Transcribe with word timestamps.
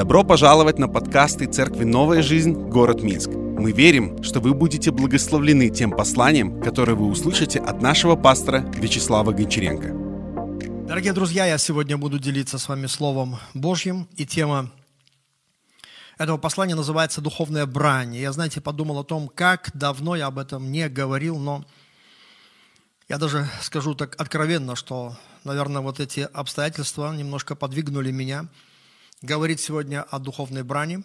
Добро 0.00 0.24
пожаловать 0.24 0.78
на 0.78 0.88
подкасты 0.88 1.44
Церкви 1.44 1.84
«Новая 1.84 2.22
жизнь. 2.22 2.54
Город 2.54 3.02
Минск». 3.02 3.28
Мы 3.28 3.72
верим, 3.72 4.22
что 4.22 4.40
вы 4.40 4.54
будете 4.54 4.90
благословлены 4.90 5.68
тем 5.68 5.90
посланием, 5.90 6.62
которое 6.62 6.94
вы 6.94 7.06
услышите 7.06 7.58
от 7.58 7.82
нашего 7.82 8.16
пастора 8.16 8.60
Вячеслава 8.76 9.32
Гончаренко. 9.32 10.86
Дорогие 10.88 11.12
друзья, 11.12 11.44
я 11.44 11.58
сегодня 11.58 11.98
буду 11.98 12.18
делиться 12.18 12.58
с 12.58 12.66
вами 12.66 12.86
Словом 12.86 13.36
Божьим, 13.52 14.08
и 14.16 14.24
тема 14.24 14.70
этого 16.16 16.38
послания 16.38 16.74
называется 16.74 17.20
«Духовная 17.20 17.66
брань». 17.66 18.16
Я, 18.16 18.32
знаете, 18.32 18.62
подумал 18.62 19.00
о 19.00 19.04
том, 19.04 19.28
как 19.28 19.70
давно 19.74 20.16
я 20.16 20.28
об 20.28 20.38
этом 20.38 20.72
не 20.72 20.88
говорил, 20.88 21.38
но 21.38 21.62
я 23.06 23.18
даже 23.18 23.46
скажу 23.60 23.94
так 23.94 24.18
откровенно, 24.18 24.76
что, 24.76 25.14
наверное, 25.44 25.82
вот 25.82 26.00
эти 26.00 26.26
обстоятельства 26.32 27.14
немножко 27.14 27.54
подвигнули 27.54 28.10
меня 28.10 28.48
говорить 29.22 29.60
сегодня 29.60 30.02
о 30.02 30.18
духовной 30.18 30.62
брани, 30.62 31.04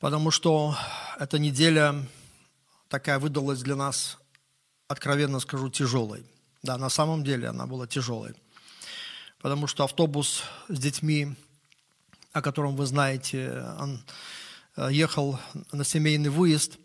потому 0.00 0.32
что 0.32 0.76
эта 1.18 1.38
неделя 1.38 2.04
такая 2.88 3.20
выдалась 3.20 3.62
для 3.62 3.76
нас, 3.76 4.18
откровенно 4.88 5.38
скажу, 5.38 5.70
тяжелой. 5.70 6.24
Да, 6.62 6.76
на 6.76 6.88
самом 6.88 7.22
деле 7.22 7.48
она 7.48 7.66
была 7.66 7.86
тяжелой. 7.86 8.34
Потому 9.40 9.68
что 9.68 9.84
автобус 9.84 10.42
с 10.68 10.78
детьми, 10.78 11.36
о 12.32 12.42
котором 12.42 12.74
вы 12.74 12.86
знаете, 12.86 13.64
он 13.78 14.02
э, 14.76 14.88
ехал 14.90 15.38
на 15.70 15.84
семейный 15.84 16.30
выезд, 16.30 16.76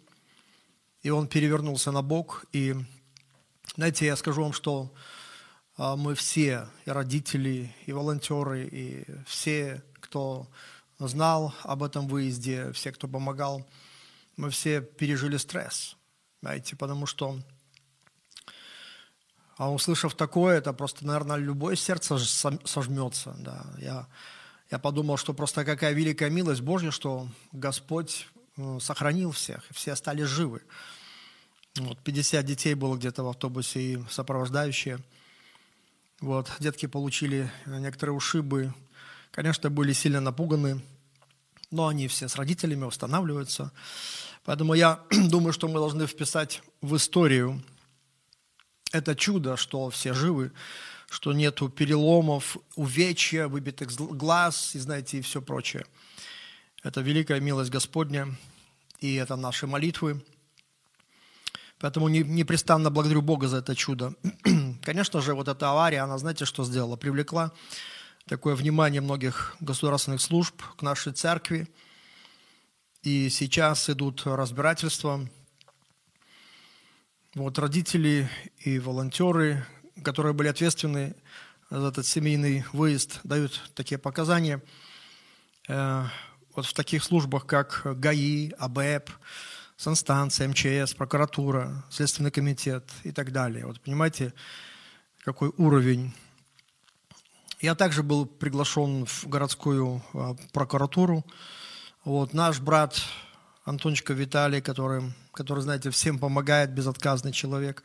и 1.02 1.10
он 1.10 1.28
перевернулся 1.28 1.92
на 1.92 2.04
бок. 2.04 2.46
И, 2.54 2.76
знаете, 3.76 4.06
я 4.06 4.16
скажу 4.16 4.44
вам, 4.44 4.54
что 4.54 4.94
мы 5.78 6.16
все, 6.16 6.68
и 6.86 6.92
родители, 6.92 7.76
и 7.86 7.92
волонтеры, 7.94 8.68
и 8.68 9.06
все, 9.26 9.84
кто 9.96 10.48
знал 11.00 11.54
об 11.64 11.84
этом 11.84 12.08
выезде, 12.08 12.72
все, 12.74 12.92
кто 12.92 13.08
помогал, 13.08 13.66
мы 14.38 14.50
все 14.50 14.82
пережили 14.82 15.38
стресс, 15.38 15.96
знаете, 16.42 16.76
потому 16.76 17.06
что 17.06 17.40
а 19.58 19.72
услышав 19.72 20.16
такое, 20.16 20.58
это 20.58 20.74
просто, 20.74 21.06
наверное, 21.06 21.38
любое 21.38 21.76
сердце 21.76 22.18
сожмется. 22.18 23.36
Да. 23.38 23.64
Я, 23.78 24.08
я 24.72 24.80
подумал, 24.80 25.18
что 25.18 25.34
просто 25.34 25.64
какая 25.64 25.94
великая 25.94 26.30
милость 26.30 26.62
Божья, 26.62 26.90
что 26.90 27.28
Господь 27.52 28.28
э, 28.58 28.80
сохранил 28.82 29.32
всех, 29.32 29.64
все 29.72 29.92
остались 29.94 30.26
живы. 30.26 30.64
Вот, 31.76 32.00
50 32.00 32.44
детей 32.46 32.74
было 32.74 32.98
где-то 32.98 33.24
в 33.24 33.28
автобусе 33.28 33.80
и 33.80 34.04
сопровождающие. 34.10 35.00
Вот, 36.24 36.50
детки 36.62 36.86
получили 36.86 37.52
некоторые 37.66 38.16
ушибы. 38.16 38.74
Конечно, 39.32 39.70
были 39.70 39.92
сильно 39.92 40.22
напуганы, 40.22 40.82
но 41.70 41.88
они 41.88 42.08
все 42.08 42.30
с 42.30 42.38
родителями 42.38 42.86
восстанавливаются. 42.86 43.74
Поэтому 44.46 44.74
я 44.74 45.02
думаю, 45.12 45.52
что 45.52 45.68
мы 45.68 45.74
должны 45.74 46.08
вписать 46.08 46.62
в 46.80 46.96
историю 46.96 47.62
это 48.94 49.18
чудо, 49.18 49.58
что 49.58 49.90
все 49.90 50.14
живы, 50.14 50.54
что 51.10 51.34
нету 51.34 51.68
переломов, 51.68 52.56
увечья, 52.76 53.50
выбитых 53.50 53.92
глаз 53.94 54.76
и, 54.76 54.80
знаете, 54.80 55.18
и 55.18 55.22
все 55.22 55.42
прочее. 55.42 55.86
Это 56.84 57.02
великая 57.02 57.42
милость 57.42 57.70
Господня, 57.70 58.34
и 59.02 59.16
это 59.16 59.36
наши 59.36 59.68
молитвы. 59.68 60.24
Поэтому 61.80 62.08
непрестанно 62.08 62.90
благодарю 62.90 63.22
Бога 63.22 63.50
за 63.50 63.58
это 63.58 63.76
чудо. 63.76 64.14
Конечно 64.84 65.22
же, 65.22 65.34
вот 65.34 65.48
эта 65.48 65.70
авария, 65.70 66.02
она, 66.02 66.18
знаете, 66.18 66.44
что 66.44 66.66
сделала? 66.66 66.98
Привлекла 66.98 67.54
такое 68.28 68.54
внимание 68.54 69.00
многих 69.00 69.56
государственных 69.62 70.20
служб 70.20 70.62
к 70.78 70.82
нашей 70.82 71.14
церкви. 71.14 71.70
И 73.02 73.30
сейчас 73.30 73.90
идут 73.90 74.24
разбирательства 74.26 75.26
вот 77.34 77.58
родители 77.60 78.30
и 78.60 78.78
волонтеры, 78.78 79.66
которые 80.04 80.34
были 80.34 80.50
ответственны 80.50 81.16
за 81.70 81.88
этот 81.88 82.06
семейный 82.06 82.66
выезд, 82.74 83.22
дают 83.24 83.72
такие 83.76 83.98
показания. 83.98 84.62
Э, 85.70 86.04
вот 86.56 86.66
в 86.66 86.74
таких 86.74 87.04
службах, 87.04 87.46
как 87.46 87.82
ГАИ, 87.86 88.52
АБЭП, 88.60 89.10
санстанция, 89.78 90.50
МЧС, 90.50 90.94
прокуратура, 90.94 91.86
Следственный 91.90 92.32
комитет 92.32 92.84
и 93.04 93.12
так 93.12 93.32
далее. 93.32 93.66
Вот 93.66 93.82
понимаете, 93.82 94.34
какой 95.24 95.52
уровень. 95.58 96.14
Я 97.60 97.76
также 97.76 98.04
был 98.04 98.26
приглашен 98.26 99.06
в 99.06 99.28
городскую 99.28 100.02
э, 100.14 100.36
прокуратуру. 100.52 101.26
Вот 102.04 102.34
наш 102.34 102.60
брат 102.60 103.02
Антончика 103.66 104.14
Виталий, 104.14 104.62
который 104.62 105.14
который, 105.34 105.62
знаете, 105.62 105.90
всем 105.90 106.20
помогает, 106.20 106.72
безотказный 106.72 107.34
человек. 107.34 107.84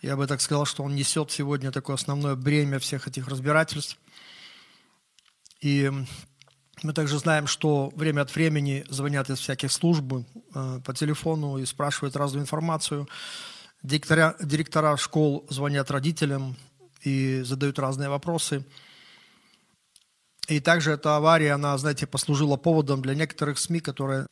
Я 0.00 0.16
бы 0.16 0.26
так 0.26 0.40
сказал, 0.40 0.64
что 0.64 0.82
он 0.82 0.94
несет 0.94 1.30
сегодня 1.30 1.72
такое 1.72 1.96
основное 1.96 2.36
бремя 2.36 2.78
всех 2.78 3.06
этих 3.06 3.28
разбирательств. 3.28 3.98
И 5.60 5.90
мы 6.82 6.92
также 6.94 7.18
знаем, 7.18 7.46
что 7.46 7.92
время 7.94 8.22
от 8.22 8.34
времени 8.34 8.86
звонят 8.88 9.28
из 9.28 9.40
всяких 9.40 9.70
служб 9.70 10.04
э, 10.54 10.80
по 10.82 10.94
телефону 10.94 11.58
и 11.58 11.66
спрашивают 11.66 12.16
разную 12.16 12.44
информацию. 12.44 13.08
Директора, 13.82 14.36
директора 14.40 14.96
школ 14.96 15.46
звонят 15.48 15.90
родителям 15.90 16.56
и 17.02 17.40
задают 17.42 17.78
разные 17.78 18.08
вопросы. 18.08 18.64
И 20.48 20.60
также 20.60 20.92
эта 20.92 21.16
авария, 21.16 21.52
она, 21.52 21.76
знаете, 21.78 22.06
послужила 22.06 22.56
поводом 22.56 23.02
для 23.02 23.14
некоторых 23.14 23.58
СМИ, 23.58 23.80
которые 23.80 24.26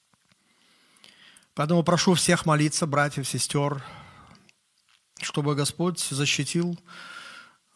Поэтому 1.58 1.82
прошу 1.82 2.14
всех 2.14 2.46
молиться, 2.46 2.86
братьев, 2.86 3.26
сестер, 3.26 3.82
чтобы 5.20 5.56
Господь 5.56 5.98
защитил 5.98 6.78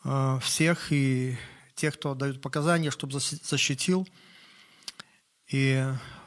э, 0.04 0.38
всех 0.40 0.92
и 0.92 1.36
тех, 1.74 1.94
кто 1.94 2.14
дают 2.14 2.40
показания, 2.40 2.92
чтобы 2.92 3.18
защитил 3.18 4.06
и 5.50 5.84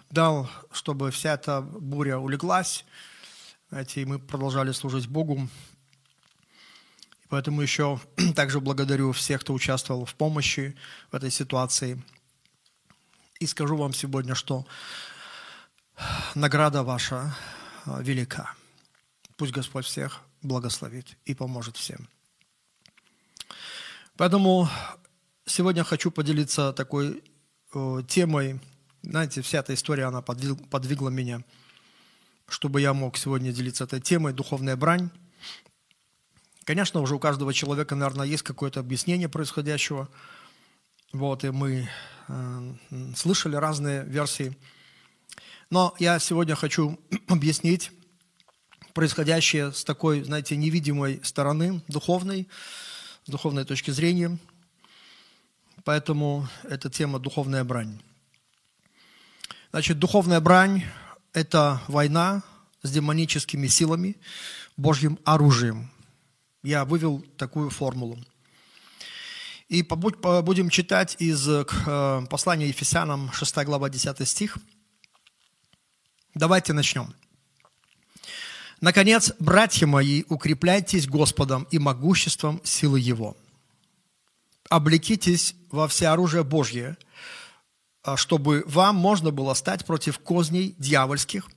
дал, 0.10 0.50
чтобы 0.74 1.12
вся 1.12 1.36
эта 1.36 1.62
буря 1.62 2.18
улеглась, 2.18 2.84
знаете, 3.70 4.02
и 4.02 4.06
мы 4.06 4.20
продолжали 4.20 4.72
служить 4.72 5.08
Богу. 5.08 5.50
И 7.24 7.28
поэтому 7.30 7.62
еще 7.62 8.00
также 8.36 8.60
благодарю 8.60 9.12
всех, 9.12 9.42
кто 9.42 9.54
участвовал 9.54 10.06
в 10.06 10.16
помощи 10.16 10.76
в 11.12 11.16
этой 11.16 11.32
ситуации. 11.32 12.02
И 13.40 13.48
скажу 13.48 13.76
вам 13.76 13.94
сегодня, 13.94 14.36
что 14.36 14.66
награда 16.36 16.84
ваша 16.84 17.36
а, 17.86 18.02
велика. 18.02 18.54
Пусть 19.38 19.52
Господь 19.52 19.86
всех 19.86 20.22
благословит 20.42 21.18
и 21.26 21.34
поможет 21.34 21.76
всем. 21.76 22.08
Поэтому 24.16 24.70
сегодня 25.46 25.84
хочу 25.84 26.12
поделиться 26.12 26.72
такой 26.72 27.24
темой. 28.08 28.62
Знаете, 29.02 29.42
вся 29.42 29.60
эта 29.60 29.74
история, 29.74 30.06
она 30.06 30.22
подвигла 30.22 31.10
меня, 31.10 31.44
чтобы 32.48 32.82
я 32.82 32.94
мог 32.94 33.18
сегодня 33.18 33.52
делиться 33.52 33.84
этой 33.84 34.02
темой 34.02 34.34
«Духовная 34.34 34.76
брань». 34.76 35.10
Конечно, 36.64 37.02
уже 37.02 37.16
у 37.16 37.20
каждого 37.20 37.54
человека, 37.54 37.96
наверное, 37.96 38.26
есть 38.26 38.44
какое-то 38.44 38.80
объяснение 38.80 39.30
происходящего. 39.30 40.10
Вот, 41.14 41.44
и 41.44 41.52
мы 41.52 41.90
э, 42.28 42.74
слышали 43.16 43.56
разные 43.56 44.04
версии– 44.04 44.58
но 45.70 45.96
я 46.00 46.20
сегодня 46.20 46.56
хочу 46.56 47.00
объяснить 47.28 47.92
происходящее 48.94 49.74
с 49.74 49.84
такой, 49.84 50.24
знаете, 50.24 50.56
невидимой 50.56 51.20
стороны, 51.24 51.82
духовной, 51.88 52.48
с 53.26 53.30
духовной 53.30 53.66
точки 53.66 53.92
зрения. 53.92 54.38
Поэтому 55.84 56.48
эта 56.64 56.90
тема 56.90 57.20
«Духовная 57.20 57.64
брань». 57.64 58.02
Значит, 59.72 60.00
духовная 60.00 60.40
брань– 60.40 60.84
это 61.36 61.82
война 61.88 62.42
с 62.82 62.92
демоническими 62.92 63.68
силами, 63.68 64.18
Божьим 64.78 65.20
оружием. 65.24 65.92
Я 66.64 66.86
вывел 66.86 67.24
такую 67.38 67.70
формулу. 67.70 68.18
И 69.70 69.84
будем 69.84 70.70
читать 70.70 71.16
из 71.20 71.48
э, 71.48 71.66
послания 72.30 72.68
Ефесянам, 72.68 73.32
6 73.32 73.58
глава, 73.58 73.90
10 73.90 74.28
стих– 74.28 74.58
Давайте 76.36 76.74
начнем. 76.74 77.14
Наконец, 78.82 79.32
братья 79.40 79.88
мои, 79.88 80.24
укрепляйтесь 80.28 81.08
Господом 81.08 81.66
и 81.72 81.80
могуществом 81.80 82.60
силы 82.66 83.00
Его. 83.00 83.38
Облекитесь 84.70 85.56
во 85.72 85.88
всеоружие 85.88 86.44
Божье, 86.44 86.98
а, 86.98 87.05
чтобы 88.16 88.64
вам 88.68 88.96
можно 88.96 89.32
было 89.32 89.54
стать 89.54 89.86
против 89.86 90.20
козней 90.20 90.76
дьявольских, 90.78 91.48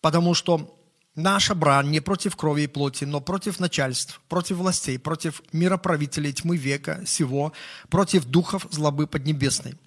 потому 0.00 0.34
что 0.34 0.78
наша 1.14 1.54
брань 1.54 1.90
не 1.90 2.00
против 2.00 2.36
крови 2.36 2.62
и 2.62 2.66
плоти, 2.66 3.04
но 3.04 3.20
против 3.20 3.60
начальств, 3.60 4.20
против 4.28 4.56
властей, 4.56 4.98
против 4.98 5.42
мироправителей 5.52 6.32
тьмы 6.32 6.56
века 6.56 7.02
сего, 7.06 7.52
против 7.88 8.24
духов 8.24 8.66
злобы 8.70 9.06
поднебесной– 9.06 9.74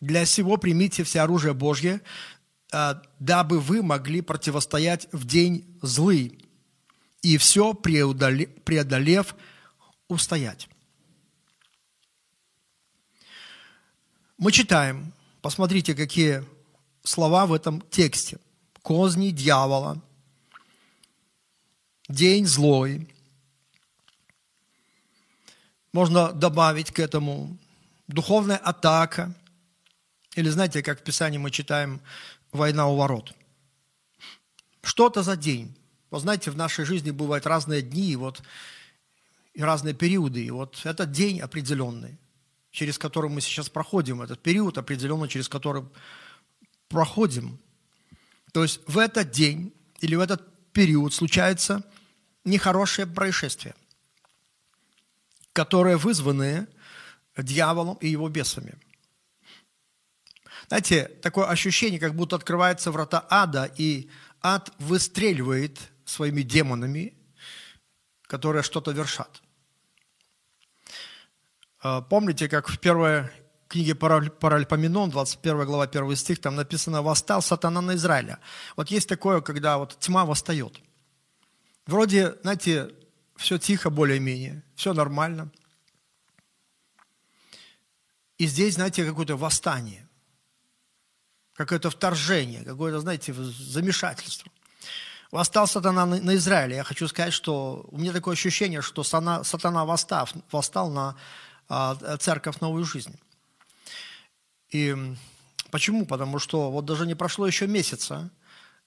Для 0.00 0.24
сего 0.26 0.56
примите 0.56 1.02
все 1.02 1.20
оружие 1.20 1.54
Божье, 1.54 2.00
а, 2.72 3.02
дабы 3.18 3.58
вы 3.58 3.82
могли 3.82 4.20
противостоять 4.20 5.08
в 5.12 5.26
день 5.26 5.78
злый 5.82 6.38
и 7.22 7.36
все 7.36 7.74
преодолев, 7.74 9.34
устоять. 10.08 10.68
Мы 14.38 14.52
читаем, 14.52 15.12
посмотрите, 15.42 15.96
какие 15.96 16.44
слова 17.02 17.44
в 17.46 17.52
этом 17.52 17.80
тексте. 17.90 18.38
Козни 18.82 19.30
дьявола, 19.30 20.00
день 22.08 22.46
злой. 22.46 23.08
Можно 25.92 26.32
добавить 26.32 26.92
к 26.92 27.00
этому 27.00 27.58
духовная 28.06 28.58
атака. 28.58 29.34
Или 30.36 30.50
знаете, 30.50 30.84
как 30.84 31.00
в 31.00 31.02
Писании 31.02 31.38
мы 31.38 31.50
читаем 31.50 32.00
«война 32.52 32.86
у 32.86 32.94
ворот». 32.94 33.34
Что 34.82 35.08
это 35.08 35.24
за 35.24 35.36
день? 35.36 35.74
Вы 36.12 36.20
знаете, 36.20 36.52
в 36.52 36.56
нашей 36.56 36.84
жизни 36.84 37.10
бывают 37.10 37.44
разные 37.44 37.82
дни, 37.82 38.14
вот, 38.14 38.40
и 39.52 39.62
разные 39.62 39.94
периоды. 39.94 40.44
И 40.44 40.50
вот 40.52 40.80
этот 40.84 41.10
день 41.10 41.40
определенный, 41.40 42.16
через 42.70 42.98
который 42.98 43.30
мы 43.30 43.40
сейчас 43.40 43.68
проходим, 43.68 44.22
этот 44.22 44.42
период 44.42 44.78
определенный, 44.78 45.28
через 45.28 45.48
который 45.48 45.84
проходим. 46.88 47.58
То 48.52 48.62
есть 48.62 48.80
в 48.86 48.98
этот 48.98 49.30
день 49.30 49.72
или 50.00 50.14
в 50.14 50.20
этот 50.20 50.72
период 50.72 51.14
случается 51.14 51.82
нехорошее 52.44 53.06
происшествие, 53.06 53.74
которое 55.52 55.96
вызваны 55.96 56.66
дьяволом 57.36 57.96
и 58.00 58.08
его 58.08 58.28
бесами. 58.28 58.74
Знаете, 60.68 61.04
такое 61.22 61.46
ощущение, 61.46 61.98
как 61.98 62.14
будто 62.14 62.36
открываются 62.36 62.90
врата 62.90 63.26
ада, 63.30 63.72
и 63.76 64.10
ад 64.42 64.72
выстреливает 64.78 65.78
своими 66.04 66.42
демонами, 66.42 67.14
которые 68.22 68.62
что-то 68.62 68.90
вершат. 68.90 69.42
А, 71.80 72.00
помните, 72.00 72.48
как 72.48 72.68
в 72.68 72.78
первой 72.78 73.30
книге 73.68 73.94
Паральпоменон, 73.94 75.10
21 75.10 75.64
глава, 75.64 75.84
1 75.84 76.16
стих, 76.16 76.40
там 76.40 76.56
написано 76.56 77.02
«Восстал 77.02 77.40
сатана 77.40 77.80
на 77.80 77.94
Израиля». 77.94 78.40
Вот 78.76 78.90
есть 78.90 79.08
такое, 79.08 79.40
когда 79.40 79.78
вот 79.78 79.96
тьма 80.00 80.24
восстает. 80.24 80.80
Вроде, 81.86 82.34
знаете, 82.42 82.90
все 83.36 83.58
тихо 83.58 83.90
более-менее, 83.90 84.64
все 84.74 84.92
нормально. 84.92 85.50
И 88.38 88.46
здесь, 88.46 88.74
знаете, 88.74 89.04
какое-то 89.04 89.36
восстание, 89.36 90.08
какое-то 91.54 91.90
вторжение, 91.90 92.64
какое-то, 92.64 93.00
знаете, 93.00 93.32
замешательство. 93.32 94.50
Восстал 95.30 95.66
сатана 95.66 96.06
на 96.06 96.34
Израиле. 96.36 96.76
Я 96.76 96.84
хочу 96.84 97.06
сказать, 97.06 97.34
что 97.34 97.86
у 97.90 97.98
меня 97.98 98.12
такое 98.12 98.32
ощущение, 98.32 98.80
что 98.80 99.04
сатана, 99.04 99.84
восстав, 99.84 100.32
восстал 100.50 100.90
на 100.90 101.16
церковь 101.68 102.60
новую 102.60 102.84
жизнь. 102.84 103.18
И 104.70 104.96
почему? 105.70 106.06
Потому 106.06 106.38
что 106.38 106.70
вот 106.70 106.84
даже 106.84 107.06
не 107.06 107.14
прошло 107.14 107.46
еще 107.46 107.66
месяца. 107.66 108.30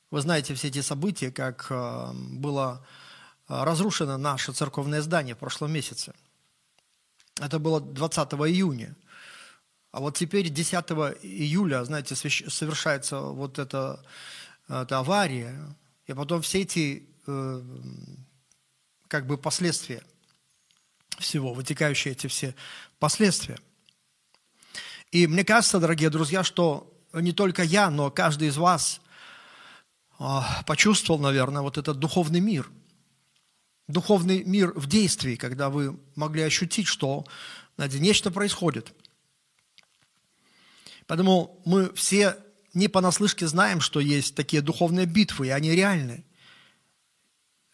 Вы 0.09 0.21
знаете 0.21 0.53
все 0.53 0.67
эти 0.67 0.81
события, 0.81 1.31
как 1.31 1.67
а, 1.69 2.13
было 2.13 2.85
а, 3.47 3.65
разрушено 3.65 4.17
наше 4.17 4.51
церковное 4.51 5.01
здание 5.01 5.35
в 5.35 5.39
прошлом 5.39 5.71
месяце. 5.71 6.13
Это 7.39 7.59
было 7.59 7.79
20 7.79 8.33
июня. 8.33 8.95
А 9.91 9.99
вот 9.99 10.17
теперь 10.17 10.49
10 10.49 10.73
июля, 11.23 11.83
знаете, 11.83 12.15
совершается 12.15 13.19
вот 13.19 13.59
эта, 13.59 14.03
эта 14.67 14.99
авария, 14.99 15.57
и 16.05 16.13
потом 16.13 16.41
все 16.41 16.61
эти 16.61 17.09
э, 17.27 17.61
как 19.07 19.27
бы 19.27 19.37
последствия 19.37 20.01
всего, 21.21 21.53
вытекающие 21.53 22.11
эти 22.11 22.27
все 22.27 22.55
последствия. 22.99 23.57
И 25.11 25.27
мне 25.27 25.43
кажется, 25.43 25.79
дорогие 25.79 26.09
друзья, 26.09 26.43
что 26.43 26.91
не 27.13 27.31
только 27.31 27.63
я, 27.63 27.89
но 27.89 28.11
каждый 28.11 28.47
из 28.49 28.57
вас 28.57 29.01
э, 30.19 30.23
почувствовал, 30.65 31.19
наверное, 31.19 31.61
вот 31.61 31.77
этот 31.77 31.99
духовный 31.99 32.39
мир. 32.39 32.69
Духовный 33.87 34.43
мир 34.43 34.73
в 34.75 34.87
действии, 34.87 35.35
когда 35.35 35.69
вы 35.69 35.99
могли 36.15 36.43
ощутить, 36.43 36.87
что 36.87 37.25
знаете, 37.75 37.99
нечто 37.99 38.31
происходит. 38.31 38.93
Поэтому 41.07 41.61
мы 41.65 41.93
все 41.93 42.37
не 42.73 42.87
понаслышке 42.87 43.47
знаем, 43.47 43.81
что 43.81 43.99
есть 43.99 44.35
такие 44.35 44.61
духовные 44.61 45.05
битвы, 45.05 45.47
и 45.47 45.49
они 45.49 45.71
реальны. 45.71 46.23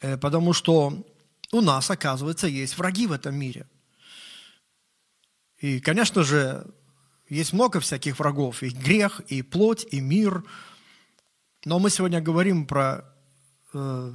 Э, 0.02 0.18
потому 0.18 0.54
что 0.54 1.06
у 1.52 1.62
нас, 1.62 1.90
оказывается, 1.90 2.48
есть 2.48 2.78
враги 2.78 3.08
в 3.08 3.12
этом 3.12 3.36
мире. 3.36 3.68
И, 5.60 5.80
конечно 5.80 6.24
же, 6.24 6.66
есть 7.30 7.54
много 7.54 7.80
всяких 7.80 8.20
врагов. 8.20 8.64
И 8.64 8.70
грех, 8.70 9.22
и 9.28 9.42
плоть, 9.42 9.86
и 9.92 10.00
мир. 10.00 10.44
Но 11.66 11.80
мы 11.80 11.90
сегодня 11.90 12.22
говорим 12.22 12.66
про 12.66 13.06
э, 13.74 14.14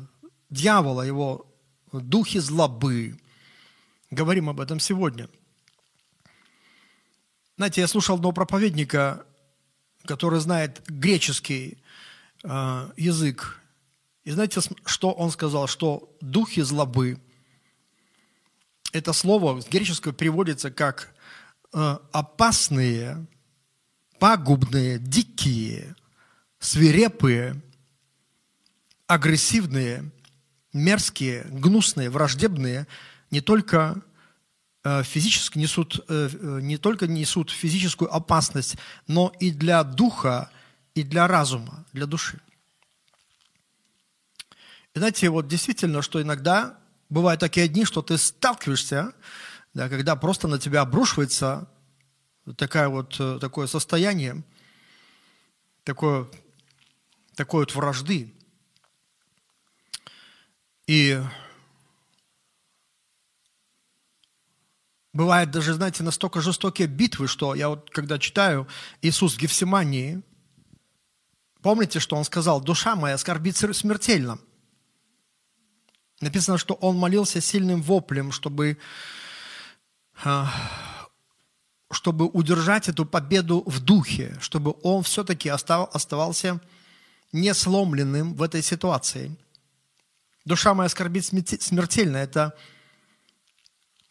дьявола, 0.51 1.03
его 1.03 1.47
духи 1.93 2.39
злобы. 2.39 3.19
Говорим 4.11 4.49
об 4.49 4.61
этом 4.61 4.79
сегодня. 4.79 5.29
Знаете, 7.57 7.81
я 7.81 7.89
слушал 7.89 8.17
одного 8.17 8.33
проповедника, 8.33 9.25
который 10.05 10.41
знает 10.41 10.83
греческий 10.87 11.79
э, 12.45 12.91
язык. 12.97 13.62
И 14.25 14.31
знаете, 14.31 14.61
что 14.85 15.13
он 15.13 15.31
сказал? 15.31 15.67
Что 15.67 16.15
духи 16.21 16.61
злобы, 16.63 17.21
это 18.93 19.13
слово 19.13 19.61
с 19.61 19.67
греческого 19.67 20.13
переводится 20.13 20.71
как 20.71 21.15
э, 21.73 21.99
опасные, 22.13 23.27
пагубные, 24.19 24.99
дикие, 24.99 25.97
свирепые, 26.59 27.61
агрессивные, 29.07 30.11
мерзкие, 30.73 31.45
гнусные, 31.51 32.11
враждебные, 32.11 32.87
не 33.31 33.41
только 33.41 34.03
Э, 34.85 35.05
физически 35.05 35.59
несут, 35.59 36.05
э, 36.09 36.29
не 36.61 36.77
только 36.77 37.07
несут 37.07 37.51
физическую 37.51 38.13
опасность, 38.13 38.77
но 39.07 39.33
и 39.39 39.53
для 39.53 39.85
духа, 39.85 40.51
и 40.95 41.05
для 41.05 41.29
разума, 41.29 41.85
для 41.93 42.07
души. 42.07 42.41
Знаете, 44.95 45.31
вот 45.31 45.49
действительно, 45.49 46.03
что 46.03 46.21
иногда 46.21 46.79
бывают 47.09 47.41
такие 47.41 47.69
дни, 47.69 47.85
что 47.85 48.03
ты 48.03 48.19
сталкиваешься, 48.19 49.15
да, 49.73 49.89
когда 49.89 50.17
просто 50.17 50.49
на 50.49 50.59
тебя 50.59 50.83
обрушивается 50.83 51.69
такая 52.57 52.89
вот, 52.89 53.21
такое 53.41 53.67
состояние, 53.67 54.43
такое, 55.85 56.29
такое 57.35 57.61
вот 57.63 57.75
вражды. 57.75 58.35
И 60.87 61.23
Бывают 65.15 65.51
даже, 65.51 65.75
знаете, 65.75 66.03
настолько 66.03 66.41
жестокие 66.41 66.89
битвы, 66.89 67.29
что 67.29 67.55
я 67.55 67.69
вот 67.69 67.91
когда 67.91 68.19
читаю 68.19 68.67
Иисус 69.03 69.35
в 69.35 69.39
Гефсимании, 69.39 70.23
помните, 71.61 72.01
что 72.01 72.17
он 72.17 72.25
сказал, 72.25 72.63
душа 72.63 72.97
моя 72.97 73.19
скорбит 73.19 73.57
смертельно. 73.57 74.39
Написано, 76.23 76.57
что 76.57 76.75
он 76.75 76.97
молился 76.97 77.41
сильным 77.41 77.83
воплем, 77.83 78.33
чтобы, 78.33 78.79
а, 80.25 80.51
чтобы 81.91 82.27
удержать 82.27 82.89
эту 82.89 83.05
победу 83.05 83.63
в 83.67 83.81
духе, 83.81 84.39
чтобы 84.41 84.75
он 84.83 85.03
все-таки 85.03 85.49
оставался 85.49 86.61
не 87.33 87.53
сломленным 87.53 88.35
в 88.35 88.43
этой 88.43 88.63
ситуации. 88.63 89.37
Душа 90.45 90.75
моя 90.75 90.89
скорбит 90.89 91.25
смертельно. 91.27 92.17
Это 92.17 92.57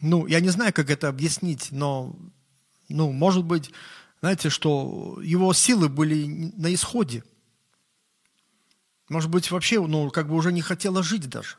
ну, 0.01 0.27
я 0.27 0.41
не 0.41 0.49
знаю, 0.49 0.73
как 0.73 0.89
это 0.89 1.07
объяснить, 1.07 1.71
но, 1.71 2.13
ну, 2.89 3.13
может 3.13 3.45
быть, 3.45 3.71
знаете, 4.19 4.49
что 4.49 5.17
его 5.23 5.53
силы 5.53 5.87
были 5.87 6.25
на 6.57 6.73
исходе. 6.73 7.23
Может 9.07 9.29
быть, 9.29 9.49
вообще, 9.49 9.79
ну, 9.79 10.09
как 10.09 10.27
бы 10.27 10.35
уже 10.35 10.51
не 10.51 10.61
хотела 10.61 11.03
жить 11.03 11.29
даже. 11.29 11.55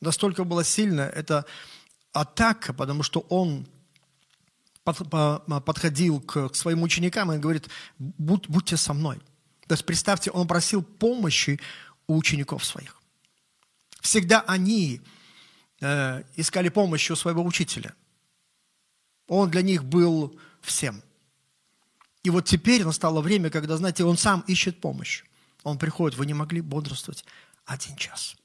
Настолько 0.00 0.44
была 0.44 0.64
сильная 0.64 1.08
эта 1.08 1.44
атака, 2.12 2.72
потому 2.72 3.02
что 3.02 3.20
он 3.28 3.66
подходил 4.84 6.20
к 6.20 6.54
своим 6.54 6.82
ученикам 6.82 7.32
и 7.32 7.38
говорит, 7.38 7.68
Будь, 7.98 8.48
будьте 8.48 8.76
со 8.76 8.94
мной. 8.94 9.20
То 9.66 9.74
есть 9.74 9.84
представьте, 9.84 10.30
он 10.30 10.46
просил 10.46 10.82
помощи 10.82 11.58
у 12.06 12.16
учеников 12.16 12.64
своих. 12.64 13.00
Всегда 14.00 14.42
они 14.42 15.02
Э, 15.80 16.22
искали 16.36 16.70
помощи 16.70 17.12
у 17.12 17.16
своего 17.16 17.44
учителя. 17.44 17.94
Он 19.28 19.50
для 19.50 19.62
них 19.62 19.84
был 19.84 20.38
всем. 20.62 21.02
И 22.22 22.30
вот 22.30 22.46
теперь 22.46 22.84
настало 22.84 23.20
время, 23.20 23.50
когда, 23.50 23.76
знаете, 23.76 24.04
он 24.04 24.16
сам 24.16 24.42
ищет 24.46 24.80
помощь. 24.80 25.24
Он 25.64 25.78
приходит, 25.78 26.18
вы 26.18 26.26
не 26.26 26.34
могли 26.34 26.60
бодрствовать 26.60 27.24
один 27.66 27.96
час. 27.96 28.36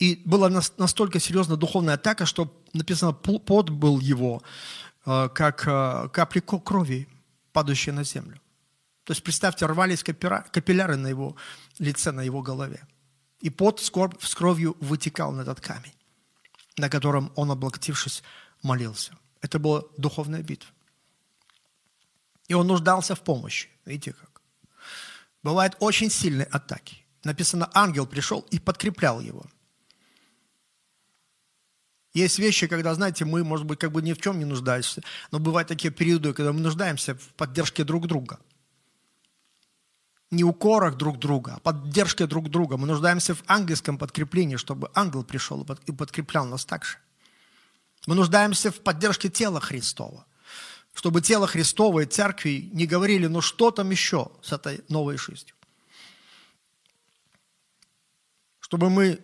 И 0.00 0.22
была 0.24 0.48
настолько 0.48 1.20
серьезная 1.20 1.58
духовная 1.58 1.94
атака, 1.94 2.24
что 2.24 2.50
написано, 2.72 3.12
пот 3.12 3.68
был 3.68 4.00
его, 4.00 4.42
э, 5.04 5.28
как 5.28 5.66
э, 5.66 6.08
капли 6.08 6.40
крови, 6.40 7.06
падающие 7.52 7.92
на 7.92 8.02
землю. 8.02 8.40
То 9.04 9.12
есть, 9.12 9.22
представьте, 9.22 9.66
рвались 9.66 10.02
капилляры 10.02 10.96
на 10.96 11.08
его 11.08 11.36
лице, 11.78 12.12
на 12.12 12.22
его 12.22 12.42
голове. 12.42 12.86
И 13.40 13.50
пот 13.50 13.80
с 13.80 14.34
кровью 14.34 14.76
вытекал 14.80 15.32
на 15.32 15.42
этот 15.42 15.60
камень, 15.60 15.94
на 16.78 16.88
котором 16.88 17.30
он, 17.36 17.50
облокотившись, 17.50 18.22
молился. 18.62 19.12
Это 19.42 19.58
была 19.58 19.82
духовная 19.98 20.42
битва. 20.42 20.70
И 22.48 22.54
он 22.54 22.66
нуждался 22.66 23.14
в 23.14 23.20
помощи. 23.20 23.68
Видите 23.84 24.12
как? 24.12 24.40
Бывают 25.42 25.76
очень 25.80 26.10
сильные 26.10 26.46
атаки. 26.46 27.04
Написано, 27.24 27.70
ангел 27.74 28.06
пришел 28.06 28.46
и 28.50 28.58
подкреплял 28.58 29.20
его. 29.20 29.44
Есть 32.12 32.38
вещи, 32.38 32.66
когда, 32.66 32.94
знаете, 32.94 33.24
мы, 33.24 33.44
может 33.44 33.66
быть, 33.66 33.78
как 33.78 33.92
бы 33.92 34.02
ни 34.02 34.12
в 34.12 34.20
чем 34.20 34.38
не 34.38 34.44
нуждаемся, 34.44 35.02
но 35.30 35.38
бывают 35.38 35.68
такие 35.68 35.92
периоды, 35.92 36.32
когда 36.32 36.52
мы 36.52 36.60
нуждаемся 36.60 37.14
в 37.14 37.28
поддержке 37.34 37.84
друг 37.84 38.06
друга. 38.06 38.38
Не 40.30 40.44
укорах 40.44 40.96
друг 40.96 41.18
друга, 41.18 41.54
а 41.56 41.60
поддержке 41.60 42.26
друг 42.26 42.50
друга. 42.50 42.76
Мы 42.76 42.86
нуждаемся 42.86 43.34
в 43.34 43.42
ангельском 43.46 43.98
подкреплении, 43.98 44.56
чтобы 44.56 44.90
ангел 44.94 45.24
пришел 45.24 45.66
и 45.86 45.92
подкреплял 45.92 46.46
нас 46.46 46.64
так 46.64 46.84
же. 46.84 46.98
Мы 48.06 48.14
нуждаемся 48.14 48.70
в 48.70 48.80
поддержке 48.80 49.28
тела 49.28 49.60
Христова 49.60 50.26
чтобы 50.94 51.20
тело 51.20 51.46
Христово 51.46 52.00
и 52.00 52.06
церкви 52.06 52.68
не 52.72 52.86
говорили, 52.86 53.26
ну 53.26 53.40
что 53.40 53.70
там 53.70 53.90
еще 53.90 54.30
с 54.42 54.52
этой 54.52 54.82
новой 54.88 55.16
жизнью. 55.16 55.54
Чтобы 58.60 58.90
мы, 58.90 59.20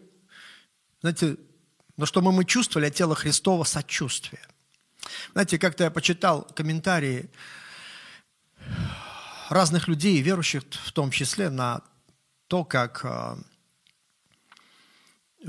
знаете, 1.01 1.37
но 1.97 2.07
чтобы 2.07 2.33
мы 2.33 2.45
чувствовали 2.45 2.87
от 2.87 2.95
тела 2.95 3.15
Христова 3.15 3.65
сочувствие. 3.65 4.43
Знаете, 5.33 5.59
как-то 5.59 5.85
я 5.85 5.91
почитал 5.91 6.43
комментарии 6.43 7.31
разных 9.49 9.89
людей, 9.89 10.21
верующих 10.21 10.63
в 10.63 10.93
том 10.93 11.11
числе, 11.11 11.51
на 11.51 11.83
то, 12.49 12.65
как, 12.65 13.05
э, 13.05 13.37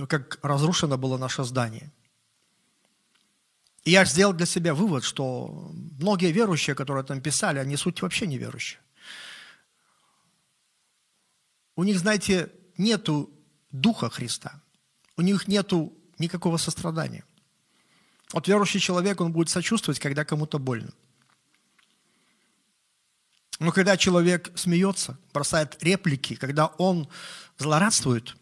как 0.07 0.39
разрушено 0.43 0.97
было 0.97 1.17
наше 1.17 1.43
здание. 1.43 1.91
И 3.83 3.91
я 3.91 4.05
сделал 4.05 4.33
для 4.33 4.45
себя 4.45 4.73
вывод, 4.73 5.03
что 5.03 5.71
многие 5.99 6.31
верующие, 6.31 6.75
которые 6.75 7.03
там 7.03 7.21
писали, 7.21 7.59
они 7.59 7.77
суть 7.77 8.01
вообще 8.01 8.27
не 8.27 8.37
верующие. 8.37 8.81
У 11.75 11.83
них, 11.83 11.99
знаете, 11.99 12.51
нету 12.77 13.29
духа 13.71 14.09
Христа. 14.09 14.61
У 15.15 15.21
них 15.21 15.47
нету 15.47 15.93
никакого 16.19 16.57
сострадания. 16.57 17.23
Вот 18.33 18.47
верующий 18.47 18.79
человек, 18.79 19.21
он 19.21 19.31
будет 19.31 19.49
сочувствовать, 19.49 19.99
когда 19.99 20.25
кому-то 20.25 20.59
больно. 20.59 20.91
Но 23.59 23.71
когда 23.71 23.97
человек 23.97 24.51
смеется, 24.55 25.17
бросает 25.33 25.81
реплики, 25.83 26.35
когда 26.35 26.67
он 26.67 27.07
злорадствует, 27.57 28.35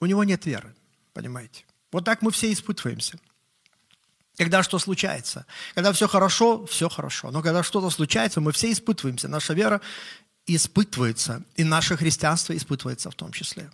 у 0.00 0.06
него 0.06 0.24
нет 0.24 0.46
веры, 0.46 0.74
понимаете? 1.12 1.64
Вот 1.92 2.04
так 2.04 2.22
мы 2.22 2.30
все 2.30 2.52
испытываемся. 2.52 3.18
Когда 4.36 4.62
что 4.62 4.78
случается. 4.78 5.44
Когда 5.74 5.92
все 5.92 6.08
хорошо, 6.08 6.64
все 6.66 6.88
хорошо. 6.88 7.30
Но 7.30 7.42
когда 7.42 7.62
что-то 7.62 7.90
случается, 7.90 8.40
мы 8.40 8.52
все 8.52 8.72
испытываемся. 8.72 9.28
Наша 9.28 9.52
вера 9.52 9.80
испытывается, 10.46 11.44
и 11.56 11.64
наше 11.64 11.96
христианство 11.96 12.56
испытывается 12.56 13.10
в 13.10 13.14
том 13.14 13.32
числе. 13.32 13.70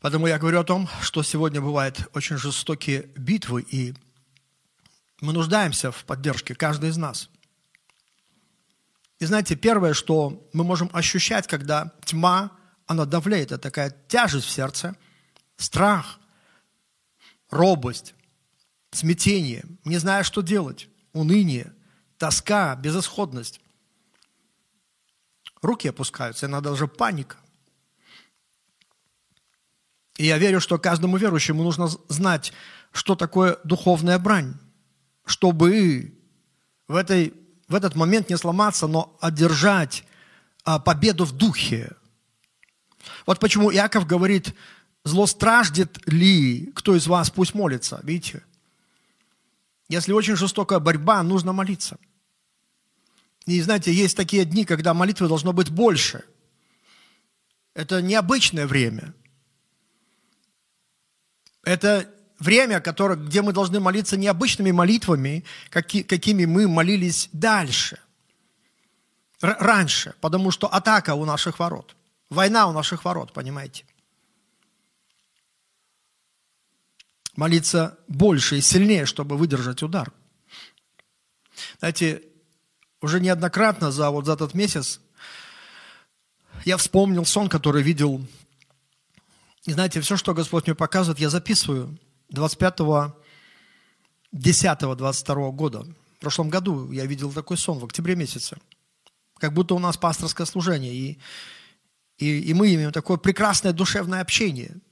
Поэтому 0.00 0.26
я 0.26 0.38
говорю 0.38 0.60
о 0.60 0.64
том, 0.64 0.88
что 1.00 1.22
сегодня 1.22 1.60
бывают 1.60 2.08
очень 2.14 2.36
жестокие 2.36 3.02
битвы, 3.16 3.62
и 3.62 3.94
мы 5.20 5.32
нуждаемся 5.32 5.92
в 5.92 6.04
поддержке, 6.04 6.54
каждый 6.54 6.90
из 6.90 6.96
нас. 6.96 7.30
И 9.20 9.24
знаете, 9.24 9.54
первое, 9.54 9.94
что 9.94 10.48
мы 10.52 10.64
можем 10.64 10.90
ощущать, 10.92 11.46
когда 11.46 11.92
тьма, 12.04 12.50
она 12.86 13.04
давляет, 13.04 13.52
это 13.52 13.58
такая 13.58 13.96
тяжесть 14.08 14.46
в 14.46 14.50
сердце– 14.50 14.96
страх, 15.56 16.18
робость, 17.50 18.14
смятение, 18.90 19.64
не 19.84 19.98
зная, 19.98 20.22
что 20.22 20.42
делать, 20.42 20.88
уныние, 21.12 21.72
тоска, 22.18 22.74
безысходность. 22.76 23.60
Руки 25.60 25.88
опускаются, 25.88 26.46
иногда 26.46 26.70
даже 26.70 26.88
паника. 26.88 27.36
И 30.16 30.26
я 30.26 30.38
верю, 30.38 30.60
что 30.60 30.78
каждому 30.78 31.16
верующему 31.16 31.62
нужно 31.62 31.88
знать, 32.08 32.52
что 32.92 33.14
такое 33.14 33.58
духовная 33.64 34.18
брань, 34.18 34.54
чтобы 35.24 36.12
в, 36.88 36.96
этой, 36.96 37.32
в 37.68 37.74
этот 37.74 37.94
момент 37.94 38.28
не 38.28 38.36
сломаться, 38.36 38.86
но 38.86 39.16
одержать 39.20 40.04
а, 40.64 40.78
победу 40.78 41.24
в 41.24 41.32
духе. 41.32 41.92
Вот 43.26 43.38
почему 43.38 43.72
Иаков 43.72 44.06
говорит, 44.06 44.54
Зло 45.04 45.26
страждет 45.26 45.98
ли, 46.06 46.70
кто 46.74 46.94
из 46.94 47.06
вас 47.06 47.30
пусть 47.30 47.54
молится, 47.54 48.00
видите? 48.04 48.44
Если 49.88 50.12
очень 50.12 50.36
жестокая 50.36 50.78
борьба, 50.78 51.22
нужно 51.22 51.52
молиться. 51.52 51.98
И 53.46 53.60
знаете, 53.60 53.92
есть 53.92 54.16
такие 54.16 54.44
дни, 54.44 54.64
когда 54.64 54.94
молитвы 54.94 55.26
должно 55.26 55.52
быть 55.52 55.70
больше. 55.70 56.24
Это 57.74 58.00
необычное 58.00 58.66
время. 58.66 59.12
Это 61.62 62.08
время, 62.38 62.80
которое, 62.80 63.16
где 63.16 63.42
мы 63.42 63.52
должны 63.52 63.80
молиться 63.80 64.16
необычными 64.16 64.70
молитвами, 64.70 65.44
каки, 65.70 66.02
какими 66.02 66.44
мы 66.44 66.68
молились 66.68 67.28
дальше, 67.32 67.98
раньше, 69.40 70.14
потому 70.20 70.50
что 70.50 70.66
атака 70.66 71.14
у 71.14 71.24
наших 71.24 71.58
ворот, 71.58 71.96
война 72.30 72.66
у 72.66 72.72
наших 72.72 73.04
ворот, 73.04 73.32
понимаете? 73.32 73.84
молиться 77.36 77.98
больше 78.08 78.58
и 78.58 78.60
сильнее, 78.60 79.06
чтобы 79.06 79.36
выдержать 79.36 79.82
удар. 79.82 80.12
Знаете, 81.78 82.22
уже 83.00 83.20
неоднократно 83.20 83.90
за 83.90 84.10
вот 84.10 84.26
за 84.26 84.34
этот 84.34 84.54
месяц 84.54 85.00
я 86.64 86.76
вспомнил 86.76 87.24
сон, 87.24 87.48
который 87.48 87.82
видел. 87.82 88.24
И 89.64 89.72
знаете, 89.72 90.00
все, 90.00 90.16
что 90.16 90.34
Господь 90.34 90.66
мне 90.66 90.74
показывает, 90.74 91.20
я 91.20 91.30
записываю 91.30 91.98
25 92.30 93.14
10 94.32 94.78
22 94.78 95.50
года. 95.50 95.84
В 96.16 96.20
прошлом 96.20 96.48
году 96.48 96.90
я 96.90 97.06
видел 97.06 97.32
такой 97.32 97.56
сон 97.56 97.78
в 97.78 97.84
октябре 97.84 98.16
месяце. 98.16 98.58
Как 99.38 99.52
будто 99.52 99.74
у 99.74 99.78
нас 99.78 99.96
пасторское 99.96 100.46
служение. 100.46 100.94
И, 100.94 101.18
и, 102.18 102.40
и 102.40 102.54
мы 102.54 102.74
имеем 102.74 102.92
такое 102.92 103.16
прекрасное 103.16 103.72
душевное 103.72 104.20
общение– 104.20 104.76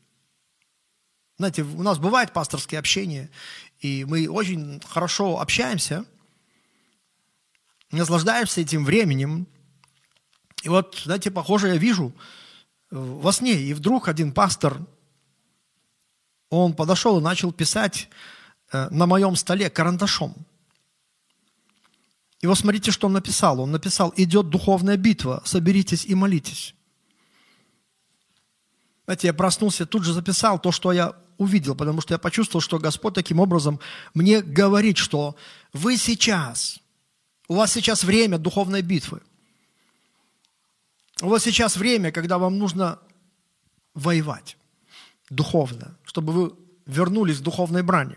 знаете, 1.41 1.63
у 1.63 1.83
нас 1.83 1.99
бывает 1.99 2.35
пасторские 2.35 2.79
общения, 2.79 3.31
и 3.79 4.05
мы 4.05 4.29
очень 4.29 4.79
хорошо 4.87 5.41
общаемся, 5.41 6.05
наслаждаемся 7.91 8.61
этим 8.61 8.85
временем. 8.85 9.47
И 10.65 10.69
вот, 10.69 11.01
знаете, 11.03 11.31
похоже, 11.31 11.69
я 11.69 11.77
вижу 11.79 12.13
во 12.91 13.33
сне, 13.33 13.55
и 13.55 13.73
вдруг 13.75 14.09
один 14.09 14.33
пастор, 14.33 14.81
он 16.49 16.75
подошел 16.75 17.19
и 17.19 17.23
начал 17.23 17.53
писать 17.53 18.09
э, 18.73 18.89
на 18.91 19.07
моем 19.07 19.37
столе 19.37 19.71
карандашом. 19.71 20.35
И 22.41 22.47
вот 22.47 22.59
смотрите, 22.59 22.91
что 22.91 23.07
он 23.07 23.13
написал. 23.13 23.61
Он 23.61 23.71
написал, 23.71 24.13
идет 24.17 24.49
духовная 24.49 24.97
битва, 24.97 25.43
соберитесь 25.45 26.05
и 26.05 26.15
молитесь. 26.15 26.75
Знаете, 29.05 29.29
я 29.29 29.35
проснулся, 29.35 29.87
тут 29.87 30.05
же 30.05 30.13
записал 30.13 30.59
то, 30.59 30.73
что 30.73 30.93
я 30.93 31.15
увидел, 31.37 31.75
потому 31.75 32.01
что 32.01 32.15
я 32.15 32.19
почувствовал, 32.19 32.61
что 32.61 32.79
Господь 32.79 33.15
таким 33.15 33.41
образом 33.41 33.81
мне 34.15 34.41
говорит, 34.41 34.99
что 34.99 35.37
вы 35.73 35.97
сейчас, 35.97 36.79
у 37.49 37.55
вас 37.55 37.73
сейчас 37.73 38.05
время 38.05 38.39
духовной 38.39 38.83
битвы. 38.83 39.21
Вас 41.29 41.43
сейчас 41.43 41.77
время, 41.77 42.13
когда 42.13 42.39
вам 42.39 42.59
нужно 42.59 42.99
воевать 43.95 44.57
духовно, 45.29 45.97
чтобы 46.05 46.33
вы 46.33 46.53
вернулись 46.87 47.39
к 47.39 47.43
духовной 47.43 47.83
брани. 47.83 48.17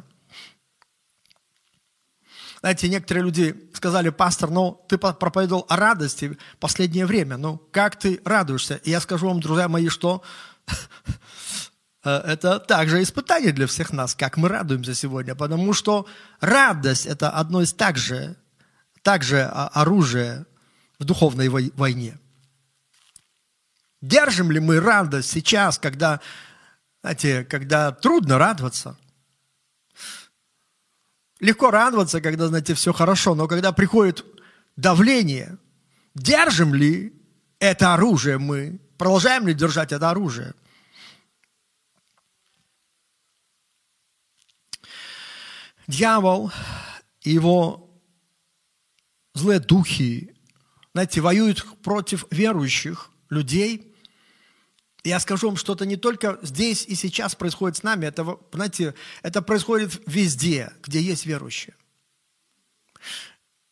Знаете, 2.61 2.87
некоторые 2.87 3.25
люди 3.25 3.69
сказали, 3.73 4.09
пастор, 4.09 4.49
ну, 4.49 4.85
ты 4.87 4.97
проповедовал 4.97 5.65
о 5.67 5.75
радости 5.75 6.37
в 6.53 6.57
последнее 6.59 7.05
время, 7.05 7.35
ну, 7.35 7.57
как 7.71 7.99
ты 7.99 8.21
радуешься? 8.23 8.75
И 8.75 8.89
я 8.89 9.01
скажу 9.01 9.27
вам, 9.27 9.41
друзья 9.41 9.67
мои, 9.67 9.89
что 9.89 10.23
э, 12.05 12.09
это 12.09 12.59
также 12.59 13.03
испытание 13.03 13.51
для 13.51 13.67
всех 13.67 13.91
нас, 13.91 14.15
как 14.15 14.37
мы 14.37 14.47
радуемся 14.47 14.95
сегодня, 14.95 15.35
потому 15.35 15.73
что 15.73 16.07
радость– 16.39 17.05
это 17.07 17.31
одно 17.31 17.61
из 17.61 17.73
также, 17.73 18.37
также 19.01 19.43
оружия 19.43 20.45
в 20.99 21.03
духовной 21.03 21.49
войне. 21.49 22.17
Держим 24.03 24.51
ли 24.51 24.59
мы 24.59 24.81
радость 24.81 25.29
сейчас, 25.29 25.79
когда, 25.79 26.19
знаете, 27.01 27.45
когда 27.45 27.93
трудно 27.93 28.37
радоваться? 28.37 28.97
Легко 31.39 31.71
радоваться, 31.71 32.19
когда, 32.19 32.47
знаете, 32.47 32.73
все 32.73 32.91
хорошо, 32.91 33.33
но 33.33 33.47
когда 33.47 33.71
приходит 33.71 34.25
давление, 34.75 35.57
держим 36.15 36.73
ли 36.73 37.13
это 37.59 37.93
оружие 37.93 38.39
мы? 38.39 38.81
Продолжаем 38.97 39.47
ли 39.47 39.53
держать 39.53 39.93
это 39.93 40.09
оружие? 40.09 40.53
Дьявол 45.87 46.51
и 47.21 47.31
его 47.31 47.89
злые 49.33 49.61
духи, 49.61 50.35
знаете, 50.91 51.21
воюют 51.21 51.65
против 51.81 52.25
верующих 52.31 53.09
людей. 53.29 53.91
Я 55.03 55.19
скажу 55.19 55.47
вам, 55.47 55.57
что 55.57 55.73
это 55.73 55.85
не 55.85 55.97
только 55.97 56.39
здесь 56.41 56.85
и 56.85 56.95
сейчас 56.95 57.35
происходит 57.35 57.77
с 57.77 57.83
нами, 57.83 58.05
это, 58.05 58.37
знаете, 58.53 58.95
это 59.21 59.41
происходит 59.41 60.01
везде, 60.07 60.71
где 60.81 61.01
есть 61.01 61.25
верующие. 61.25 61.75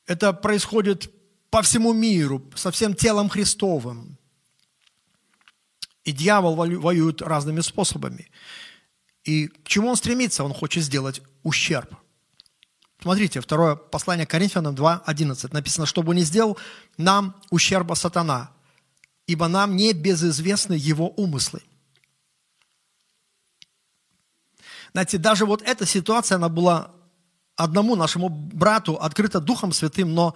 Это 0.06 0.34
происходит 0.34 1.10
по 1.50 1.62
всему 1.62 1.94
миру, 1.94 2.44
со 2.56 2.72
всем 2.72 2.94
телом 2.96 3.30
Христовым. 3.30 4.18
И 6.04 6.12
дьявол 6.12 6.56
воюет 6.56 7.22
разными 7.22 7.62
способами. 7.62 8.30
И 9.24 9.48
к 9.48 9.68
чему 9.68 9.90
он 9.90 9.96
стремится? 9.96 10.44
Он 10.44 10.54
хочет 10.54 10.84
сделать 10.84 11.22
ущерб. 11.44 11.96
Смотрите, 13.02 13.40
второе 13.40 13.76
послание 13.76 14.26
Коринфянам 14.26 14.76
2.11 14.76 15.54
написано, 15.54 15.86
чтобы 15.86 16.14
не 16.14 16.22
сделал 16.22 16.58
нам 16.98 17.36
ущерба 17.50 17.94
сатана, 17.94 18.52
ибо 19.32 19.48
нам 19.48 19.78
не 19.78 19.94
безызвестны 19.94 20.74
его 20.74 21.10
умыслы. 21.10 21.62
Знаете, 24.92 25.18
даже 25.18 25.46
вот 25.46 25.62
эта 25.62 25.86
ситуация, 25.86 26.36
она 26.36 26.50
была 26.50 26.92
одному 27.56 27.96
нашему 27.96 28.28
брату 28.28 28.96
открыта 28.96 29.40
Духом 29.40 29.72
Святым, 29.72 30.14
но 30.14 30.36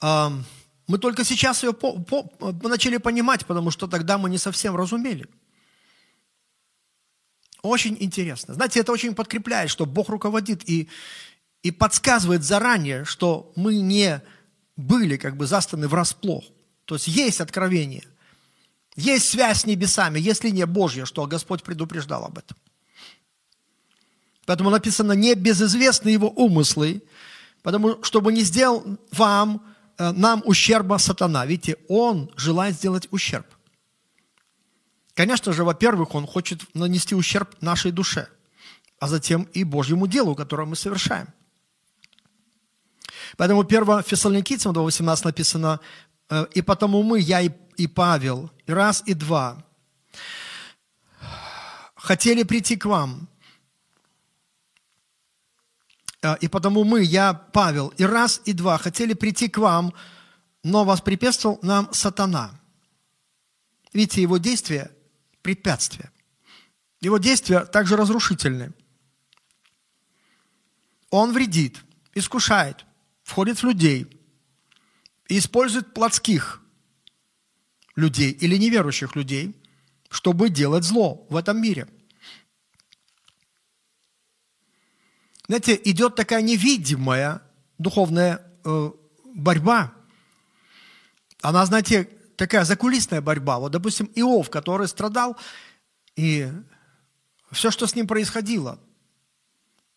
мы 0.00 0.98
только 0.98 1.24
сейчас 1.24 1.64
ее 1.64 1.72
по, 1.72 1.98
по, 1.98 2.30
начали 2.62 2.98
понимать, 2.98 3.46
потому 3.46 3.72
что 3.72 3.88
тогда 3.88 4.16
мы 4.16 4.30
не 4.30 4.38
совсем 4.38 4.76
разумели. 4.76 5.26
Очень 7.62 7.96
интересно. 7.98 8.54
Знаете, 8.54 8.80
это 8.80 8.92
очень 8.92 9.14
подкрепляет, 9.14 9.70
что 9.70 9.86
Бог 9.86 10.08
руководит 10.08 10.68
и, 10.68 10.88
и 11.62 11.70
подсказывает 11.72 12.44
заранее, 12.44 13.04
что 13.04 13.52
мы 13.56 13.80
не 13.80 14.22
были 14.76 15.16
как 15.16 15.36
бы 15.36 15.46
застаны 15.46 15.88
врасплох. 15.88 16.44
То 16.84 16.96
есть 16.96 17.08
есть 17.08 17.40
откровение, 17.40 18.04
есть 18.96 19.28
связь 19.28 19.62
с 19.62 19.66
небесами, 19.66 20.18
есть 20.18 20.44
линия 20.44 20.66
Божья, 20.66 21.04
что 21.04 21.26
Господь 21.26 21.62
предупреждал 21.62 22.24
об 22.24 22.38
этом. 22.38 22.56
Поэтому 24.46 24.70
написано, 24.70 25.12
не 25.12 25.34
безызвестны 25.34 26.10
его 26.10 26.28
умыслы, 26.28 27.02
потому 27.62 28.02
чтобы 28.04 28.32
не 28.32 28.42
сделал 28.42 28.84
вам 29.10 29.62
Э, 29.98 30.12
нам 30.12 30.42
ущерба 30.44 30.98
сатана. 30.98 31.46
Видите, 31.46 31.76
он 31.88 32.30
желает 32.36 32.74
сделать 32.74 33.08
ущерб. 33.10 33.46
Конечно 35.14 35.52
же, 35.52 35.62
во-первых, 35.62 36.14
он 36.14 36.26
хочет 36.26 36.62
нанести 36.74 37.14
ущерб 37.14 37.54
нашей 37.60 37.92
душе, 37.92 38.28
а 38.98 39.06
затем 39.06 39.44
и 39.54 39.62
Божьему 39.62 40.06
делу, 40.08 40.34
которое 40.34 40.66
мы 40.66 40.74
совершаем. 40.74 41.28
Поэтому 43.36 43.62
1 43.62 44.02
Фессалоникийцам 44.02 44.72
2.18 44.72 45.24
написано, 45.24 45.80
«Э, 45.80 46.13
«И 46.54 46.62
потому 46.62 47.02
мы, 47.02 47.20
я 47.20 47.42
и 47.42 47.86
Павел, 47.86 48.50
и 48.66 48.72
раз, 48.72 49.02
и 49.06 49.14
два, 49.14 49.64
хотели 51.94 52.42
прийти 52.42 52.76
к 52.76 52.86
вам, 52.86 53.28
а, 56.22 56.34
и 56.34 56.48
потому 56.48 56.84
мы, 56.84 57.02
я, 57.02 57.34
Павел, 57.34 57.88
и 57.88 58.04
раз, 58.04 58.40
и 58.44 58.52
два 58.52 58.78
хотели 58.78 59.12
прийти 59.12 59.48
к 59.48 59.58
вам, 59.58 59.92
но 60.62 60.84
воспрепятствовал 60.84 61.58
нам 61.62 61.92
сатана. 61.92 62.58
Видите, 63.92 64.22
его 64.22 64.38
действия– 64.38 64.90
препятствия. 65.42 66.10
Его 67.00 67.18
действия 67.18 67.66
также 67.66 67.96
разрушительны. 67.96 68.72
Он 71.10 71.32
вредит, 71.32 71.84
искушает, 72.14 72.86
входит 73.22 73.58
в 73.58 73.64
людей 73.64 74.13
использует 75.28 75.94
плотских 75.94 76.60
людей 77.96 78.30
или 78.30 78.56
неверующих 78.56 79.16
людей, 79.16 79.54
чтобы 80.10 80.50
делать 80.50 80.84
зло 80.84 81.26
в 81.28 81.36
этом 81.36 81.60
мире– 81.60 81.88
знаете, 85.46 85.78
идет 85.84 86.14
такая 86.14 86.42
невидимая 86.42 87.42
духовная 87.78 88.40
э, 88.64 88.90
борьба. 89.34 89.92
Она, 91.42 91.66
знаете, 91.66 92.04
такая 92.36 92.64
закулисная 92.64 93.20
борьба. 93.20 93.58
Вот, 93.58 93.72
допустим, 93.72 94.10
Иов, 94.14 94.48
который 94.48 94.88
страдал, 94.88 95.36
и 96.16 96.50
все, 97.52 97.70
что 97.70 97.86
с 97.86 97.94
ним 97.94 98.06
происходило, 98.06 98.80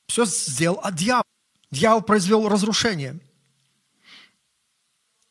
все 0.07 0.25
сделал 0.25 0.79
от 0.79 0.95
дьявола. 0.95 1.23
Дьявол 1.71 2.01
произвел 2.01 2.47
разрушение. 2.49 3.19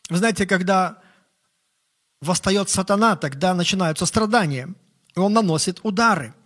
Вы 0.08 0.16
знаете, 0.18 0.46
когда 0.46 1.02
восстает 2.20 2.70
сатана, 2.70 3.16
тогда 3.16 3.54
начинаются 3.54 4.06
страдания, 4.06 4.74
и 5.14 5.18
он 5.18 5.32
наносит 5.32 5.80
удары– 5.82 6.34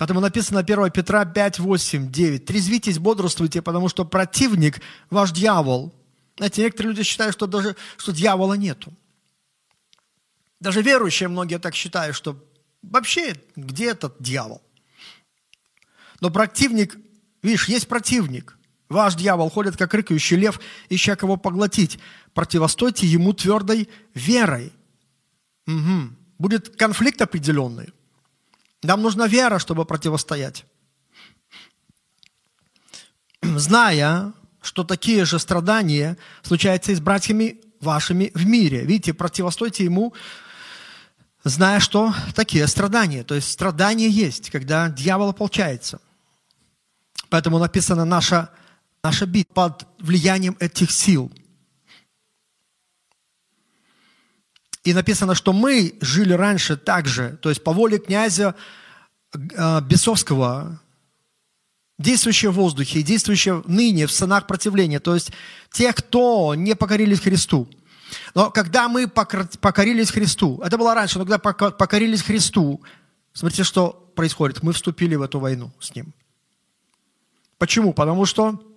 Поэтому 0.00 0.20
написано 0.20 0.60
1 0.60 0.92
Петра 0.92 1.26
5, 1.26 1.58
8, 1.58 2.10
9. 2.10 2.46
«Трезвитесь, 2.46 2.98
бодрствуйте, 2.98 3.60
потому 3.60 3.90
что 3.90 4.06
противник, 4.06 4.80
ваш 5.10 5.30
дьявол». 5.30 5.94
Знаете, 6.38 6.62
некоторые 6.62 6.92
люди 6.92 7.02
считают, 7.02 7.34
что 7.34 7.46
даже 7.46 7.76
что 7.98 8.10
дьявола 8.10 8.54
нету. 8.54 8.94
Даже 10.58 10.80
верующие 10.80 11.28
многие 11.28 11.58
так 11.58 11.74
считают, 11.74 12.16
что 12.16 12.42
вообще 12.80 13.36
где 13.56 13.90
этот 13.90 14.16
дьявол? 14.20 14.62
Но 16.22 16.30
противник, 16.30 16.96
видишь, 17.42 17.68
есть 17.68 17.86
противник. 17.86 18.56
Ваш 18.90 19.14
дьявол 19.14 19.48
ходит, 19.50 19.76
как 19.76 19.94
рыкающий 19.94 20.36
лев, 20.36 20.60
ища 20.88 21.14
кого 21.14 21.36
поглотить. 21.36 22.00
Противостойте 22.34 23.06
ему 23.06 23.32
твердой 23.32 23.88
верой. 24.14 24.72
Угу. 25.68 26.10
Будет 26.38 26.76
конфликт 26.76 27.22
определенный. 27.22 27.94
Нам 28.82 29.00
нужна 29.00 29.28
вера, 29.28 29.60
чтобы 29.60 29.84
противостоять. 29.84 30.66
Зная, 33.42 34.32
что 34.60 34.82
такие 34.82 35.24
же 35.24 35.38
страдания 35.38 36.18
случаются 36.42 36.90
и 36.90 36.96
с 36.96 37.00
братьями 37.00 37.60
вашими 37.80 38.32
в 38.34 38.44
мире. 38.44 38.84
Видите, 38.84 39.14
противостойте 39.14 39.84
ему, 39.84 40.14
зная, 41.44 41.78
что 41.78 42.12
такие 42.34 42.66
страдания. 42.66 43.22
То 43.22 43.36
есть 43.36 43.52
страдания 43.52 44.08
есть, 44.08 44.50
когда 44.50 44.88
дьявол 44.88 45.28
ополчается. 45.28 46.00
Поэтому 47.28 47.58
написано 47.58 48.04
наша, 48.04 48.50
наша 49.02 49.26
битва 49.26 49.52
под 49.54 49.86
влиянием 49.98 50.56
этих 50.60 50.90
сил. 50.90 51.32
И 54.84 54.94
написано, 54.94 55.34
что 55.34 55.52
мы 55.52 55.94
жили 56.00 56.32
раньше 56.32 56.76
также, 56.76 57.38
то 57.42 57.50
есть 57.50 57.62
по 57.62 57.72
воле 57.72 57.98
князя 57.98 58.54
э, 59.34 59.80
Бесовского, 59.82 60.80
действующие 61.98 62.50
в 62.50 62.54
воздухе 62.54 63.02
действующие 63.02 63.62
ныне 63.66 64.06
в 64.06 64.12
сынах 64.12 64.46
противления, 64.46 65.00
то 65.00 65.14
есть 65.14 65.32
тех, 65.70 65.94
кто 65.96 66.54
не 66.54 66.74
покорились 66.74 67.20
Христу. 67.20 67.68
Но 68.34 68.50
когда 68.50 68.88
мы 68.88 69.06
покорились 69.06 70.10
Христу, 70.10 70.60
это 70.64 70.78
было 70.78 70.94
раньше, 70.94 71.18
но 71.18 71.26
когда 71.26 71.38
покорились 71.38 72.22
Христу, 72.22 72.82
смотрите, 73.34 73.64
что 73.64 74.10
происходит. 74.16 74.62
Мы 74.62 74.72
вступили 74.72 75.14
в 75.14 75.22
эту 75.22 75.38
войну 75.38 75.70
с 75.78 75.94
Ним. 75.94 76.12
Почему? 77.58 77.92
Потому 77.92 78.24
что 78.24 78.69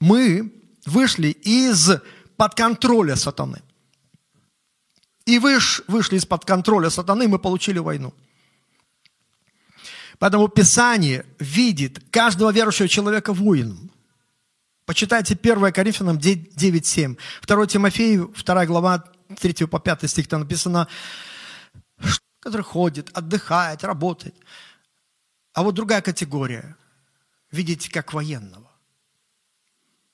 мы 0.00 0.52
вышли 0.86 1.28
из 1.28 1.90
под 2.36 2.54
контроля 2.54 3.16
сатаны. 3.16 3.62
И 5.26 5.38
выш, 5.38 5.82
вышли 5.86 6.16
из-под 6.16 6.44
контроля 6.44 6.90
сатаны, 6.90 7.28
мы 7.28 7.38
получили 7.38 7.78
войну. 7.78 8.14
Поэтому 10.18 10.48
Писание 10.48 11.24
видит 11.38 12.00
каждого 12.10 12.50
верующего 12.50 12.88
человека 12.88 13.32
воином. 13.32 13.90
Почитайте 14.84 15.38
1 15.40 15.72
Коринфянам 15.72 16.18
9.7. 16.18 17.18
2 17.46 17.66
Тимофею, 17.66 18.34
2 18.44 18.66
глава, 18.66 19.04
3 19.38 19.66
по 19.66 19.78
5 19.78 20.10
стих, 20.10 20.28
там 20.28 20.40
написано, 20.40 20.88
который 22.40 22.62
ходит, 22.62 23.10
отдыхает, 23.14 23.84
работает. 23.84 24.34
А 25.52 25.62
вот 25.62 25.74
другая 25.74 26.02
категория. 26.02 26.76
Видите, 27.50 27.90
как 27.90 28.12
военного, 28.12 28.69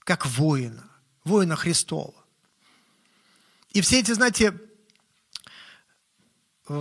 как 0.06 0.24
воина, 0.24 0.88
воина 1.24 1.56
Христова. 1.56 2.14
И 3.70 3.80
все 3.80 3.98
эти, 3.98 4.12
знаете, 4.12 4.54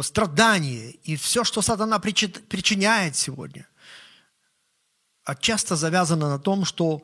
страдания 0.04 0.92
и 0.92 1.16
все, 1.16 1.44
что 1.44 1.64
сатана 1.64 1.98
причиняет 1.98 3.16
сегодня, 3.16 3.68
а 5.24 5.36
часто 5.36 5.76
завязано 5.76 6.30
на 6.30 6.38
том, 6.38 6.66
что 6.66 7.02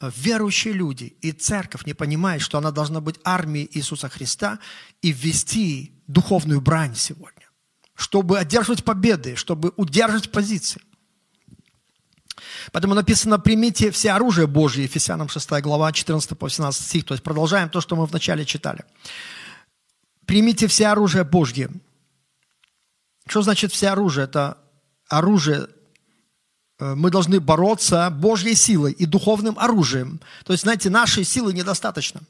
верующие 0.00 0.72
люди 0.72 1.14
и 1.20 1.30
церковь 1.30 1.84
не 1.84 1.92
понимают, 1.92 2.42
что 2.42 2.56
она 2.56 2.70
должна 2.70 3.02
быть 3.02 3.20
армией 3.22 3.68
Иисуса 3.74 4.08
Христа 4.08 4.60
и 5.02 5.12
ввести 5.12 5.92
духовную 6.06 6.62
брань 6.62 6.96
сегодня, 6.96 7.50
чтобы 7.94 8.38
одерживать 8.38 8.82
победы, 8.82 9.36
чтобы 9.36 9.74
удерживать 9.76 10.32
позиции. 10.32 10.80
Поэтому 12.72 12.94
написано, 12.94 13.38
примите 13.38 13.90
все 13.90 14.12
оружие 14.12 14.46
Божье, 14.46 14.84
Ефесянам 14.84 15.28
6 15.28 15.50
глава, 15.62 15.92
14 15.92 16.38
по 16.38 16.46
18 16.46 16.82
стих. 16.84 17.04
То 17.04 17.14
есть 17.14 17.22
продолжаем 17.22 17.68
то, 17.68 17.80
что 17.80 17.96
мы 17.96 18.06
вначале 18.06 18.44
читали. 18.44 18.84
Примите 20.26 20.66
все 20.66 20.88
оружие 20.88 21.24
Божье. 21.24 21.70
Что 23.26 23.42
значит 23.42 23.72
все 23.72 23.88
оружие? 23.88 24.24
Это 24.24 24.58
оружие 25.08 25.68
Э, 26.80 26.94
мы 26.94 27.10
должны 27.10 27.40
бороться 27.40 28.10
Божьей 28.10 28.54
силой 28.54 28.92
и 28.92 29.06
духовным 29.06 29.58
оружием. 29.58 30.20
То 30.44 30.52
есть, 30.52 30.62
знаете, 30.64 30.90
нашей 30.90 31.24
силы 31.24 31.52
недостаточно. 31.52 32.22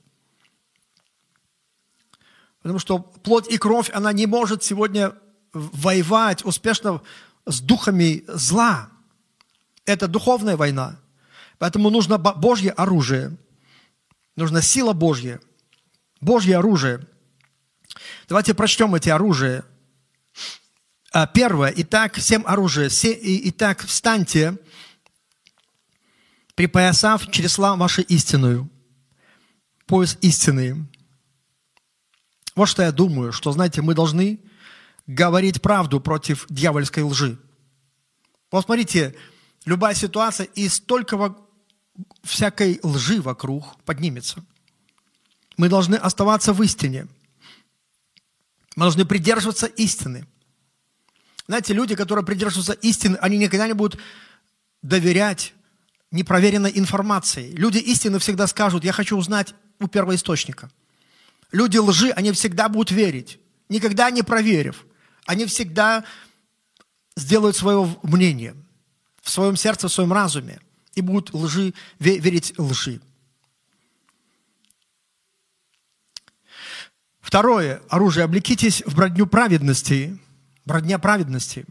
Потому 2.60 2.78
что 2.78 2.98
плоть 2.98 3.48
и 3.48 3.56
кровь, 3.56 3.90
она 3.94 4.12
не 4.12 4.26
может 4.26 4.62
сегодня 4.62 5.14
воевать 5.52 6.44
успешно 6.44 7.00
с 7.46 7.60
духами 7.60 8.24
зла. 8.28 8.90
Это 9.84 10.08
духовная 10.08 10.56
война. 10.56 11.00
Поэтому 11.58 11.90
нужно 11.90 12.18
Божье 12.18 12.70
оружие. 12.70 13.36
Нужна 14.36 14.62
сила 14.62 14.92
Божья. 14.92 15.40
Божье 16.20 16.56
оружие. 16.56 17.06
Давайте 18.28 18.54
прочтем 18.54 18.94
эти 18.94 19.08
оружия. 19.08 19.64
А, 21.12 21.26
первое. 21.26 21.72
Итак, 21.76 22.14
всем 22.14 22.44
оружие. 22.46 22.88
Итак, 23.48 23.84
встаньте, 23.84 24.56
припоясав 26.54 27.30
чресла 27.30 27.74
вашей 27.76 28.04
истинную. 28.04 28.70
Пояс 29.86 30.16
истины. 30.20 30.86
Вот 32.54 32.66
что 32.66 32.82
я 32.82 32.92
думаю, 32.92 33.32
что, 33.32 33.50
знаете, 33.52 33.82
мы 33.82 33.94
должны 33.94 34.38
говорить 35.06 35.60
правду 35.60 36.00
против 36.00 36.46
дьявольской 36.48 37.02
лжи. 37.02 37.38
Вот 38.52 38.64
смотрите, 38.64 39.16
любая 39.64 39.94
ситуация, 39.94 40.46
и 40.46 40.68
столько 40.68 41.36
всякой 42.22 42.80
лжи 42.82 43.20
вокруг 43.20 43.76
поднимется. 43.84 44.44
Мы 45.56 45.68
должны 45.68 45.96
оставаться 45.96 46.52
в 46.52 46.62
истине. 46.62 47.06
Мы 48.76 48.84
должны 48.84 49.04
придерживаться 49.04 49.66
истины. 49.66 50.26
Знаете, 51.46 51.74
люди, 51.74 51.94
которые 51.96 52.24
придерживаются 52.24 52.72
истины, 52.72 53.16
они 53.16 53.36
никогда 53.36 53.66
не 53.66 53.74
будут 53.74 54.00
доверять 54.82 55.52
непроверенной 56.10 56.72
информации. 56.74 57.50
Люди 57.52 57.78
истины 57.78 58.18
всегда 58.18 58.46
скажут, 58.46 58.84
я 58.84 58.92
хочу 58.92 59.16
узнать 59.16 59.54
у 59.80 59.88
первоисточника. 59.88 60.70
Люди 61.52 61.78
лжи, 61.78 62.10
они 62.10 62.32
всегда 62.32 62.68
будут 62.68 62.92
верить, 62.92 63.40
никогда 63.68 64.10
не 64.10 64.22
проверив. 64.22 64.86
Они 65.26 65.44
всегда 65.46 66.04
сделают 67.16 67.56
свое 67.56 67.96
мнение 68.02 68.54
в 69.20 69.30
своем 69.30 69.56
сердце, 69.56 69.88
в 69.88 69.92
своем 69.92 70.12
разуме 70.12 70.61
и 70.94 71.00
будут 71.00 71.35
лжи, 71.35 71.74
верить 71.98 72.59
лжи. 72.59 73.00
Второе 77.20 77.80
оружие. 77.88 78.24
Облекитесь 78.24 78.83
в 78.87 78.94
броню 78.96 79.26
праведности– 79.26 80.18
Бродня 80.70 81.00
праведности. 81.00 81.66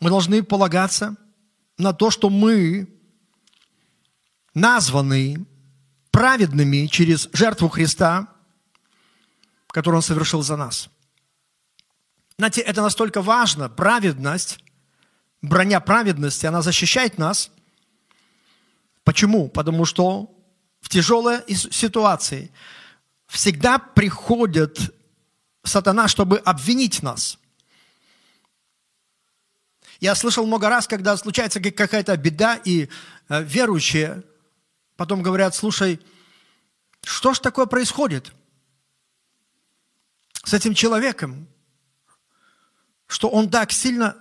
Мы 0.00 0.10
должны 0.10 0.42
полагаться 0.42 1.16
на 1.78 1.92
то, 1.92 2.10
что 2.10 2.30
мы 2.30 2.88
названы 4.52 5.46
праведными 6.10 6.86
через 6.86 7.28
жертву 7.32 7.68
Христа, 7.68 8.26
которую 9.68 9.98
Он 9.98 10.02
совершил 10.02 10.42
за 10.42 10.56
нас. 10.56 10.88
Знаете, 12.38 12.62
это 12.62 12.82
настолько 12.82 13.22
важно, 13.22 13.68
праведность, 13.68 14.58
броня 15.42 15.80
праведности, 15.80 16.46
она 16.46 16.62
защищает 16.62 17.18
нас. 17.18 17.50
Почему? 19.04 19.48
Потому 19.48 19.84
что 19.84 20.34
в 20.80 20.88
тяжелой 20.88 21.40
ситуации 21.48 22.50
всегда 23.26 23.78
приходит 23.78 24.94
сатана, 25.64 26.08
чтобы 26.08 26.38
обвинить 26.38 27.02
нас– 27.02 27.38
я 30.00 30.14
слышал 30.14 30.46
много 30.46 30.68
раз, 30.68 30.86
когда 30.86 31.16
случается 31.16 31.60
какая-то 31.60 32.16
беда, 32.16 32.60
и 32.64 32.88
э, 33.28 33.42
верующие 33.42 34.22
потом 34.96 35.22
говорят, 35.22 35.54
слушай, 35.54 36.00
что 37.02 37.34
ж 37.34 37.38
такое 37.38 37.66
происходит 37.66 38.32
с 40.44 40.52
этим 40.52 40.74
человеком, 40.74 41.48
что 43.06 43.28
он 43.28 43.50
так 43.50 43.72
сильно 43.72 44.16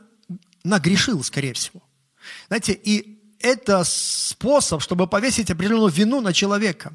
нагрешил, 0.65 1.23
скорее 1.23 1.53
всего. 1.53 1.81
Знаете, 2.47 2.73
и 2.73 3.21
это 3.39 3.83
способ, 3.83 4.81
чтобы 4.81 5.07
повесить 5.07 5.49
определенную 5.49 5.91
вину 5.91 6.21
на 6.21 6.33
человека, 6.33 6.93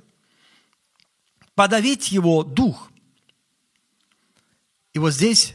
подавить 1.54 2.12
его 2.12 2.42
дух. 2.42 2.90
И 4.92 4.98
вот 4.98 5.12
здесь 5.12 5.54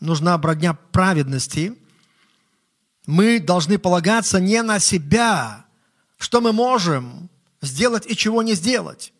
нужна 0.00 0.36
бродня 0.38 0.74
праведности– 0.74 1.78
мы 3.06 3.38
должны 3.38 3.78
полагаться 3.78 4.40
не 4.40 4.62
на 4.62 4.78
себя, 4.78 5.66
что 6.18 6.40
мы 6.40 6.52
можем 6.52 7.28
сделать 7.60 8.06
и 8.06 8.16
чего 8.16 8.42
не 8.42 8.54
сделать, 8.54 9.12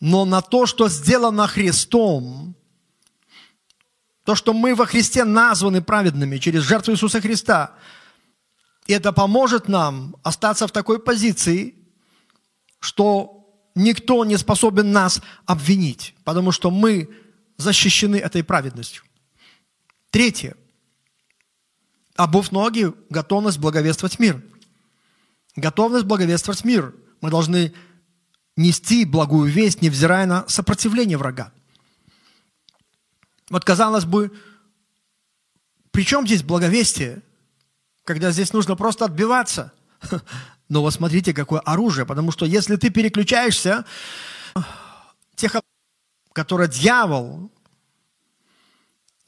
но 0.00 0.24
на 0.24 0.42
то, 0.42 0.66
что 0.66 0.88
сделано 0.88 1.46
Христом, 1.46 2.54
то, 4.28 4.34
что 4.34 4.52
мы 4.52 4.74
во 4.74 4.84
Христе 4.84 5.24
названы 5.24 5.80
праведными 5.80 6.36
через 6.36 6.62
жертву 6.62 6.92
Иисуса 6.92 7.18
Христа. 7.18 7.72
И 8.86 8.92
это 8.92 9.10
поможет 9.10 9.68
нам 9.68 10.16
остаться 10.22 10.66
в 10.66 10.70
такой 10.70 10.98
позиции, 10.98 11.74
что 12.78 13.50
никто 13.74 14.26
не 14.26 14.36
способен 14.36 14.92
нас 14.92 15.22
обвинить, 15.46 16.14
потому 16.24 16.52
что 16.52 16.70
мы 16.70 17.08
защищены 17.56 18.16
этой 18.16 18.44
праведностью. 18.44 19.02
Третье– 20.10 20.58
обув 22.14 22.52
ноги, 22.52 22.92
готовность 23.08 23.58
благовествовать 23.58 24.18
мир. 24.18 24.44
Готовность 25.56 26.04
благовествовать 26.04 26.66
мир. 26.66 26.94
Мы 27.22 27.30
должны 27.30 27.72
нести 28.56 29.06
благую 29.06 29.50
весть, 29.50 29.80
невзирая 29.80 30.26
на 30.26 30.46
сопротивление 30.48 31.16
врага. 31.16 31.50
Вот 33.50 33.64
казалось 33.64 34.04
бы, 34.04 34.32
при 35.90 36.04
чем 36.04 36.26
здесь 36.26 36.42
благовестие, 36.42 37.22
когда 38.04 38.30
здесь 38.30 38.52
нужно 38.52 38.76
просто 38.76 39.04
отбиваться? 39.06 39.72
Но 40.68 40.82
вот 40.82 40.92
смотрите, 40.92 41.32
какое 41.32 41.60
оружие, 41.60 42.04
потому 42.04 42.30
что 42.30 42.44
если 42.44 42.76
ты 42.76 42.90
переключаешься, 42.90 43.86
тех, 45.34 45.56
которые 46.32 46.68
дьявол 46.68 47.50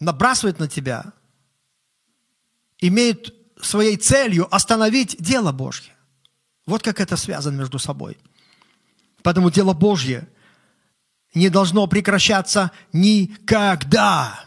набрасывает 0.01 0.59
на 0.59 0.69
тебя, 0.69 1.13
имеют 2.79 3.35
своей 3.63 3.97
целью 3.97 4.53
остановить 4.55 5.17
дело 5.19 5.53
Божье. 5.53 5.95
Вот 6.67 6.83
как 6.83 7.01
это 7.01 7.17
связано 7.17 7.57
между 7.57 7.79
собой. 7.79 8.19
Поэтому 9.23 9.51
дело 9.51 9.73
Божье 9.73 10.29
не 11.35 11.49
должно 11.49 11.87
прекращаться 11.87 12.73
никогда. 12.93 14.47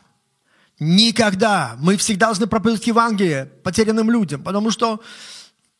Никогда. 0.79 1.75
Мы 1.79 1.97
всегда 1.97 2.27
должны 2.27 2.47
проповедовать 2.47 2.87
Евангелие 2.87 3.45
потерянным 3.45 4.09
людям, 4.11 4.43
потому 4.43 4.71
что 4.71 5.01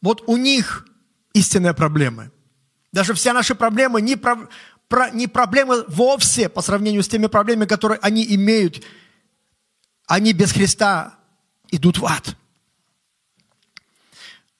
вот 0.02 0.24
у 0.28 0.38
них 0.38 0.88
истинные 1.34 1.74
проблемы. 1.74 2.32
Даже 2.92 3.14
все 3.14 3.34
наши 3.34 3.56
проблемы 3.56 4.02
не, 4.02 4.16
про, 4.16 4.48
про, 4.88 5.10
не 5.10 5.28
проблемы 5.28 5.84
вовсе 5.88 6.48
по 6.48 6.62
сравнению 6.62 7.04
с 7.04 7.08
теми 7.08 7.28
проблемами, 7.28 7.66
которые 7.66 8.00
они 8.02 8.24
имеют. 8.36 8.84
Они 10.06 10.32
без 10.32 10.52
Христа 10.52 11.16
идут 11.72 11.98
в 11.98 12.06
ад. 12.06 12.36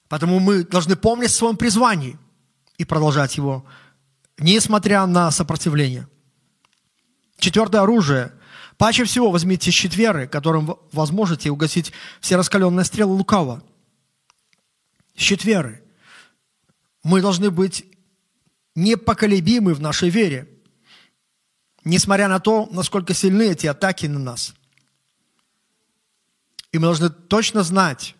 Поэтому 0.08 0.40
мы 0.40 0.64
должны 0.64 0.96
помнить 0.96 1.30
о 1.30 1.34
своем 1.34 1.56
призвании 1.56 2.18
и 2.76 2.84
продолжать 2.84 3.36
его, 3.36 3.64
несмотря 4.38 5.06
на 5.06 5.30
сопротивление. 5.30 6.08
Четвертое 7.44 7.82
оружие. 7.82 8.32
Паче 8.78 9.04
всего 9.04 9.30
возьмите 9.30 9.70
щит 9.70 9.94
веры, 9.94 10.26
которым 10.26 10.78
возможете 10.92 11.50
угасить 11.50 11.92
все 12.22 12.36
раскаленные 12.36 12.84
стрелы 12.84 13.12
лукава. 13.12 13.62
Щит 15.14 15.44
веры. 15.44 15.84
Мы 17.02 17.20
должны 17.20 17.50
быть 17.50 17.84
непоколебимы 18.74 19.74
в 19.74 19.80
нашей 19.82 20.08
вере, 20.08 20.48
несмотря 21.84 22.28
на 22.28 22.40
то, 22.40 22.66
насколько 22.70 23.12
сильны 23.12 23.50
эти 23.50 23.66
атаки 23.66 24.06
на 24.06 24.18
нас. 24.18 24.54
И 26.72 26.78
мы 26.78 26.86
должны 26.86 27.10
точно 27.10 27.62
знать, 27.62 28.16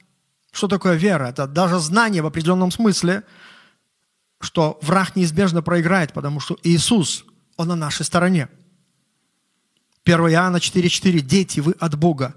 что 0.52 0.68
такое 0.68 0.96
вера. 0.96 1.28
Это 1.28 1.46
даже 1.46 1.78
знание 1.78 2.20
в 2.20 2.26
определенном 2.26 2.70
смысле, 2.70 3.22
что 4.42 4.78
враг 4.82 5.16
неизбежно 5.16 5.62
проиграет, 5.62 6.12
потому 6.12 6.40
что 6.40 6.58
Иисус, 6.62 7.24
Он 7.56 7.68
на 7.68 7.74
нашей 7.74 8.04
стороне. 8.04 8.50
1 10.04 10.20
Иоанна 10.32 10.56
4,4. 10.56 11.20
«Дети, 11.20 11.60
вы 11.60 11.72
от 11.72 11.96
Бога, 11.96 12.36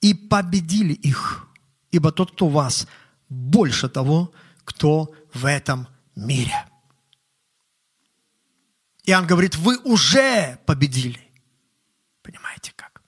и 0.00 0.14
победили 0.14 0.92
их, 0.92 1.46
ибо 1.90 2.12
тот, 2.12 2.32
кто 2.32 2.48
вас, 2.48 2.86
больше 3.28 3.88
того, 3.88 4.32
кто 4.64 5.14
в 5.32 5.46
этом 5.46 5.88
мире». 6.14 6.66
Иоанн 9.04 9.26
говорит, 9.26 9.56
вы 9.56 9.78
уже 9.78 10.58
победили. 10.66 11.20
Понимаете 12.22 12.72
как? 12.76 13.02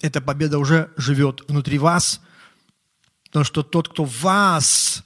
Эта 0.00 0.20
победа 0.20 0.58
уже 0.58 0.92
живет 0.96 1.48
внутри 1.48 1.78
вас, 1.78 2.20
потому 3.26 3.44
что 3.44 3.62
тот, 3.62 3.88
кто 3.88 4.04
вас, 4.04 5.04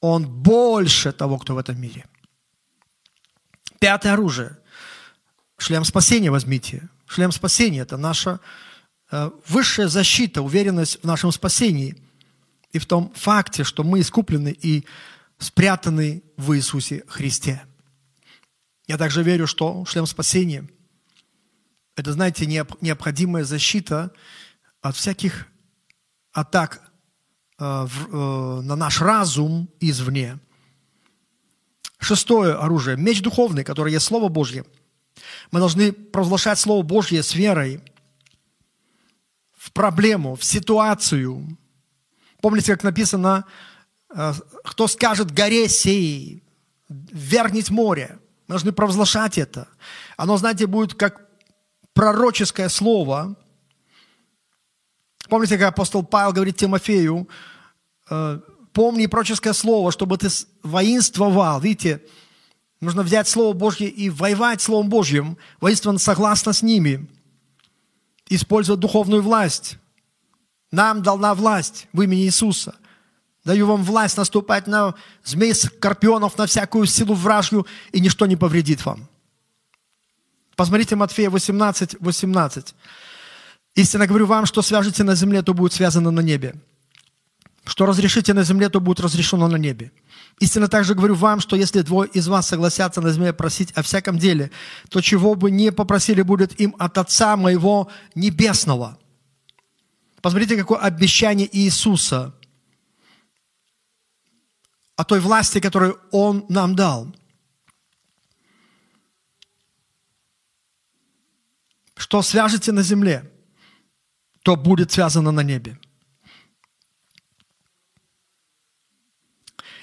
он 0.00 0.28
больше 0.28 1.12
того, 1.12 1.38
кто 1.38 1.54
в 1.54 1.58
этом 1.58 1.80
мире. 1.80 2.06
Пятое 3.80 4.12
оружие. 4.12 4.59
Шлем 5.60 5.84
спасения 5.84 6.30
возьмите. 6.30 6.88
Шлем 7.06 7.32
спасения– 7.32 7.80
это 7.80 7.98
наша 7.98 8.40
э, 9.10 9.30
высшая 9.46 9.88
защита, 9.88 10.40
уверенность 10.40 11.00
в 11.02 11.04
нашем 11.04 11.32
спасении 11.32 11.98
и 12.72 12.78
в 12.78 12.86
том 12.86 13.12
факте, 13.14 13.62
что 13.62 13.84
мы 13.84 14.00
искуплены 14.00 14.56
и 14.58 14.86
спрятаны 15.36 16.22
в 16.38 16.56
Иисусе 16.56 17.04
Христе. 17.08 17.62
Я 18.86 18.96
также 18.96 19.22
верю, 19.22 19.46
что 19.46 19.84
шлем 19.84 20.06
спасения– 20.06 20.66
это, 21.94 22.14
знаете, 22.14 22.46
необходимая 22.46 23.44
защита 23.44 24.12
от 24.80 24.96
всяких 24.96 25.46
атак 26.32 26.80
э, 27.58 27.86
э, 27.86 28.60
на 28.64 28.76
наш 28.76 29.02
разум 29.02 29.68
извне. 29.78 30.38
Шестое 31.98 32.54
оружие– 32.54 32.96
меч 32.98 33.20
духовный, 33.20 33.62
который 33.62 33.92
есть 33.92 34.06
Слово 34.06 34.30
Божье– 34.30 34.64
мы 35.50 35.60
должны 35.60 35.92
провозглашать 35.92 36.58
Слово 36.58 36.82
Божье 36.82 37.22
с 37.22 37.34
верой 37.34 37.80
в 39.56 39.72
проблему, 39.72 40.36
в 40.36 40.44
ситуацию. 40.44 41.58
Помните, 42.40 42.72
как 42.72 42.82
написано, 42.82 43.44
э, 44.14 44.32
кто 44.64 44.88
скажет 44.88 45.32
горе 45.32 45.68
сей, 45.68 46.42
вергнить 46.88 47.70
море. 47.70 48.18
Мы 48.48 48.54
должны 48.54 48.72
провозглашать 48.72 49.38
это. 49.38 49.68
Оно, 50.16 50.36
знаете, 50.36 50.66
будет 50.66 50.94
как 50.94 51.28
пророческое 51.92 52.68
слово. 52.68 53.36
Помните, 55.28 55.58
как 55.58 55.68
апостол 55.68 56.02
Павел 56.02 56.32
говорит 56.32 56.56
Тимофею, 56.56 57.28
«Э, 58.10 58.40
помни 58.72 59.06
пророческое 59.06 59.52
слово, 59.52 59.92
чтобы 59.92 60.18
ты 60.18 60.28
воинствовал. 60.62 61.60
Видите, 61.60 62.02
Нужно 62.80 63.02
взять 63.02 63.28
Слово 63.28 63.52
Божье 63.52 63.88
и 63.88 64.08
воевать 64.08 64.62
Словом 64.62 64.88
Божьим, 64.88 65.36
воинственно 65.60 65.98
согласно 65.98 66.52
с 66.52 66.62
ними, 66.62 67.06
использовать 68.28 68.80
духовную 68.80 69.22
власть. 69.22 69.76
Нам 70.70 71.02
дана 71.02 71.34
власть 71.34 71.88
в 71.92 72.00
имени 72.00 72.22
Иисуса. 72.22 72.74
Даю 73.44 73.66
вам 73.66 73.82
власть 73.82 74.16
наступать 74.16 74.66
на 74.66 74.94
змей 75.24 75.54
скорпионов, 75.54 76.38
на 76.38 76.46
всякую 76.46 76.86
силу 76.86 77.14
вражью, 77.14 77.66
и 77.92 78.00
ничто 78.00 78.26
не 78.26 78.36
повредит 78.36 78.84
вам. 78.84 79.08
Посмотрите 80.56 80.96
Матфея 80.96 81.30
18, 81.30 81.96
18. 82.00 82.74
Истинно 83.74 84.06
говорю 84.06 84.26
вам, 84.26 84.46
что 84.46 84.62
свяжете 84.62 85.04
на 85.04 85.14
земле, 85.14 85.42
то 85.42 85.54
будет 85.54 85.72
связано 85.72 86.10
на 86.10 86.20
небе. 86.20 86.54
Что 87.64 87.86
разрешите 87.86 88.34
на 88.34 88.42
земле, 88.42 88.68
то 88.68 88.80
будет 88.80 89.00
разрешено 89.00 89.48
на 89.48 89.56
небе. 89.56 89.92
Истинно 90.38 90.68
также 90.68 90.94
говорю 90.94 91.14
вам, 91.14 91.40
что 91.40 91.56
если 91.56 91.82
двое 91.82 92.08
из 92.10 92.28
вас 92.28 92.48
согласятся 92.48 93.00
на 93.00 93.10
земле 93.10 93.32
просить 93.32 93.72
о 93.72 93.82
всяком 93.82 94.18
деле, 94.18 94.50
то 94.88 95.00
чего 95.00 95.34
бы 95.34 95.50
не 95.50 95.70
попросили, 95.72 96.22
будет 96.22 96.58
им 96.60 96.74
от 96.78 96.96
Отца 96.96 97.36
моего 97.36 97.90
Небесного. 98.14 98.98
Посмотрите, 100.22 100.56
какое 100.56 100.78
обещание 100.78 101.48
Иисуса 101.50 102.34
о 104.96 105.04
той 105.04 105.20
власти, 105.20 105.60
которую 105.60 105.98
Он 106.10 106.44
нам 106.48 106.74
дал. 106.74 107.14
Что 111.96 112.22
свяжете 112.22 112.72
на 112.72 112.82
земле, 112.82 113.30
то 114.42 114.56
будет 114.56 114.90
связано 114.90 115.32
на 115.32 115.42
небе. 115.42 115.78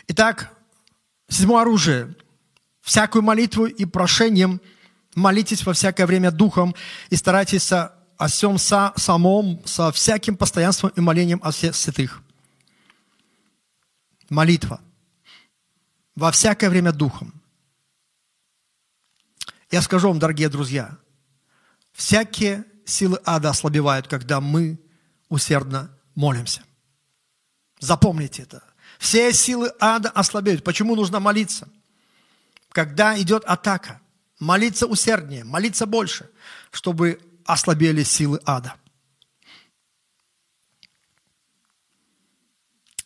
Итак, 0.08 0.58
седьмое 1.28 1.62
оружие. 1.62 2.16
Всякую 2.82 3.22
молитву 3.22 3.66
и 3.66 3.86
прошением 3.86 4.62
молитесь 5.16 5.66
во 5.66 5.74
всякое 5.74 6.06
время 6.06 6.32
духом 6.32 6.74
и 7.10 7.18
старайтесь 7.18 7.72
о 7.74 7.92
всем 8.28 8.58
со, 8.58 8.94
самом, 8.96 9.62
со 9.66 9.92
всяким 9.92 10.38
постоянством 10.38 10.92
и 10.96 11.02
молением 11.02 11.42
о 11.44 11.52
всех 11.52 11.76
святых. 11.76 12.22
Молитва. 14.30 14.80
Во 16.16 16.32
всякое 16.32 16.70
время 16.70 16.94
духом. 16.94 17.34
Я 19.70 19.82
скажу 19.82 20.08
вам, 20.08 20.20
дорогие 20.20 20.48
друзья, 20.48 20.98
всякие 21.92 22.64
силы 22.86 23.20
ада 23.26 23.50
ослабевают, 23.50 24.08
когда 24.08 24.40
мы 24.40 24.80
усердно 25.28 25.92
молимся. 26.16 26.64
Запомните 27.80 28.44
это. 28.44 28.64
Все 28.98 29.32
силы 29.34 29.72
ада 29.80 30.10
ослабеют. 30.10 30.64
Почему 30.64 30.96
нужно 30.96 31.20
молиться? 31.20 31.68
Когда 32.70 33.20
идет 33.20 33.44
атака, 33.46 34.02
молиться 34.40 34.88
усерднее, 34.88 35.44
молиться 35.44 35.86
больше, 35.86 36.30
чтобы 36.72 37.20
ослабели 37.46 38.04
силы 38.04 38.40
ада. 38.46 38.76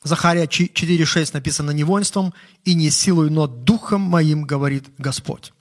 Захария 0.04 0.46
4.6 0.46 1.30
написано 1.34 1.72
«Не 1.72 1.84
воинством 1.84 2.34
и 2.64 2.74
не 2.74 2.90
силой, 2.90 3.30
но 3.30 3.46
духом 3.46 4.02
моим, 4.02 4.44
говорит 4.44 4.90
Господь». 4.98 5.54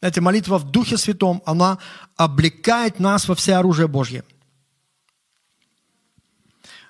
Эта 0.00 0.22
молитва 0.22 0.58
в 0.58 0.70
Духе 0.70 0.96
Святом, 0.96 1.42
она 1.44 1.78
облекает 2.16 3.00
нас 3.00 3.28
во 3.28 3.34
все 3.34 3.56
оружие 3.56 3.88
Божье– 3.88 4.24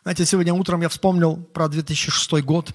знаете, 0.08 0.24
сегодня 0.24 0.54
утром 0.54 0.80
я 0.80 0.88
вспомнил 0.88 1.36
про 1.36 1.68
2006 1.68 2.42
год, 2.42 2.74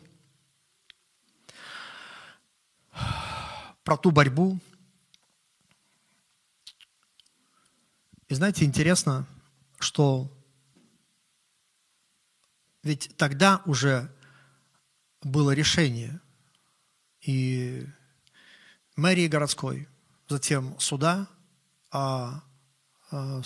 про 3.83 3.97
ту 3.97 4.11
борьбу. 4.11 4.59
И 8.27 8.35
знаете, 8.35 8.65
интересно, 8.65 9.25
что 9.79 10.31
ведь 12.83 13.17
тогда 13.17 13.63
уже 13.65 14.15
было 15.23 15.55
решение 15.55 16.21
и 17.21 17.87
мэрии 18.95 19.27
городской, 19.27 19.89
затем 20.27 20.79
суда 20.79 21.27
о, 21.89 22.41
о 23.09 23.41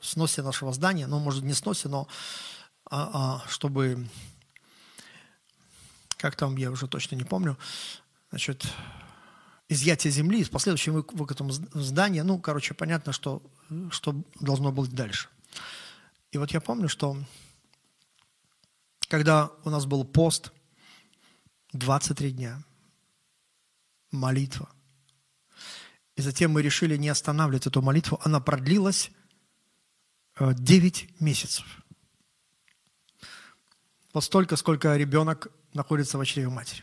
сносе 0.00 0.42
нашего 0.42 0.72
здания, 0.72 1.06
ну, 1.06 1.20
может, 1.20 1.44
не 1.44 1.54
сносе, 1.54 1.88
но 1.88 2.08
а, 2.90 3.10
а, 3.44 3.48
чтобы, 3.48 4.08
как 6.16 6.34
там, 6.34 6.56
я 6.56 6.70
уже 6.72 6.88
точно 6.88 7.14
не 7.14 7.24
помню, 7.24 7.56
значит, 8.30 8.66
изъятие 9.68 10.10
земли 10.10 10.42
с 10.42 10.48
последующим 10.48 10.94
выкатом 10.94 11.52
здания, 11.52 12.24
ну, 12.24 12.40
короче, 12.40 12.74
понятно, 12.74 13.12
что, 13.12 13.42
что 13.92 14.20
должно 14.40 14.72
быть 14.72 14.90
дальше. 14.90 15.28
И 16.32 16.38
вот 16.38 16.50
я 16.50 16.60
помню, 16.60 16.88
что 16.88 17.16
когда 19.08 19.50
у 19.64 19.70
нас 19.70 19.86
был 19.86 20.04
пост, 20.04 20.52
23 21.72 22.32
дня, 22.32 22.62
молитва, 24.10 24.68
и 26.16 26.22
затем 26.22 26.50
мы 26.50 26.62
решили 26.62 26.96
не 26.96 27.08
останавливать 27.08 27.68
эту 27.68 27.82
молитву, 27.82 28.20
она 28.24 28.40
продлилась 28.40 29.12
9 30.38 31.02
э, 31.02 31.24
месяцев. 31.24 31.79
Вот 34.12 34.24
столько, 34.24 34.56
сколько 34.56 34.96
ребенок 34.96 35.48
находится 35.72 36.18
в 36.18 36.24
чреве 36.24 36.48
матери. 36.48 36.82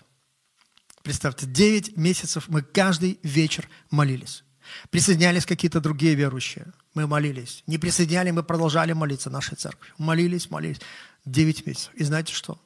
Представьте, 1.04 1.46
9 1.46 1.98
месяцев 1.98 2.48
мы 2.48 2.62
каждый 2.62 3.20
вечер 3.24 3.70
молились. 3.90 4.44
Присоединялись 4.90 5.46
какие-то 5.46 5.80
другие 5.80 6.16
верующие. 6.16 6.74
Мы 6.94 7.08
молились. 7.08 7.64
Не 7.68 7.78
присоединяли, 7.78 8.32
мы 8.32 8.44
продолжали 8.44 8.94
молиться 8.94 9.30
нашей 9.30 9.56
церкви. 9.56 9.90
Молились, 9.98 10.50
молились. 10.50 10.82
Девять 11.26 11.66
месяцев. 11.66 11.94
И 11.96 12.04
знаете 12.04 12.34
что? 12.34 12.60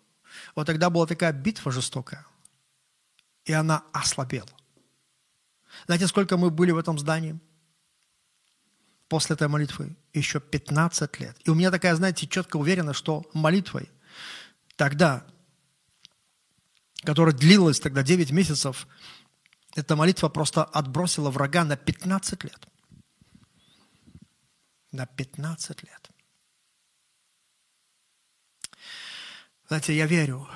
Вот 0.56 0.66
тогда 0.66 0.90
была 0.90 1.06
такая 1.06 1.34
битва 1.34 1.72
жестокая. 1.72 2.26
И 3.46 3.54
она 3.54 3.84
ослабела. 3.92 4.50
Знаете, 5.86 6.08
сколько 6.08 6.38
мы 6.38 6.50
были 6.50 6.72
в 6.72 6.78
этом 6.78 6.98
здании? 6.98 7.40
После 9.08 9.36
этой 9.36 9.48
молитвы 9.48 9.96
еще 10.14 10.40
15 10.40 11.20
лет. 11.20 11.38
И 11.44 11.50
у 11.50 11.56
меня 11.56 11.70
такая, 11.70 11.96
знаете, 11.96 12.28
четко 12.28 12.58
уверена, 12.58 12.94
что 12.94 13.30
молитвой 13.34 13.90
тогда, 14.82 15.24
которая 17.04 17.36
длилась 17.36 17.80
тогда 17.80 18.02
9 18.02 18.32
месяцев, 18.32 18.88
эта 19.76 19.96
молитва 19.96 20.28
просто 20.28 20.64
отбросила 20.64 21.30
врага 21.30 21.64
на 21.64 21.78
15 21.78 22.44
лет. 22.46 22.68
На 24.92 25.06
15 25.06 25.84
лет. 25.84 26.10
Знаете, 29.68 29.96
я 29.96 30.08
верю 30.08 30.50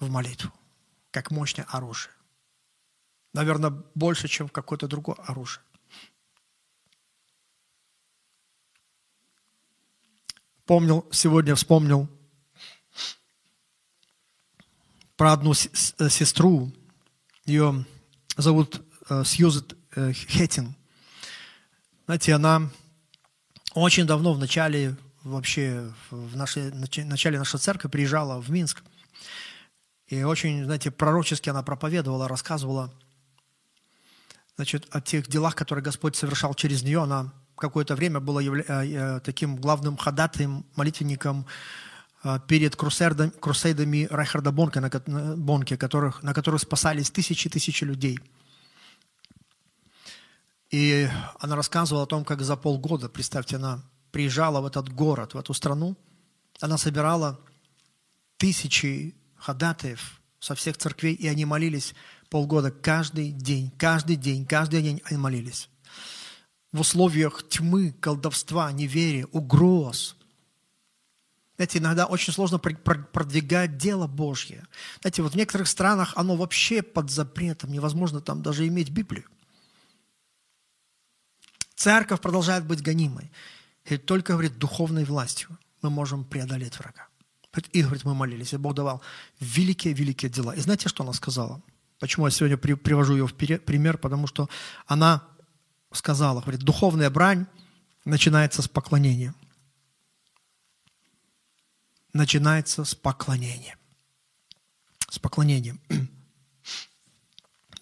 в 0.00 0.10
молитву 0.10 0.52
как 1.12 1.30
мощное 1.30 1.66
оружие. 1.66 2.12
Наверное, 3.32 3.70
больше, 3.94 4.26
чем 4.26 4.48
в 4.48 4.52
какое-то 4.52 4.88
другое 4.88 5.18
оружие. 5.18 5.62
Помнил, 10.64 11.06
сегодня 11.12 11.54
вспомнил 11.54 12.15
про 15.16 15.32
одну 15.32 15.54
сестру. 15.54 16.72
Ее 17.44 17.84
зовут 18.36 18.82
э, 19.08 19.24
Сьюзет 19.24 19.76
э, 19.94 20.12
Хеттин. 20.12 20.74
Знаете, 22.06 22.34
она 22.34 22.68
очень 23.74 24.06
давно 24.06 24.34
в 24.34 24.38
начале 24.38 24.96
вообще 25.22 25.90
в 26.10 26.36
нашей, 26.36 26.72
начале 26.72 27.38
нашей 27.38 27.58
церкви 27.58 27.88
приезжала 27.88 28.40
в 28.40 28.50
Минск. 28.50 28.82
И 30.06 30.22
очень, 30.22 30.64
знаете, 30.64 30.90
пророчески 30.90 31.48
она 31.48 31.62
проповедовала, 31.62 32.28
рассказывала 32.28 32.92
значит, 34.56 34.86
о 34.90 35.00
тех 35.00 35.26
делах, 35.26 35.56
которые 35.56 35.82
Господь 35.82 36.14
совершал 36.14 36.54
через 36.54 36.82
нее. 36.82 37.02
Она 37.02 37.32
какое-то 37.56 37.96
время 37.96 38.20
была 38.20 38.40
явля... 38.40 38.64
Э, 38.68 39.20
таким 39.20 39.56
главным 39.56 39.96
ходатаем, 39.96 40.64
молитвенником 40.76 41.46
перед 42.48 42.76
крусейдами, 42.76 43.30
крусейдами 43.40 44.08
Райхарда 44.10 44.50
Бонке, 44.52 44.80
на, 44.80 45.36
Бонке 45.36 45.76
которых, 45.76 46.22
на 46.22 46.34
которых 46.34 46.60
спасались 46.62 47.10
тысячи 47.10 47.46
и 47.46 47.50
тысячи 47.50 47.84
людей. 47.84 48.18
И 50.70 51.08
она 51.38 51.56
рассказывала 51.56 52.04
о 52.04 52.06
том, 52.06 52.24
как 52.24 52.42
за 52.42 52.56
полгода, 52.56 53.08
представьте, 53.08 53.56
она 53.56 53.82
приезжала 54.10 54.60
в 54.60 54.66
этот 54.66 54.88
город, 54.88 55.34
в 55.34 55.38
эту 55.38 55.54
страну, 55.54 55.96
она 56.60 56.78
собирала 56.78 57.38
тысячи 58.38 59.14
ходатаев 59.36 60.20
со 60.40 60.54
всех 60.54 60.76
церквей, 60.76 61.14
и 61.14 61.28
они 61.28 61.44
молились 61.44 61.94
полгода 62.30 62.70
каждый 62.70 63.30
день, 63.30 63.70
каждый 63.78 64.16
день, 64.16 64.44
каждый 64.46 64.82
день 64.82 65.02
они 65.04 65.18
молились. 65.18 65.68
В 66.72 66.80
условиях 66.80 67.48
тьмы, 67.48 67.92
колдовства, 67.92 68.70
неверия, 68.72 69.26
угроз. 69.26 70.15
Знаете, 71.56 71.78
иногда 71.78 72.06
очень 72.06 72.32
сложно 72.32 72.58
продвигать 72.58 73.78
дело 73.78 74.06
Божье. 74.06 74.66
Знаете, 75.00 75.22
вот 75.22 75.32
в 75.32 75.36
некоторых 75.36 75.68
странах 75.68 76.12
оно 76.14 76.36
вообще 76.36 76.82
под 76.82 77.10
запретом, 77.10 77.72
невозможно 77.72 78.20
там 78.20 78.42
даже 78.42 78.66
иметь 78.66 78.90
Библию. 78.90 79.24
Церковь 81.74 82.20
продолжает 82.20 82.66
быть 82.66 82.82
гонимой. 82.82 83.30
И 83.84 83.96
только, 83.96 84.32
говорит, 84.32 84.58
духовной 84.58 85.04
властью 85.04 85.56
мы 85.82 85.90
можем 85.90 86.24
преодолеть 86.24 86.78
врага. 86.78 87.06
И, 87.72 87.82
говорит, 87.82 88.04
мы 88.04 88.14
молились, 88.14 88.52
и 88.52 88.58
Бог 88.58 88.74
давал 88.74 89.00
великие-великие 89.40 90.30
дела. 90.30 90.54
И 90.54 90.60
знаете, 90.60 90.88
что 90.90 91.04
она 91.04 91.14
сказала? 91.14 91.62
Почему 91.98 92.26
я 92.26 92.30
сегодня 92.30 92.58
привожу 92.58 93.14
ее 93.14 93.26
в 93.26 93.32
пример? 93.34 93.96
Потому 93.96 94.26
что 94.26 94.50
она 94.86 95.22
сказала, 95.92 96.42
говорит, 96.42 96.60
духовная 96.60 97.08
брань 97.08 97.46
начинается 98.04 98.60
с 98.60 98.68
поклонения. 98.68 99.34
Начинается 102.16 102.84
с 102.84 102.94
поклонения. 102.94 103.76
С 105.10 105.18
поклонением. 105.18 105.78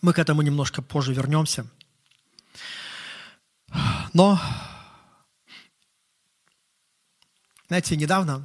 Мы 0.03 0.13
к 0.13 0.19
этому 0.19 0.43
немножко 0.43 0.83
позже 0.83 1.15
вернемся. 1.15 1.71
Но, 4.13 4.41
знаете, 7.69 7.97
недавно 7.97 8.45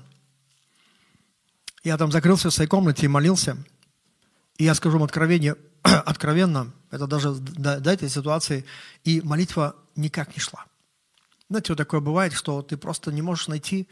я 1.83 1.97
там 1.97 2.11
закрылся 2.11 2.51
в 2.51 2.53
своей 2.53 2.69
комнате 2.69 3.05
и 3.05 3.09
молился. 3.09 3.57
И 4.57 4.65
я 4.65 4.75
скажу 4.75 4.93
вам 4.99 5.05
откровение, 5.05 5.55
откровенно, 5.81 6.71
это 6.91 7.07
даже 7.07 7.33
до, 7.33 7.79
до 7.79 7.91
этой 7.91 8.09
ситуации, 8.09 8.63
и 9.03 9.21
молитва 9.21 9.75
никак 9.95 10.35
не 10.35 10.39
шла. 10.39 10.65
Знаете, 11.49 11.71
вот 11.73 11.77
такое 11.77 11.99
бывает, 11.99 12.33
что 12.33 12.61
ты 12.61 12.77
просто 12.77 13.11
не 13.11 13.23
можешь 13.23 13.47
найти, 13.47 13.87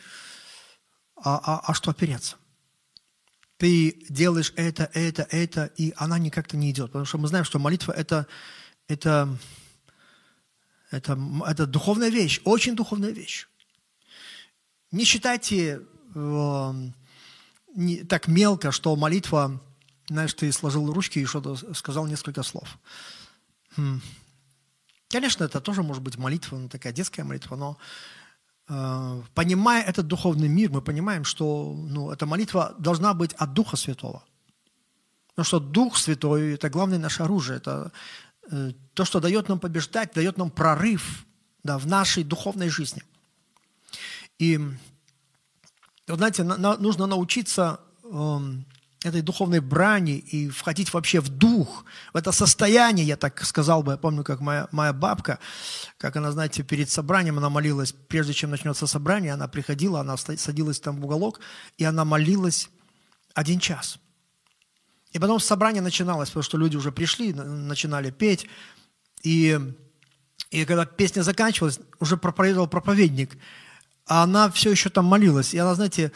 а, 1.23 1.37
а, 1.43 1.61
а 1.65 1.73
что 1.73 1.91
опереться. 1.91 2.37
Ты 3.57 4.05
делаешь 4.09 4.53
это, 4.55 4.89
это, 4.93 5.27
это, 5.31 5.65
и 5.77 5.93
она 5.97 6.19
никак-то 6.19 6.57
не 6.57 6.71
идет. 6.71 6.87
Потому 6.87 7.05
что 7.05 7.17
мы 7.17 7.27
знаем, 7.27 7.45
что 7.45 7.59
молитва 7.59 7.91
это, 7.91 8.27
это 8.87 9.37
это, 10.91 11.19
это 11.45 11.65
духовная 11.65 12.09
вещь, 12.09 12.41
очень 12.43 12.75
духовная 12.75 13.11
вещь. 13.11 13.47
Не 14.91 15.03
считайте 15.03 15.81
э, 16.15 16.73
не, 17.75 18.03
так 18.03 18.27
мелко, 18.27 18.71
что 18.71 18.95
молитва, 18.95 19.61
знаешь, 20.07 20.33
ты 20.33 20.51
сложил 20.51 20.91
ручки 20.91 21.19
и 21.19 21.25
что-то 21.25 21.57
сказал 21.73 22.07
несколько 22.07 22.41
слов. 22.43 22.77
Хм. 23.75 24.01
Конечно, 25.09 25.43
это 25.43 25.59
тоже 25.59 25.83
может 25.83 26.03
быть 26.03 26.17
молитва, 26.17 26.57
ну, 26.57 26.69
такая 26.69 26.93
детская 26.93 27.23
молитва, 27.23 27.55
но 27.57 27.77
понимая 28.67 29.83
этот 29.83 30.07
духовный 30.07 30.49
мир, 30.49 30.71
мы 30.71 30.81
понимаем, 30.81 31.23
что 31.23 31.73
ну, 31.75 32.11
эта 32.11 32.25
молитва 32.25 32.75
должна 32.79 33.13
быть 33.13 33.33
от 33.33 33.53
Духа 33.53 33.77
Святого. 33.77 34.23
Потому 35.29 35.45
что 35.45 35.59
Дух 35.59 35.97
Святой– 35.97 36.53
это 36.55 36.69
главное 36.69 36.99
наше 36.99 37.23
оружие, 37.23 37.57
это 37.57 37.91
Э, 38.49 38.71
то, 38.93 39.05
что 39.05 39.19
дает 39.19 39.49
нам 39.49 39.59
побеждать, 39.59 40.13
дает 40.13 40.37
нам 40.37 40.49
прорыв 40.49 41.25
да, 41.63 41.77
в 41.77 41.85
нашей 41.85 42.23
духовной 42.23 42.69
жизни. 42.69 43.03
И, 44.39 44.57
вот 46.07 46.17
знаете, 46.17 46.43
на, 46.43 46.77
нужно 46.77 47.07
научиться 47.07 47.79
э, 48.03 48.39
этой 49.03 49.21
духовной 49.21 49.59
брани 49.59 50.17
и 50.17 50.49
входить 50.49 50.93
вообще 50.93 51.19
в 51.19 51.29
дух, 51.29 51.85
в 52.13 52.17
это 52.17 52.31
состояние, 52.31 53.05
я 53.05 53.17
так 53.17 53.45
сказал 53.45 53.83
бы, 53.83 53.91
я 53.91 53.97
помню, 53.97 54.23
как 54.23 54.41
моя, 54.41 54.67
моя 54.71 54.93
бабка, 54.93 55.39
как 55.97 56.15
она, 56.15 56.31
знаете, 56.31 56.63
перед 56.63 56.89
собранием, 56.89 57.37
она 57.37 57.49
молилась, 57.49 57.93
прежде 58.07 58.33
чем 58.33 58.49
начнется 58.49 58.87
собрание, 58.87 59.33
она 59.33 59.47
приходила, 59.47 59.99
она 59.99 60.17
садилась 60.17 60.79
там 60.79 60.99
в 60.99 61.05
уголок, 61.05 61.39
и 61.77 61.83
она 61.83 62.05
молилась 62.05 62.69
один 63.33 63.59
час– 63.59 63.99
и 65.11 65.19
потом 65.19 65.39
собрание 65.39 65.81
начиналось, 65.81 66.29
потому 66.29 66.43
что 66.43 66.57
люди 66.57 66.77
уже 66.77 66.91
пришли, 66.91 67.33
начинали 67.33 68.11
петь. 68.11 68.47
И, 69.23 69.59
и 70.51 70.65
когда 70.65 70.85
песня 70.85 71.21
заканчивалась, 71.21 71.79
уже 71.99 72.17
проповедовал 72.17 72.67
проповедник. 72.67 73.37
А 74.05 74.23
она 74.23 74.49
все 74.51 74.69
еще 74.69 74.89
там 74.89 75.05
молилась. 75.05 75.53
И 75.53 75.57
она, 75.57 75.75
знаете, 75.75 76.11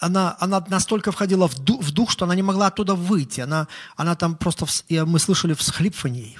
она, 0.00 0.36
она 0.40 0.64
настолько 0.68 1.12
входила 1.12 1.48
в 1.48 1.58
дух, 1.58 1.82
в 1.82 1.92
дух, 1.92 2.10
что 2.10 2.24
она 2.24 2.34
не 2.34 2.42
могла 2.42 2.68
оттуда 2.68 2.94
выйти. 2.94 3.40
Она, 3.40 3.68
она 3.96 4.14
там 4.16 4.36
просто, 4.36 4.66
и 4.88 5.00
мы 5.00 5.18
слышали 5.18 5.54
всхлипывание. 5.54 6.38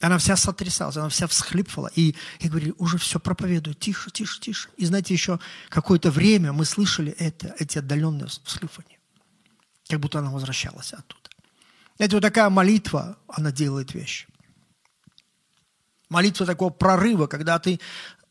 Она 0.00 0.18
вся 0.18 0.36
сотрясалась, 0.36 0.96
она 0.96 1.08
вся 1.08 1.26
всхлипывала. 1.28 1.90
И 1.94 2.16
я 2.40 2.50
говорю, 2.50 2.74
уже 2.78 2.98
все 2.98 3.20
проповедую, 3.20 3.74
тише, 3.74 4.10
тише, 4.10 4.40
тише. 4.40 4.68
И 4.76 4.84
знаете, 4.84 5.14
еще 5.14 5.38
какое-то 5.68 6.10
время 6.10 6.52
мы 6.52 6.64
слышали 6.64 7.12
это, 7.12 7.54
эти 7.58 7.78
отдаленные 7.78 8.26
всхлипывания 8.26 8.98
как 9.92 10.00
будто 10.00 10.20
она 10.20 10.30
возвращалась 10.30 10.92
оттуда. 10.92 11.28
Это 11.98 12.16
вот 12.16 12.22
такая 12.22 12.48
молитва, 12.48 13.18
она 13.28 13.52
делает 13.52 13.92
вещи. 13.92 14.26
Молитва 16.08 16.46
такого 16.46 16.70
прорыва, 16.70 17.26
когда 17.26 17.58
ты 17.58 17.78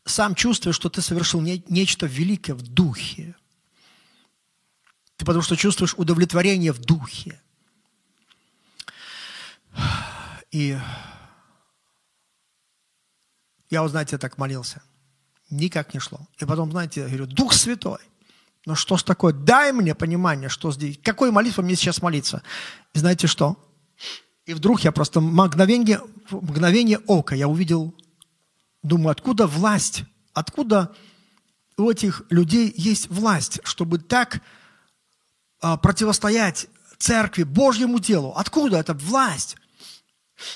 сам 0.04 0.34
чувствуешь, 0.34 0.74
что 0.74 0.88
ты 0.88 1.00
совершил 1.00 1.40
не, 1.40 1.64
нечто 1.68 2.06
великое 2.06 2.54
в 2.54 2.62
духе. 2.62 3.36
Ты 5.22 5.26
потому 5.26 5.44
что 5.44 5.54
чувствуешь 5.54 5.94
удовлетворение 5.96 6.72
в 6.72 6.80
духе. 6.80 7.40
И 10.50 10.76
я, 13.70 13.82
вот, 13.82 13.92
знаете, 13.92 14.18
так 14.18 14.36
молился. 14.36 14.82
Никак 15.48 15.94
не 15.94 16.00
шло. 16.00 16.18
И 16.38 16.44
потом, 16.44 16.72
знаете, 16.72 17.02
я 17.02 17.06
говорю, 17.06 17.26
Дух 17.26 17.52
Святой, 17.52 18.00
ну 18.66 18.74
что 18.74 18.96
ж 18.96 19.04
такое? 19.04 19.32
Дай 19.32 19.70
мне 19.72 19.94
понимание, 19.94 20.48
что 20.48 20.72
здесь. 20.72 20.98
Какой 21.00 21.30
молитвой 21.30 21.66
мне 21.66 21.76
сейчас 21.76 22.02
молиться? 22.02 22.42
И 22.92 22.98
знаете 22.98 23.28
что? 23.28 23.56
И 24.44 24.54
вдруг 24.54 24.80
я 24.80 24.90
просто 24.90 25.20
мгновение, 25.20 26.00
мгновение 26.32 26.98
ока, 27.06 27.36
я 27.36 27.46
увидел, 27.46 27.94
думаю, 28.82 29.12
откуда 29.12 29.46
власть, 29.46 30.02
откуда 30.32 30.92
у 31.76 31.88
этих 31.88 32.24
людей 32.28 32.74
есть 32.76 33.08
власть, 33.08 33.60
чтобы 33.62 34.00
так 34.00 34.40
противостоять 35.76 36.68
церкви, 36.98 37.42
Божьему 37.42 37.98
делу. 37.98 38.32
Откуда 38.36 38.78
эта 38.78 38.94
власть? 38.94 39.56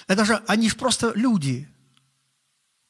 Это 0.07 0.25
же, 0.25 0.43
они 0.47 0.69
же 0.69 0.77
просто 0.77 1.13
люди. 1.15 1.69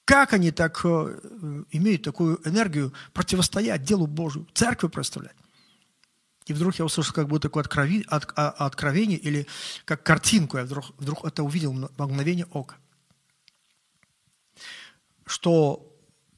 Как 0.04 0.32
они 0.32 0.50
так 0.50 0.80
э, 0.84 1.64
имеют 1.72 2.02
такую 2.02 2.40
энергию 2.48 2.92
противостоять 3.12 3.82
делу 3.82 4.06
Божию, 4.06 4.46
церкви 4.54 4.88
представлять? 4.88 5.34
И 6.46 6.52
вдруг 6.52 6.76
я 6.76 6.84
услышал 6.84 7.12
как 7.12 7.26
будто 7.26 7.48
такое 7.48 7.62
откровение, 7.62 8.06
от, 8.08 8.32
а, 8.36 8.50
откровение 8.50 9.18
или 9.18 9.48
как 9.84 10.04
картинку. 10.04 10.58
Я 10.58 10.64
вдруг, 10.64 10.84
вдруг 10.98 11.24
это 11.24 11.42
увидел 11.42 11.72
в 11.72 12.06
мгновение 12.06 12.46
ока. 12.52 12.76
Что 15.26 15.92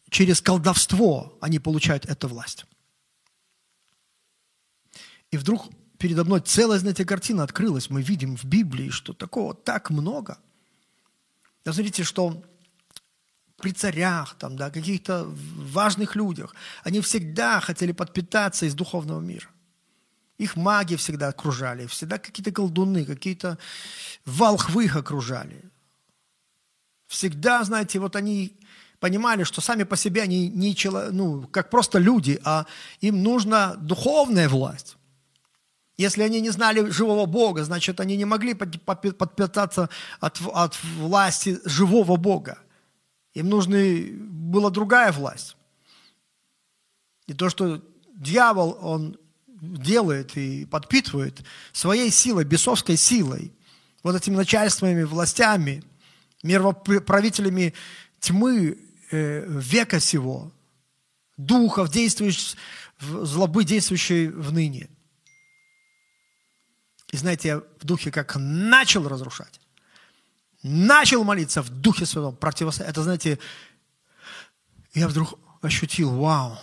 через 0.08 0.40
колдовство 0.40 1.36
они 1.42 1.58
получают 1.58 2.06
эту 2.06 2.28
власть. 2.28 2.64
И 5.30 5.36
вдруг 5.36 5.68
передо 5.98 6.24
мной 6.24 6.40
целая, 6.40 6.78
знаете, 6.78 7.04
картина 7.04 7.42
открылась. 7.42 7.90
Мы 7.90 8.02
видим 8.02 8.36
в 8.36 8.44
Библии, 8.44 8.90
что 8.90 9.12
такого 9.12 9.54
так 9.54 9.90
много. 9.90 10.38
Да, 11.64 11.72
смотрите, 11.72 12.04
что 12.04 12.42
при 13.58 13.72
царях, 13.72 14.36
там, 14.38 14.56
да, 14.56 14.70
каких-то 14.70 15.26
важных 15.26 16.14
людях, 16.16 16.54
они 16.84 17.00
всегда 17.00 17.60
хотели 17.60 17.92
подпитаться 17.92 18.66
из 18.66 18.74
духовного 18.74 19.20
мира. 19.20 19.48
Их 20.38 20.54
маги 20.54 20.94
всегда 20.94 21.28
окружали, 21.28 21.86
всегда 21.86 22.18
какие-то 22.18 22.52
колдуны, 22.52 23.04
какие-то 23.04 23.58
волхвы 24.24 24.84
их 24.84 24.94
окружали. 24.94 25.64
Всегда, 27.08 27.64
знаете, 27.64 27.98
вот 27.98 28.14
они 28.14 28.56
понимали, 29.00 29.42
что 29.42 29.60
сами 29.60 29.82
по 29.82 29.96
себе 29.96 30.22
они 30.22 30.48
не 30.48 30.76
чело, 30.76 31.10
ну, 31.10 31.48
как 31.48 31.70
просто 31.70 31.98
люди, 31.98 32.40
а 32.44 32.66
им 33.00 33.22
нужна 33.22 33.74
духовная 33.74 34.48
власть. 34.48 34.97
Если 35.98 36.22
они 36.22 36.40
не 36.40 36.50
знали 36.50 36.88
живого 36.90 37.26
Бога, 37.26 37.64
значит, 37.64 37.98
они 37.98 38.16
не 38.16 38.24
могли 38.24 38.54
подпитаться 38.54 39.90
от, 40.20 40.40
от 40.54 40.82
власти 40.96 41.58
живого 41.64 42.16
Бога. 42.16 42.58
Им 43.34 43.48
нужна 43.48 43.78
была 44.20 44.70
другая 44.70 45.10
власть. 45.10 45.56
И 47.26 47.34
то, 47.34 47.50
что 47.50 47.82
дьявол, 48.14 48.78
он 48.80 49.18
делает 49.46 50.36
и 50.36 50.66
подпитывает 50.66 51.42
своей 51.72 52.10
силой, 52.10 52.44
бесовской 52.44 52.96
силой, 52.96 53.52
вот 54.04 54.14
этими 54.14 54.36
начальствами, 54.36 55.02
властями, 55.02 55.82
мировправителями 56.44 57.74
тьмы 58.20 58.78
э, 59.10 59.44
века 59.48 59.98
сего, 59.98 60.52
духов, 61.36 61.90
действующих, 61.90 62.56
злобы, 63.00 63.64
действующей 63.64 64.28
в 64.28 64.52
ныне. 64.52 64.88
И 67.12 67.16
знаете, 67.16 67.48
я 67.48 67.58
в 67.58 67.84
духе 67.84 68.10
как 68.10 68.36
начал 68.36 69.08
разрушать, 69.08 69.60
начал 70.62 71.24
молиться 71.24 71.62
в 71.62 71.70
духе 71.70 72.06
своем, 72.06 72.36
противостоять. 72.36 72.90
Это, 72.90 73.02
знаете, 73.02 73.38
я 74.94 75.08
вдруг 75.08 75.38
ощутил, 75.62 76.10
вау, 76.10 76.58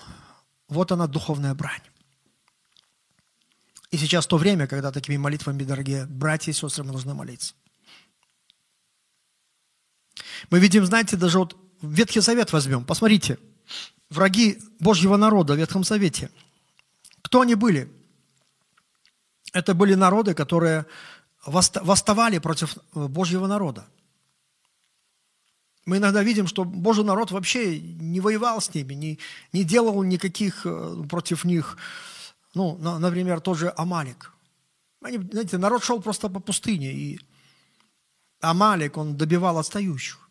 вот 0.67 0.91
она 0.91 1.07
духовная 1.07 1.53
брань. 1.55 1.81
И 3.91 3.97
сейчас 3.97 4.27
то 4.27 4.37
время, 4.37 4.67
когда 4.67 4.91
такими 4.91 5.17
молитвами, 5.17 5.63
дорогие 5.63 6.05
братья 6.05 6.51
и 6.51 6.53
сестры, 6.53 6.83
мы 6.83 6.91
должны 6.91 7.13
молиться. 7.13 7.53
Мы 10.49 10.59
видим, 10.59 10.85
знаете, 10.85 11.17
даже 11.17 11.39
вот 11.39 11.55
Ветхий 11.81 12.19
Завет 12.19 12.51
возьмем. 12.51 12.83
Посмотрите, 12.83 13.39
враги 14.09 14.59
Божьего 14.79 15.17
народа 15.17 15.53
в 15.53 15.57
Ветхом 15.57 15.83
Завете. 15.83 16.29
Кто 17.21 17.41
они 17.41 17.55
были? 17.55 17.91
Это 19.55 19.73
были 19.73 19.95
народы, 19.95 20.33
которые 20.33 20.85
восставали 21.45 22.39
против 22.39 22.77
Божьего 22.93 23.47
народа. 23.47 23.87
Мы 25.85 25.97
иногда 25.97 26.23
видим, 26.23 26.47
что 26.47 26.65
Божий 26.65 27.05
народ 27.05 27.31
вообще 27.31 27.79
не 27.79 28.19
воевал 28.19 28.59
с 28.59 28.73
ними, 28.73 28.95
не, 28.95 29.19
не 29.53 29.63
делал 29.63 30.03
никаких 30.03 30.65
э, 30.65 31.03
против 31.07 31.45
них 31.45 31.77
ну, 32.55 32.77
например, 32.77 33.41
тот 33.41 33.57
же 33.57 33.73
Амалик. 33.75 34.31
Они, 35.01 35.17
знаете, 35.17 35.57
народ 35.57 35.83
шел 35.83 36.01
просто 36.01 36.29
по 36.29 36.39
пустыне, 36.39 36.91
и 36.93 37.19
Амалик, 38.39 38.97
он 38.97 39.17
добивал 39.17 39.57
отстающих. 39.57 40.29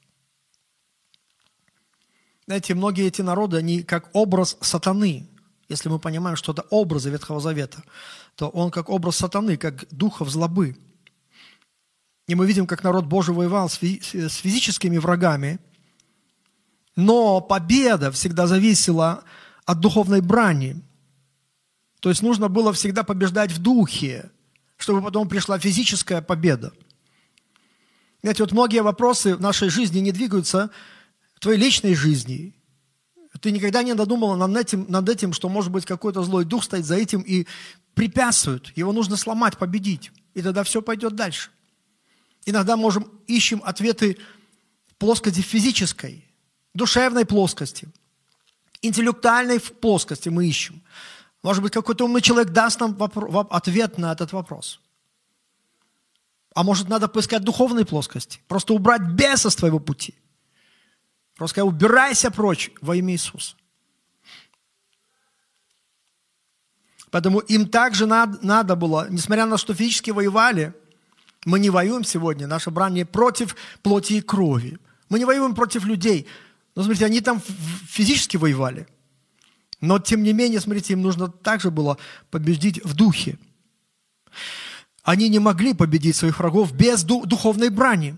Знаете, 2.47 2.75
многие 2.75 3.07
эти 3.07 3.23
народы, 3.23 3.59
они 3.59 3.83
как 3.83 4.09
образ 4.15 4.57
сатаны. 4.61 5.29
Если 5.69 5.89
мы 5.89 5.99
понимаем, 5.99 6.37
что 6.37 6.53
это 6.53 6.63
образы 6.71 7.11
Ветхого 7.11 7.41
Завета, 7.41 7.83
то 8.37 8.49
он 8.49 8.71
как 8.71 8.89
образ 8.89 9.17
сатаны, 9.17 9.57
как 9.57 9.87
духов 9.91 10.29
злобы. 10.29 10.77
И 12.27 12.35
мы 12.35 12.47
видим, 12.47 12.67
как 12.67 12.83
народ 12.83 13.05
Божий 13.05 13.35
воевал 13.35 13.69
с 13.69 13.77
физическими 13.77 14.99
врагами, 14.99 15.59
но 16.97 17.41
победа 17.41 18.11
всегда 18.13 18.47
зависела 18.47 19.25
от 19.65 19.81
духовной 19.81 20.21
брани– 20.21 20.83
то 22.05 22.11
есть 22.11 22.21
нужно 22.21 22.51
было 22.51 22.71
всегда 22.75 23.03
побеждать 23.03 23.51
в 23.51 23.63
духе, 23.63 24.31
чтобы 24.77 25.01
потом 25.01 25.27
пришла 25.27 25.59
физическая 25.59 26.21
победа. 26.21 26.75
Знаете, 28.21 28.43
вот 28.43 28.53
многие 28.53 28.83
вопросы 28.83 29.35
в 29.35 29.41
нашей 29.41 29.71
жизни 29.71 30.01
не 30.01 30.13
двигаются 30.13 30.71
в 31.35 31.41
твоей 31.41 31.59
личной 31.59 31.95
жизни. 31.95 32.55
Ты 33.41 33.53
никогда 33.53 33.83
не 33.83 33.95
додумала 33.95 34.37
над 34.37 34.55
этим, 34.55 34.85
над 34.87 35.09
этим, 35.09 35.33
что 35.33 35.49
может 35.49 35.73
быть 35.73 35.87
какой-то 35.87 36.23
злой 36.23 36.45
дух 36.45 36.65
стоит 36.65 36.85
за 36.85 36.97
этим 36.97 37.23
и 37.23 37.47
препятствует. 37.95 38.77
Его 38.77 38.93
нужно 38.93 39.17
сломать, 39.17 39.57
победить. 39.59 40.13
И 40.35 40.43
тогда 40.43 40.65
все 40.65 40.83
пойдет 40.83 41.15
дальше. 41.15 41.51
Иногда 42.45 42.77
можем 42.77 43.11
ищем 43.27 43.63
ответы 43.65 44.19
в 44.89 44.95
плоскости 44.97 45.41
физической, 45.41 46.25
душевной 46.75 47.25
плоскости, 47.25 47.89
интеллектуальной 48.83 49.61
плоскости 49.61 50.29
мы 50.29 50.47
ищем. 50.47 50.83
Может 51.43 51.63
быть, 51.63 51.73
какой-то 51.73 52.05
умный 52.05 52.21
человек 52.21 52.53
даст 52.53 52.81
нам 52.81 52.97
ответ 53.51 53.99
на 53.99 54.13
этот 54.13 54.33
вопрос. 54.33 54.81
А 56.55 56.63
может, 56.63 56.89
надо 56.89 57.09
поискать 57.09 57.43
духовной 57.43 57.85
плоскости. 57.85 58.41
Просто 58.47 58.75
убрать 58.75 59.03
беса 59.03 59.51
с 59.51 59.57
твоего 59.57 59.81
пути. 59.81 60.15
Просто 61.35 61.65
убирайся 61.65 62.31
прочь 62.31 62.71
во 62.81 62.95
имя 62.97 63.15
Иисуса. 63.15 63.57
Поэтому 67.15 67.39
им 67.39 67.69
также 67.69 68.07
надо, 68.07 68.41
надо 68.43 68.75
было, 68.75 69.07
несмотря 69.09 69.45
на 69.45 69.53
то, 69.53 69.57
что 69.57 69.73
физически 69.73 70.11
воевали, 70.11 70.75
мы 71.45 71.61
не 71.61 71.71
воюем 71.71 72.03
сегодня, 72.03 72.49
наша 72.49 72.73
брань 72.73 72.95
не 72.95 73.07
против 73.07 73.55
плоти 73.83 74.15
и 74.15 74.21
крови. 74.21 74.79
Мы 75.09 75.21
не 75.21 75.25
воюем 75.25 75.55
против 75.55 75.85
людей. 75.85 76.27
Но 76.75 76.83
смотрите, 76.83 77.07
они 77.07 77.21
там 77.21 77.41
физически 77.89 78.37
воевали. 78.37 78.89
Но, 79.81 80.01
тем 80.01 80.25
не 80.25 80.33
менее, 80.33 80.59
смотрите, 80.59 80.95
им 80.95 81.03
нужно 81.03 81.29
также 81.29 81.71
было 81.71 81.99
победить 82.33 82.85
в 82.85 82.95
духе. 82.95 83.39
Они 85.05 85.29
не 85.29 85.39
могли 85.39 85.73
победить 85.73 86.17
своих 86.17 86.41
врагов 86.41 86.73
без 86.73 87.05
духовной 87.05 87.69
брани. 87.69 88.17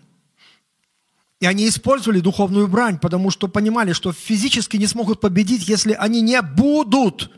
И 1.40 1.44
они 1.44 1.68
использовали 1.68 2.20
духовную 2.20 2.66
брань, 2.66 2.98
потому 2.98 3.30
что 3.30 3.46
понимали, 3.46 3.92
что 3.92 4.14
физически 4.14 4.78
не 4.78 4.86
смогут 4.86 5.20
победить, 5.20 5.68
если 5.68 5.92
они 5.92 6.22
не 6.22 6.40
будут 6.40 7.30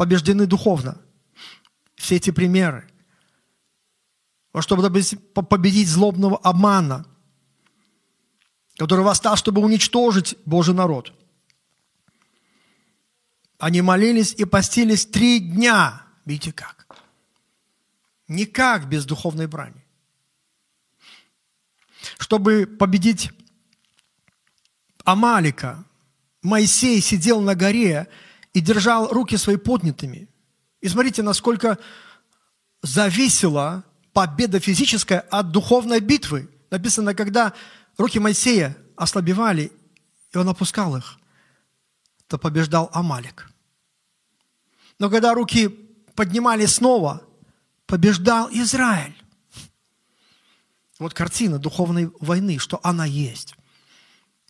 побеждены 0.00 0.46
духовно. 0.46 0.96
Все 1.94 2.16
эти 2.16 2.30
примеры. 2.30 2.88
Чтобы 4.58 4.90
победить 4.90 5.88
злобного 5.88 6.38
обмана, 6.38 7.04
который 8.78 9.04
восстал, 9.04 9.36
чтобы 9.36 9.60
уничтожить 9.60 10.36
Божий 10.46 10.74
народ– 10.74 11.12
они 13.60 13.82
молились 13.82 14.32
и 14.32 14.46
постились 14.46 15.04
три 15.04 15.38
дня. 15.38 16.02
Видите 16.24 16.50
как? 16.50 16.86
Никак 18.26 18.88
без 18.88 19.04
духовной 19.04 19.48
брани. 19.48 19.84
Чтобы 22.18 22.66
победить 22.66 23.30
Амалика, 25.04 25.84
Моисей 26.40 27.02
сидел 27.02 27.42
на 27.42 27.54
горе 27.54 28.08
и 28.52 28.60
держал 28.60 29.08
руки 29.08 29.36
свои 29.36 29.56
поднятыми. 29.56 30.28
И 30.80 30.88
смотрите, 30.88 31.22
насколько 31.22 31.78
зависела 32.82 33.84
победа 34.12 34.60
физическая 34.60 35.20
от 35.20 35.50
духовной 35.50 36.00
битвы. 36.00 36.48
Написано, 36.70 37.14
когда 37.14 37.52
руки 37.96 38.18
Моисея 38.18 38.76
ослабевали, 38.96 39.72
и 40.32 40.38
он 40.38 40.48
опускал 40.48 40.96
их, 40.96 41.18
то 42.26 42.38
побеждал 42.38 42.90
Амалик. 42.92 43.50
Но 44.98 45.10
когда 45.10 45.34
руки 45.34 45.68
поднимали 46.14 46.66
снова, 46.66 47.22
побеждал 47.86 48.48
Израиль. 48.52 49.16
Вот 50.98 51.14
картина 51.14 51.58
духовной 51.58 52.12
войны, 52.20 52.58
что 52.58 52.78
она 52.82 53.06
есть. 53.06 53.54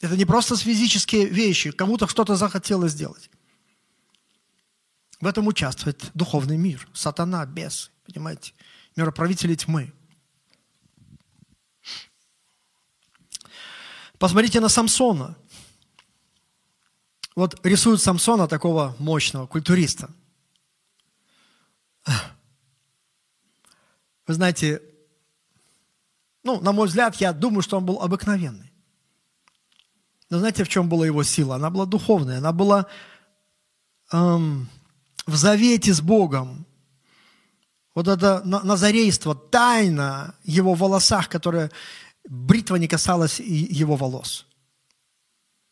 Это 0.01 0.16
не 0.16 0.24
просто 0.24 0.57
физические 0.57 1.26
вещи, 1.26 1.70
кому-то 1.70 2.09
что-то 2.09 2.34
захотелось 2.34 2.92
сделать. 2.92 3.30
В 5.20 5.26
этом 5.26 5.46
участвует 5.46 6.10
духовный 6.14 6.56
мир, 6.56 6.88
сатана, 6.94 7.44
бес, 7.44 7.90
понимаете, 8.06 8.54
мироправители 8.96 9.54
тьмы. 9.54 9.92
Посмотрите 14.18 14.60
на 14.60 14.68
Самсона. 14.68 15.36
Вот 17.36 17.64
рисуют 17.64 18.02
Самсона, 18.02 18.48
такого 18.48 18.96
мощного 18.98 19.46
культуриста. 19.46 20.10
Вы 24.26 24.34
знаете, 24.34 24.82
ну, 26.42 26.60
на 26.60 26.72
мой 26.72 26.86
взгляд, 26.86 27.16
я 27.16 27.32
думаю, 27.32 27.62
что 27.62 27.76
он 27.76 27.84
был 27.84 28.00
обыкновенный. 28.00 28.72
Но 30.30 30.38
знаете, 30.38 30.64
в 30.64 30.68
чем 30.68 30.88
была 30.88 31.04
его 31.06 31.22
сила? 31.24 31.56
Она 31.56 31.70
была 31.70 31.86
духовная, 31.86 32.38
она 32.38 32.52
была 32.52 32.86
эм, 34.12 34.68
в 35.26 35.36
завете 35.36 35.92
с 35.92 36.00
Богом. 36.00 36.66
Вот 37.94 38.08
это 38.08 38.42
назарейство, 38.44 39.34
тайна 39.34 40.34
его 40.44 40.74
волосах, 40.74 41.28
которая 41.28 41.70
бритва 42.28 42.76
не 42.76 42.88
касалась 42.88 43.40
его 43.40 43.96
волос. 43.96 44.46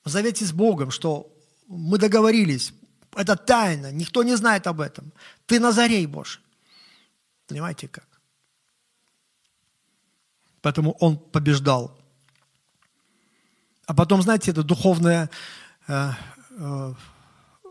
В 0.05 0.09
завете 0.09 0.44
с 0.44 0.53
Богом, 0.53 0.90
что 0.90 1.32
мы 1.68 1.99
договорились, 1.99 2.72
это 3.14 3.36
тайна, 3.36 3.92
никто 3.92 4.22
не 4.22 4.36
знает 4.36 4.66
об 4.66 4.80
этом. 4.80 5.12
Ты 5.46 5.61
Назарей 5.61 6.07
Божий. 6.07 6.42
Понимаете 7.46 7.88
как? 7.88 8.07
Поэтому 10.61 10.92
он 11.01 11.18
побеждал. 11.18 11.96
А 13.86 13.94
потом, 13.94 14.22
знаете, 14.22 14.51
это 14.51 14.62
духовная, 14.62 15.30
э, 15.86 16.11
э, 16.51 16.94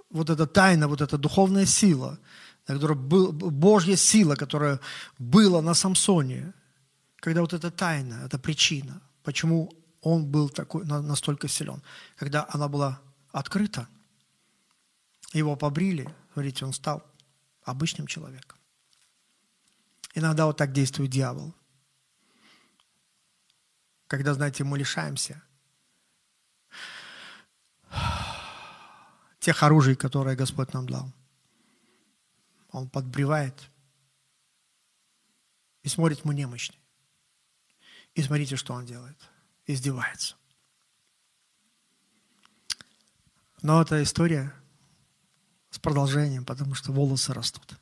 вот 0.09 0.29
эта 0.29 0.45
тайна, 0.45 0.87
вот 0.87 1.01
эта 1.01 1.17
духовная 1.17 1.65
сила, 1.65 2.19
которая 2.65 2.97
был, 2.97 3.31
Божья 3.31 3.95
сила, 3.95 4.35
которая 4.35 4.79
была 5.17 5.61
на 5.61 5.73
Самсоне, 5.73 6.53
когда 7.17 7.41
вот 7.41 7.53
эта 7.53 7.71
тайна, 7.71 8.21
эта 8.25 8.37
причина, 8.37 9.01
почему 9.23 9.71
он 10.01 10.25
был 10.25 10.49
такой, 10.49 10.85
настолько 10.85 11.47
силен, 11.47 11.81
когда 12.15 12.45
она 12.49 12.67
была 12.67 13.01
открыта, 13.31 13.87
его 15.33 15.55
побрили, 15.55 16.13
смотрите, 16.33 16.65
он 16.65 16.73
стал 16.73 17.03
обычным 17.63 18.07
человеком. 18.07 18.57
Иногда 20.15 20.45
вот 20.45 20.57
так 20.57 20.71
действует 20.71 21.11
дьявол. 21.11 21.53
Когда, 24.07 24.33
знаете, 24.33 24.63
мы 24.63 24.77
лишаемся 24.77 25.43
тех 29.47 29.63
оружий, 29.63 29.95
которые 29.95 30.35
Господь 30.35 30.73
нам 30.73 30.89
дал. 30.89 31.09
Он 32.71 32.89
подбревает 32.89 33.69
и 35.83 35.87
смотрит, 35.87 36.25
мы 36.25 36.33
немощны. 36.33 36.75
И 38.13 38.21
смотрите, 38.21 38.57
что 38.57 38.73
он 38.73 38.85
делает. 38.85 39.17
Издевается. 39.65 40.35
Но 43.61 43.81
эта 43.81 44.03
история 44.03 44.53
с 45.69 45.79
продолжением, 45.79 46.43
потому 46.43 46.75
что 46.75 46.91
волосы 46.91 47.33
растут. 47.33 47.77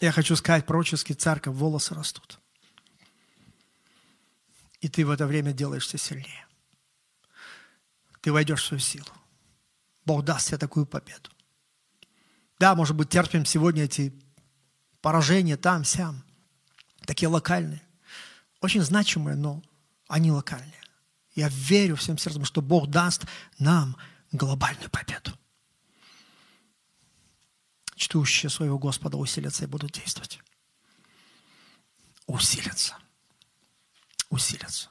Я 0.00 0.10
хочу 0.10 0.34
сказать, 0.34 0.66
пророческий 0.66 1.14
церковь, 1.14 1.54
волосы 1.54 1.94
растут. 1.94 2.40
И 4.80 4.88
ты 4.88 5.06
в 5.06 5.10
это 5.10 5.28
время 5.28 5.52
делаешься 5.52 5.96
сильнее. 5.96 6.48
Ты 8.20 8.32
войдешь 8.32 8.64
в 8.64 8.66
свою 8.66 8.80
силу. 8.80 9.19
Бог 10.04 10.24
даст 10.24 10.48
тебе 10.48 10.58
такую 10.58 10.86
победу. 10.86 11.30
Да, 12.58 12.74
может 12.74 12.96
быть, 12.96 13.08
терпим 13.08 13.44
сегодня 13.44 13.84
эти 13.84 14.12
поражения 15.00 15.56
там, 15.56 15.84
сям, 15.84 16.24
такие 17.06 17.28
локальные. 17.28 17.82
Очень 18.60 18.82
значимые, 18.82 19.36
но 19.36 19.62
они 20.08 20.30
локальные. 20.30 20.74
Я 21.34 21.48
верю 21.48 21.96
всем 21.96 22.18
сердцем, 22.18 22.44
что 22.44 22.60
Бог 22.60 22.88
даст 22.88 23.24
нам 23.58 23.96
глобальную 24.32 24.90
победу. 24.90 25.32
Чтущие 27.94 28.50
своего 28.50 28.78
Господа 28.78 29.16
усилятся 29.16 29.64
и 29.64 29.66
будут 29.66 29.92
действовать. 29.92 30.40
Усилятся 32.26 32.96
усилятся. 34.30 34.88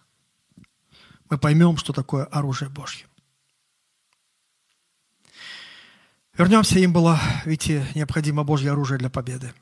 Мы 1.30 1.38
поймем, 1.38 1.78
что 1.78 1.93
такое 1.93 2.26
оружие 2.26 2.70
Божье. 2.70 3.07
Вернемся, 6.40 6.80
им 6.80 6.94
было, 6.94 7.20
видите, 7.44 7.86
необходимо 7.96 8.46
Божье 8.46 8.72
оружие 8.72 8.98
для 8.98 9.10
победы. 9.10 9.54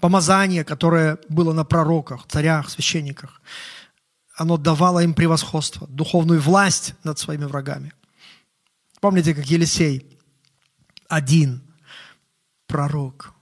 Помазание, 0.00 0.62
которое 0.62 1.18
было 1.28 1.52
на 1.52 1.64
пророках, 1.64 2.24
царях, 2.28 2.70
священниках, 2.70 3.42
оно 4.36 4.56
давало 4.56 5.02
им 5.02 5.12
превосходство, 5.12 5.88
духовную 5.88 6.40
власть 6.40 6.94
над 7.02 7.18
своими 7.18 7.46
врагами. 7.46 7.94
Помните, 9.00 9.34
как 9.34 9.46
Елисей, 9.46 10.06
один 11.08 11.62
пророк, 12.68 13.34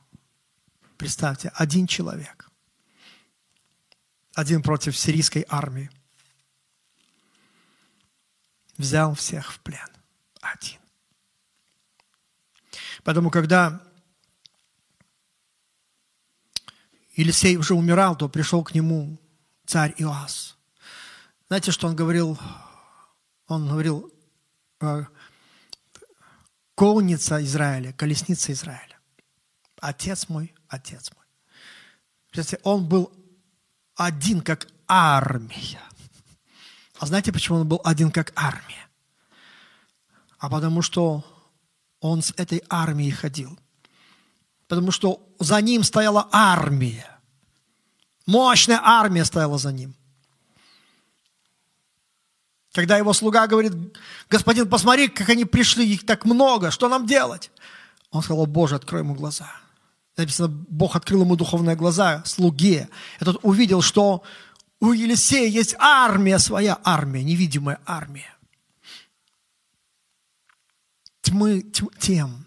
представьте, 0.97 1.53
один 1.57 1.86
человек, 1.86 2.49
один 4.34 4.62
против 4.62 4.97
сирийской 4.97 5.45
армии. 5.47 5.90
Взял 8.78 9.14
всех 9.14 9.53
в 9.53 9.61
плен. 9.61 9.88
Один. 10.40 10.84
Поэтому, 13.05 13.30
когда 13.30 13.82
Елисей 17.14 17.57
уже 17.57 17.74
умирал, 17.74 18.16
то 18.16 18.28
пришел 18.28 18.64
к 18.64 18.74
нему 18.74 19.20
царь 19.66 19.94
Иоас. 19.98 20.57
Знаете, 21.46 21.70
что 21.70 21.86
он 21.86 21.94
говорил? 21.94 22.38
Он 23.46 23.68
говорил, 23.68 24.11
«Э, 24.80 25.05
конница 26.74 27.42
Израиля, 27.44 27.92
колесница 27.92 28.52
Израиля. 28.52 28.98
Отец 29.80 30.28
мой, 30.28 30.55
отец 30.68 31.12
мой. 31.14 31.24
Представьте, 32.30 32.59
он 32.64 32.88
был 32.88 33.12
один 33.94 34.40
как 34.40 34.66
армия. 34.88 35.80
А 36.98 37.07
знаете, 37.07 37.32
почему 37.32 37.59
он 37.59 37.68
был 37.68 37.80
один 37.84 38.11
как 38.11 38.32
армия? 38.34 38.88
А 40.38 40.48
потому 40.48 40.80
что 40.80 41.34
он 42.11 42.22
с 42.22 42.32
этой 42.36 42.62
армией 42.68 43.11
ходил. 43.11 43.59
Потому 44.68 44.90
что 44.90 45.26
за 45.38 45.61
ним 45.61 45.82
стояла 45.82 46.28
армия. 46.32 47.07
Мощная 48.26 48.80
армия 48.82 49.24
стояла 49.24 49.59
за 49.59 49.72
ним. 49.72 49.94
Когда 52.72 52.96
его 52.98 53.12
слуга 53.12 53.46
говорит, 53.46 53.72
господин, 54.28 54.68
посмотри, 54.68 55.09
как 55.09 55.28
они 55.28 55.44
пришли, 55.44 55.86
их 55.86 56.05
так 56.05 56.24
много, 56.24 56.70
что 56.70 56.88
нам 56.88 57.07
делать? 57.07 57.50
Он 58.11 58.22
сказал, 58.22 58.46
Боже, 58.46 58.76
открой 58.76 59.02
ему 59.02 59.14
глаза– 59.14 59.50
Написано, 60.16 60.48
Бог 60.48 60.94
открыл 60.94 61.22
ему 61.22 61.36
духовные 61.36 61.74
глаза, 61.74 62.22
слуге. 62.24 62.88
Этот 63.18 63.38
увидел, 63.42 63.82
что 63.82 64.22
у 64.80 64.92
Елисея 64.92 65.48
есть 65.48 65.74
армия, 65.78 66.38
своя 66.38 66.78
армия, 66.84 67.24
невидимая 67.24 67.80
армия. 67.84 68.34
Тьмы, 71.25 71.62
тьм, 71.62 71.89
тем 71.99 72.47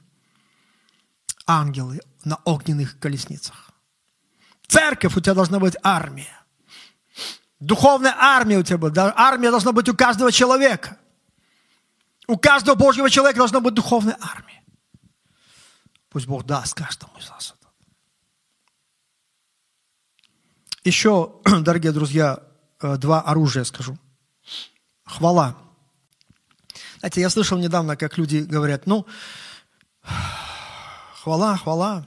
ангелы 1.48 2.00
на 2.24 2.38
огненных 2.46 3.00
колесницах. 3.00 3.72
Церковь 4.68 5.18
у 5.18 5.20
тебя 5.20 5.34
должна 5.34 5.60
быть 5.60 5.76
армия. 5.82 6.46
Духовная 7.60 8.16
армия 8.16 8.60
у 8.60 8.64
тебя 8.64 8.78
будет. 8.78 8.98
Армия 8.98 9.50
должна 9.50 9.72
быть 9.72 9.90
у 9.90 9.96
каждого 9.96 10.32
человека. 10.32 11.00
У 12.28 12.38
каждого 12.38 12.76
Божьего 12.76 13.10
человека 13.10 13.40
должна 13.40 13.62
быть 13.62 13.74
духовная 13.74 14.18
армия. 14.22 14.64
Пусть 16.10 16.28
Бог 16.28 16.46
даст 16.46 16.76
каждому 16.76 17.18
из 17.18 17.30
нас 17.30 17.56
Еще, 20.84 21.42
дорогие 21.62 21.92
друзья, 21.92 22.44
э, 22.80 22.98
два 22.98 23.22
оружия 23.22 23.64
скажу. 23.64 23.98
Хвала. 25.04 25.66
Знаете, 27.08 27.22
я 27.22 27.30
слышал 27.30 27.58
недавно, 27.58 27.95
как 27.95 28.18
люди 28.18 28.39
говорят, 28.39 28.86
ну, 28.86 29.05
хвала, 31.14 31.55
хвала. 31.55 32.05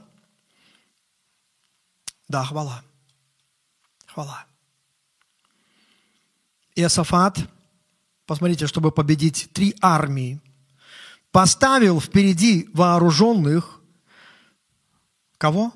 Да, 2.27 2.43
хвала. 2.45 2.83
Хвала. 4.05 4.45
Иосафат, 6.75 7.39
посмотрите, 8.27 8.67
чтобы 8.67 8.91
победить 8.91 9.49
три 9.53 9.75
армии, 9.81 10.39
поставил 11.31 11.99
впереди 11.99 12.69
вооруженных 12.71 13.81
кого? 15.39 15.73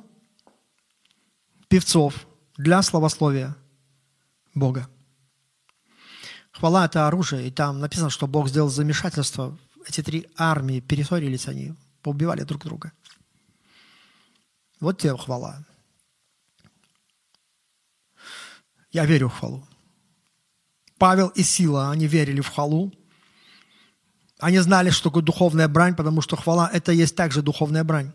Певцов, 1.68 2.28
для 2.58 2.84
славословия 2.84 3.56
Бога. 4.54 4.88
Хвала– 6.58 6.86
это 6.88 7.08
оружие, 7.08 7.48
и 7.48 7.52
там 7.52 7.80
написано, 7.80 8.10
что 8.10 8.28
Бог 8.28 8.48
сделал 8.48 8.70
замешательство. 8.70 9.58
Эти 9.86 10.02
три 10.02 10.28
армии 10.38 10.80
перессорились 10.80 11.50
они, 11.50 11.76
поубивали 12.02 12.44
друг 12.44 12.64
друга. 12.64 12.94
Вот 14.80 14.98
тебе 14.98 15.18
хвала. 15.18 15.66
Я 18.92 19.06
верю 19.06 19.28
в 19.28 19.34
хвалу. 19.38 19.68
Павел 20.98 21.28
и 21.28 21.44
Сила, 21.44 21.92
они 21.92 22.08
верили 22.08 22.40
в 22.40 22.48
хвалу. 22.48 22.94
Они 24.40 24.60
знали, 24.60 24.92
что 24.92 25.10
такое 25.10 25.24
духовная 25.24 25.68
брань, 25.68 25.96
потому 25.96 26.22
что 26.22 26.38
хвала– 26.38 26.70
это 26.74 26.94
есть 26.94 27.18
также 27.18 27.42
духовная 27.42 27.84
брань. 27.84 28.14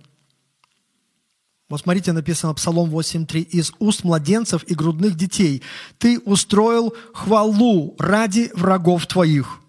Вот 1.70 1.80
смотрите, 1.80 2.12
написано 2.12 2.52
Псалом 2.52 2.90
8.3. 2.90 3.42
«Из 3.42 3.72
уст 3.78 4.02
младенцев 4.02 4.64
и 4.64 4.74
грудных 4.74 5.14
детей 5.14 5.62
ты 5.98 6.18
устроил 6.18 6.92
хвалу 7.14 7.94
ради 7.96 8.50
врагов 8.54 9.06
твоих, 9.06 9.60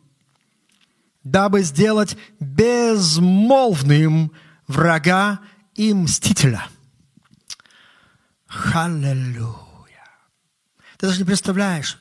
дабы 1.24 1.62
сделать 1.62 2.18
безмолвным 2.40 4.32
врага 4.68 5.42
и 5.76 5.94
мстителя». 5.94 6.68
Халлелуя! 8.48 9.56
Ты 10.98 11.06
даже 11.06 11.20
не 11.20 11.26
представляешь, 11.26 12.00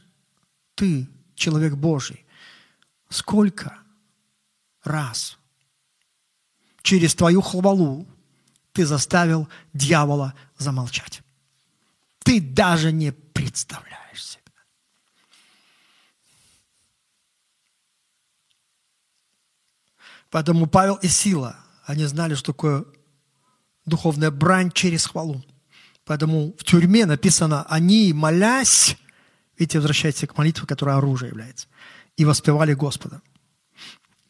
ты, 0.76 1.11
человек 1.34 1.74
Божий, 1.74 2.24
сколько 3.11 3.76
раз 4.82 5.36
через 6.82 7.14
твою 7.14 7.42
хвалу 7.42 8.09
ты 8.73 8.87
заставил 8.87 9.49
дьявола 9.73 10.35
замолчать. 10.59 11.23
Ты 12.25 12.41
даже 12.41 12.93
не 12.93 13.12
представляешь 13.12 14.25
себе. 14.25 14.43
Поэтому 20.31 20.66
Павел 20.66 20.97
и 20.97 21.09
Сила, 21.09 21.57
они 21.85 22.05
знали, 22.05 22.35
что 22.35 22.53
такое 22.53 22.85
духовная 23.87 24.31
брань 24.31 24.71
через 24.71 25.07
хвалу. 25.07 25.45
Поэтому 26.05 26.55
в 26.59 26.64
тюрьме 26.64 27.07
написано, 27.07 27.64
они, 27.68 28.12
молясь, 28.12 28.97
видите, 29.59 29.79
возвращайтесь 29.79 30.29
к 30.29 30.37
молитве, 30.37 30.66
которая 30.66 30.97
оружие 30.97 31.31
является, 31.31 31.66
и 32.16 32.25
воспевали 32.25 32.75
Господа. 32.75 33.23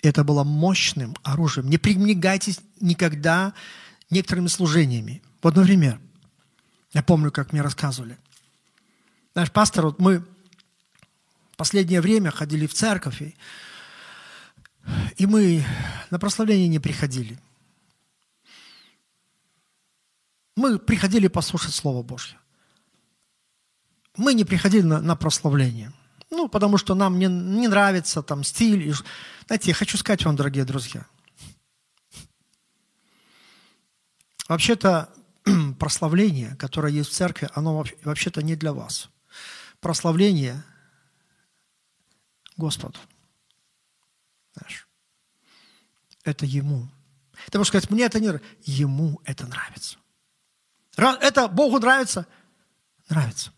Это 0.02 0.24
было 0.24 0.44
мощным 0.44 1.14
оружием. 1.22 1.68
Не 1.68 1.76
пренебрегайтесь 1.76 2.60
никогда 2.80 3.52
некоторыми 4.10 4.48
служениями. 4.48 5.22
Вот, 5.42 5.56
например, 5.56 6.00
я 6.92 7.02
помню, 7.02 7.30
как 7.30 7.52
мне 7.52 7.62
рассказывали. 7.62 8.18
Наш 9.34 9.50
пастор, 9.50 9.86
вот 9.86 10.00
мы 10.00 10.18
в 11.52 11.56
последнее 11.56 12.00
время 12.00 12.30
ходили 12.30 12.66
в 12.66 12.74
церковь, 12.74 13.22
и, 13.22 13.36
и 15.16 15.26
мы 15.26 15.64
на 16.10 16.18
прославление 16.18 16.68
не 16.68 16.80
приходили. 16.80 17.38
Мы 20.56 20.78
приходили 20.78 21.28
послушать 21.28 21.74
Слово 21.74 22.02
Божье. 22.02 22.36
Мы 24.16 24.34
не 24.34 24.44
приходили 24.44 24.82
на, 24.82 25.00
на 25.00 25.14
прославление. 25.14 25.92
Ну, 26.30 26.48
потому 26.48 26.76
что 26.76 26.94
нам 26.94 27.18
не, 27.18 27.26
не 27.26 27.68
нравится 27.68 28.22
там 28.22 28.44
стиль. 28.44 28.88
И, 28.88 28.94
знаете, 29.46 29.70
я 29.70 29.74
хочу 29.74 29.96
сказать 29.96 30.24
вам, 30.24 30.36
дорогие 30.36 30.64
друзья– 30.64 31.06
Вообще-то 34.50 35.08
прославление, 35.78 36.56
которое 36.56 36.92
есть 36.92 37.10
в 37.10 37.12
церкви, 37.12 37.48
оно 37.54 37.84
вообще-то 38.02 38.42
не 38.42 38.56
для 38.56 38.72
вас. 38.72 39.08
Прославление 39.78 40.64
Господу. 42.56 42.98
Знаешь, 44.56 44.88
это 46.24 46.46
Ему. 46.46 46.88
Ты 47.52 47.58
можешь 47.58 47.68
сказать, 47.68 47.90
мне 47.90 48.02
это 48.02 48.18
не 48.18 48.26
нравится. 48.26 48.50
Ему 48.64 49.20
это 49.24 49.46
нравится. 49.46 49.98
Это 50.96 51.46
Богу 51.46 51.78
нравится? 51.78 52.26
Нравится. 53.08 53.52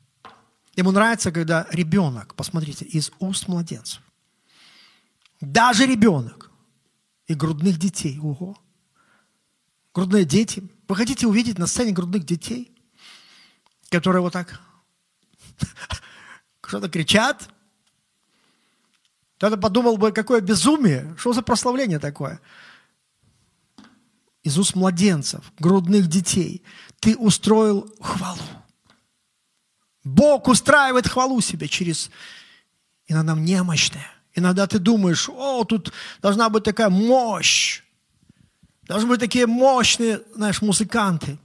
Ему 0.76 0.90
нравится, 0.90 1.32
когда 1.32 1.66
ребенок, 1.70 2.34
посмотрите, 2.34 2.84
из 2.84 3.12
уст 3.18 3.49
младенцев, 3.49 4.03
даже 5.40 5.86
ребенок 5.86 6.51
и 7.28 7.32
грудных 7.32 7.78
детей, 7.78 8.18
ого, 8.18 8.59
грудные 9.95 10.26
дети– 10.26 10.62
вы 10.93 10.97
хотите 10.97 11.26
увидеть 11.26 11.57
на 11.59 11.66
сцене 11.66 11.93
грудных 11.93 12.26
детей, 12.26 12.70
которые 13.88 14.20
вот 14.20 14.34
так 14.34 14.61
что-то 16.66 16.90
кричат? 16.90 17.49
Кто-то 19.38 19.57
подумал 19.57 19.97
бы, 19.97 20.12
какое 20.12 20.43
безумие, 20.43 21.16
что 21.16 21.32
за 21.32 21.40
прославление 21.40 21.99
такое? 21.99 22.43
Из 24.43 24.59
уст 24.59 24.74
младенцев, 24.74 25.51
грудных 25.59 26.09
детей 26.09 26.62
ты 27.01 27.16
устроил 27.16 27.90
хвалу. 27.99 28.43
Бог 30.05 30.47
устраивает 30.47 31.09
хвалу 31.09 31.40
себе 31.40 31.68
через 31.68 32.11
иногда 33.07 33.34
немощное. 33.34 34.12
Иногда 34.34 34.66
ты 34.66 34.78
думаешь, 34.78 35.30
о, 35.30 35.64
тут 35.64 35.90
должна 36.20 36.51
быть 36.51 36.64
такая 36.64 36.90
мощь. 36.90 37.82
Должны 38.93 39.09
быть 39.09 39.20
такие 39.20 39.47
мощные, 39.47 40.20
знаешь, 40.34 40.61
музыканты. 40.61 41.38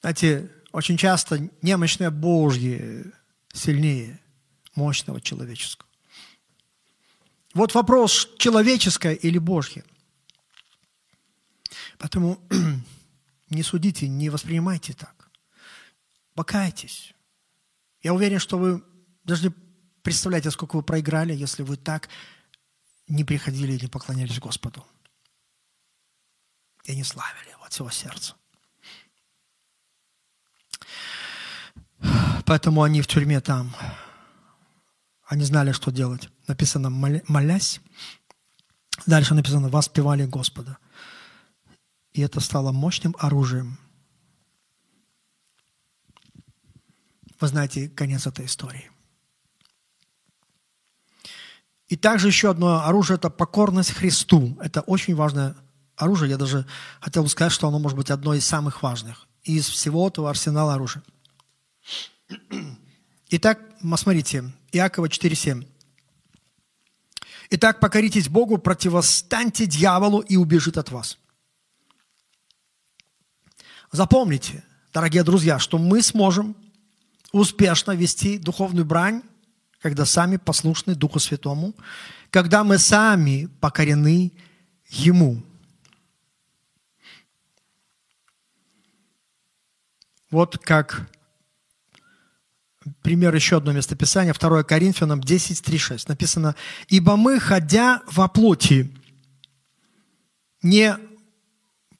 Знаете, 0.00 0.50
очень 0.72 0.96
часто 0.96 1.50
немощное 1.60 2.10
Божье 2.10 3.12
сильнее 3.52 4.18
мощного 4.76 5.20
человеческого. 5.20 5.90
Вот 7.52 7.74
вопрос, 7.74 8.30
человеческое 8.38 9.12
или 9.12 9.36
Божье. 9.36 9.84
Поэтому 11.98 12.40
не 13.50 13.62
судите, 13.62 14.08
не 14.08 14.30
воспринимайте 14.30 14.94
так. 14.94 15.30
Покайтесь. 16.32 17.12
Я 18.02 18.14
уверен, 18.14 18.38
что 18.38 18.56
вы 18.56 18.82
должны 19.24 19.52
Представляете, 20.02 20.50
сколько 20.50 20.76
вы 20.76 20.82
проиграли, 20.82 21.34
если 21.34 21.62
вы 21.62 21.76
так 21.76 22.08
не 23.08 23.24
приходили 23.24 23.72
и 23.72 23.80
не 23.80 23.88
поклонялись 23.88 24.38
Господу. 24.38 24.86
И 26.84 26.96
не 26.96 27.04
славили 27.04 27.50
его 27.50 27.64
от 27.64 27.72
всего 27.72 27.90
сердца. 27.90 28.34
Поэтому 32.46 32.82
они 32.82 33.02
в 33.02 33.06
тюрьме 33.06 33.40
там. 33.40 33.74
Они 35.26 35.44
знали, 35.44 35.72
что 35.72 35.90
делать. 35.90 36.30
Написано 36.46 36.88
«молясь». 36.90 37.80
Дальше 39.06 39.34
написано 39.34 39.68
«воспевали 39.68 40.24
Господа». 40.24 40.78
И 42.12 42.22
это 42.22 42.40
стало 42.40 42.72
мощным 42.72 43.14
оружием. 43.18 43.78
Вы 47.38 47.48
знаете 47.48 47.88
конец 47.88 48.26
этой 48.26 48.46
истории. 48.46 48.90
И 51.88 51.96
также 51.96 52.28
еще 52.28 52.50
одно 52.50 52.84
оружие– 52.84 53.16
это 53.16 53.30
покорность 53.30 53.92
Христу. 53.92 54.56
Это 54.60 54.82
очень 54.82 55.14
важное 55.14 55.56
оружие. 55.96 56.30
Я 56.30 56.36
даже 56.36 56.66
хотел 57.00 57.22
бы 57.22 57.28
сказать, 57.28 57.52
что 57.52 57.66
оно 57.68 57.78
может 57.78 57.96
быть 57.96 58.10
одно 58.10 58.34
из 58.34 58.44
самых 58.44 58.82
важных 58.82 59.26
из 59.42 59.66
всего 59.68 60.08
этого 60.08 60.28
арсенала 60.28 60.74
оружия. 60.74 61.02
Итак, 63.30 63.60
смотрите, 63.96 64.44
Иакова 64.72 65.06
4.7. 65.06 65.66
Итак, 67.50 67.80
покоритесь 67.80 68.28
Богу, 68.28 68.58
противостаньте 68.58 69.64
дьяволу 69.64 70.20
и 70.20 70.36
убежит 70.36 70.76
от 70.76 70.90
вас. 70.90 71.18
Запомните, 73.90 74.62
дорогие 74.92 75.24
друзья, 75.24 75.58
что 75.58 75.78
мы 75.78 76.02
сможем 76.02 76.54
успешно 77.32 77.92
вести 77.92 78.36
духовную 78.36 78.84
брань 78.84 79.22
когда 79.80 80.04
сами 80.04 80.36
послушны 80.36 80.94
Духу 80.94 81.18
Святому, 81.18 81.74
когда 82.30 82.64
мы 82.64 82.78
сами 82.78 83.48
покорены 83.60 84.32
Ему. 84.88 85.42
Вот 90.30 90.58
как 90.58 91.10
пример 93.02 93.34
еще 93.34 93.58
одно 93.58 93.72
местописание, 93.72 94.34
2 94.34 94.62
Коринфянам 94.64 95.20
10, 95.20 95.62
3, 95.62 95.78
6. 95.78 96.08
Написано, 96.08 96.54
«Ибо 96.88 97.16
мы, 97.16 97.38
ходя 97.38 98.02
во 98.10 98.28
плоти, 98.28 98.94
не 100.62 100.96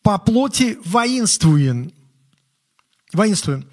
по 0.02 0.18
плоти 0.18 0.78
воинствуем, 0.84 1.92
воинствуем, 3.12 3.68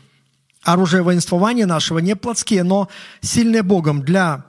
оружие 0.66 1.04
воинствования 1.04 1.66
нашего 1.66 2.00
не 2.00 2.16
плотские, 2.16 2.64
но 2.64 2.90
сильные 3.22 3.64
Богом 3.64 4.04
для 4.04 4.46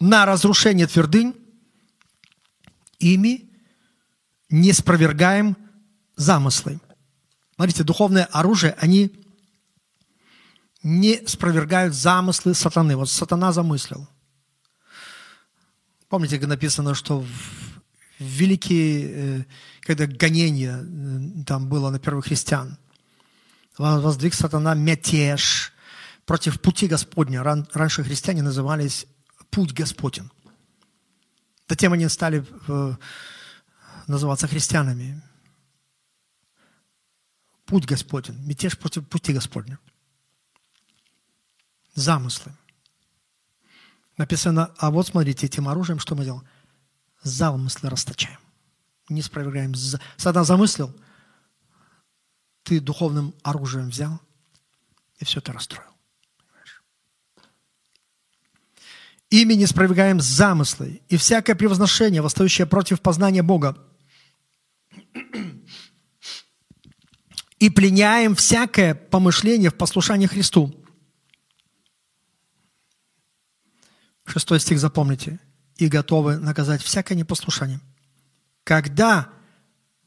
на 0.00 0.26
разрушение 0.26 0.86
твердынь, 0.86 1.34
ими 2.98 3.50
не 4.50 4.72
спровергаем 4.72 5.56
замыслы. 6.16 6.80
Смотрите, 7.54 7.84
духовное 7.84 8.24
оружие, 8.24 8.76
они 8.80 9.12
не 10.82 11.22
спровергают 11.26 11.94
замыслы 11.94 12.54
сатаны. 12.54 12.96
Вот 12.96 13.08
сатана 13.08 13.52
замыслил. 13.52 14.08
Помните, 16.08 16.38
как 16.38 16.48
написано, 16.48 16.94
что 16.94 17.20
в 17.20 17.26
великие, 18.18 19.10
э, 19.10 19.44
когда 19.80 20.06
гонение 20.06 20.84
э, 20.84 21.44
там 21.44 21.68
было 21.68 21.90
на 21.90 21.98
первых 21.98 22.26
христиан, 22.26 22.78
воздвиг 23.78 24.34
сатана 24.34 24.74
мятеж 24.74 25.72
против 26.26 26.60
пути 26.60 26.86
Господня. 26.86 27.42
Раньше 27.42 28.04
христиане 28.04 28.42
назывались 28.42 29.06
путь 29.50 29.72
Господень. 29.72 30.30
Затем 31.68 31.92
они 31.92 32.08
стали 32.08 32.44
э, 32.68 32.96
называться 34.06 34.46
христианами. 34.46 35.22
Путь 37.64 37.86
Господень, 37.86 38.38
мятеж 38.44 38.78
против 38.78 39.08
пути 39.08 39.32
Господня. 39.32 39.78
Замыслы. 41.94 42.52
Написано, 44.16 44.72
а 44.78 44.90
вот 44.90 45.06
смотрите, 45.06 45.46
этим 45.46 45.68
оружием 45.68 45.98
что 45.98 46.14
мы 46.14 46.24
делаем? 46.24 46.46
Замыслы 47.22 47.88
расточаем. 47.88 48.38
Не 49.08 49.22
спроверяем. 49.22 49.74
Сатан 50.16 50.44
замыслил, 50.44 50.94
ты 52.64 52.80
духовным 52.80 53.34
оружием 53.42 53.90
взял 53.90 54.20
и 55.18 55.24
все 55.24 55.38
это 55.38 55.52
расстроил. 55.52 55.90
Ими 59.30 59.54
не 59.54 59.66
спроверяем 59.66 60.20
замыслы 60.20 61.02
и 61.08 61.16
всякое 61.16 61.54
превозношение, 61.54 62.22
восстающее 62.22 62.66
против 62.66 63.00
познания 63.00 63.42
Бога. 63.42 63.76
И 67.58 67.70
пленяем 67.70 68.34
всякое 68.34 68.94
помышление 68.94 69.70
в 69.70 69.74
послушании 69.74 70.26
Христу. 70.26 70.74
Шестой 74.26 74.60
стих 74.60 74.78
запомните. 74.78 75.40
И 75.76 75.88
готовы 75.88 76.36
наказать 76.36 76.82
всякое 76.82 77.14
непослушание. 77.14 77.80
Когда 78.62 79.32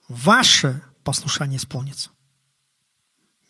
ваше 0.08 0.82
послушание 1.03 1.58
исполнится. 1.58 2.12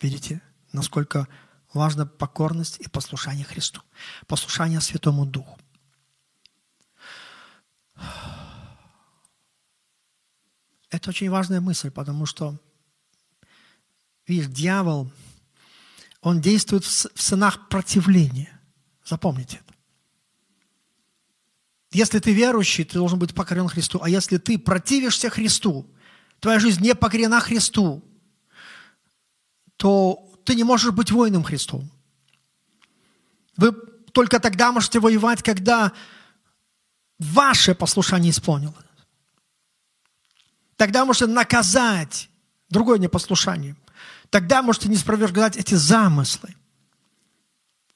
Видите, 0.00 0.40
насколько 0.72 1.28
важна 1.72 2.06
покорность 2.06 2.78
и 2.78 2.88
послушание 2.88 3.44
Христу. 3.44 3.82
Послушание 4.26 4.80
Святому 4.80 5.26
Духу. 5.26 5.58
Это 10.90 11.10
очень 11.10 11.28
важная 11.30 11.60
мысль, 11.60 11.90
потому 11.90 12.24
что, 12.26 12.58
видишь, 14.26 14.46
дьявол, 14.46 15.12
он 16.22 16.40
действует 16.40 16.84
в 16.84 17.22
сынах 17.22 17.68
противления. 17.68 18.58
Запомните 19.04 19.56
это. 19.56 19.74
Если 21.90 22.18
ты 22.18 22.32
верующий, 22.32 22.84
ты 22.84 22.94
должен 22.94 23.18
быть 23.18 23.34
покорен 23.34 23.68
Христу. 23.68 24.00
А 24.02 24.08
если 24.08 24.38
ты 24.38 24.58
противишься 24.58 25.30
Христу, 25.30 25.90
твоя 26.40 26.58
жизнь 26.58 26.82
не 26.82 26.94
покорена 26.94 27.40
Христу, 27.40 28.04
то 29.78 30.28
ты 30.44 30.54
не 30.54 30.64
можешь 30.64 30.92
быть 30.92 31.10
воином 31.10 31.42
Христовым. 31.42 31.90
Вы 33.56 33.72
только 34.12 34.40
тогда 34.40 34.72
можете 34.72 35.00
воевать, 35.00 35.42
когда 35.42 35.92
ваше 37.18 37.74
послушание 37.74 38.30
исполнилось. 38.30 38.76
Тогда 40.76 41.04
можете 41.04 41.26
наказать 41.26 42.28
другое 42.68 42.98
непослушание. 42.98 43.76
Тогда 44.30 44.62
можете 44.62 44.88
не 44.88 44.96
спровергать 44.96 45.56
эти 45.56 45.74
замыслы, 45.74 46.54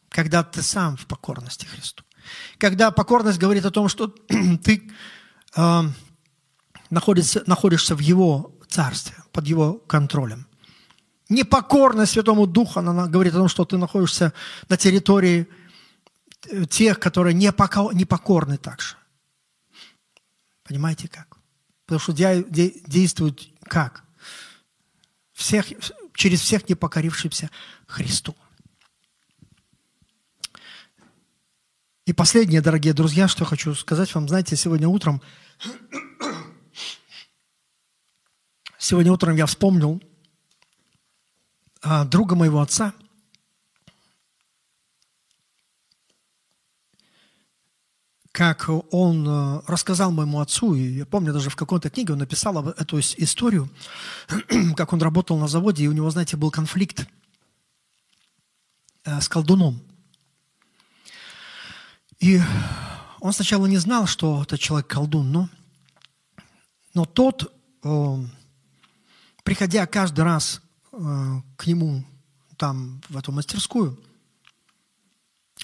когда 0.08 0.42
ты 0.42 0.62
сам 0.62 0.96
в 0.96 1.06
покорности 1.06 1.66
Христу. 1.66 2.04
Когда 2.58 2.90
покорность 2.90 3.38
говорит 3.38 3.64
о 3.64 3.70
том, 3.70 3.88
что 3.88 4.06
ты 4.64 4.90
э, 5.56 5.82
находишься, 6.90 7.42
находишься 7.46 7.94
в 7.94 8.00
Его 8.00 8.56
царстве, 8.68 9.16
под 9.32 9.46
Его 9.46 9.74
контролем. 9.74 10.46
Непокорность 11.32 12.12
Святому 12.12 12.46
Духу, 12.46 12.80
она 12.80 13.06
говорит 13.06 13.34
о 13.34 13.38
том, 13.38 13.48
что 13.48 13.64
ты 13.64 13.78
находишься 13.78 14.34
на 14.68 14.76
территории 14.76 15.48
э, 16.50 16.66
тех, 16.66 17.00
которые 17.00 17.32
непокорны 17.32 18.58
также. 18.58 18.96
Понимаете 20.62 21.08
как? 21.08 21.38
Потому 21.86 22.00
что 22.00 22.12
действует 22.12 23.40
как? 23.64 24.04
Всех, 25.32 25.66
через 26.14 26.40
всех 26.40 26.68
не 26.68 26.74
покорившихся 26.74 27.50
Христу. 27.86 28.36
И 32.04 32.12
последнее, 32.12 32.60
дорогие 32.60 32.92
друзья, 32.92 33.26
что 33.26 33.46
хочу 33.46 33.74
сказать 33.74 34.14
вам. 34.14 34.28
Знаете, 34.28 34.54
сегодня 34.54 34.86
утром, 34.86 35.22
сегодня 38.78 39.10
утром 39.10 39.34
я 39.34 39.46
вспомнил 39.46 40.02
друга 41.82 42.36
моего 42.36 42.60
отца, 42.60 42.94
как 48.32 48.70
он 48.90 49.28
э, 49.28 49.60
рассказал 49.66 50.10
моему 50.10 50.40
отцу, 50.40 50.74
и 50.74 50.80
я 50.80 51.06
помню, 51.06 51.34
даже 51.34 51.50
в 51.50 51.56
какой-то 51.56 51.90
книге 51.90 52.14
он 52.14 52.18
написал 52.18 52.66
эту 52.70 52.98
историю, 52.98 53.68
как 54.76 54.94
он 54.94 55.02
работал 55.02 55.38
на 55.38 55.48
заводе, 55.48 55.84
и 55.84 55.88
у 55.88 55.92
него, 55.92 56.10
знаете, 56.10 56.38
был 56.38 56.50
конфликт 56.50 57.06
э, 59.04 59.20
с 59.20 59.28
колдуном. 59.28 59.82
И 62.20 62.40
он 63.20 63.34
сначала 63.34 63.66
не 63.66 63.76
знал, 63.76 64.06
что 64.06 64.42
этот 64.42 64.58
человек 64.58 64.86
колдун, 64.86 65.30
но, 65.30 65.48
но 66.94 67.04
тот, 67.04 67.52
э, 67.84 68.16
приходя 69.44 69.86
каждый 69.86 70.24
раз 70.24 70.62
к 70.92 71.66
нему 71.66 72.04
там 72.56 73.00
в 73.08 73.16
эту 73.16 73.32
мастерскую, 73.32 73.98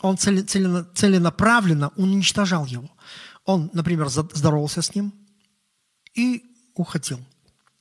он 0.00 0.16
целенаправленно 0.16 1.92
уничтожал 1.96 2.66
его. 2.66 2.90
Он, 3.44 3.70
например, 3.72 4.08
здоровался 4.08 4.82
с 4.82 4.94
ним 4.94 5.12
и 6.14 6.42
уходил. 6.74 7.20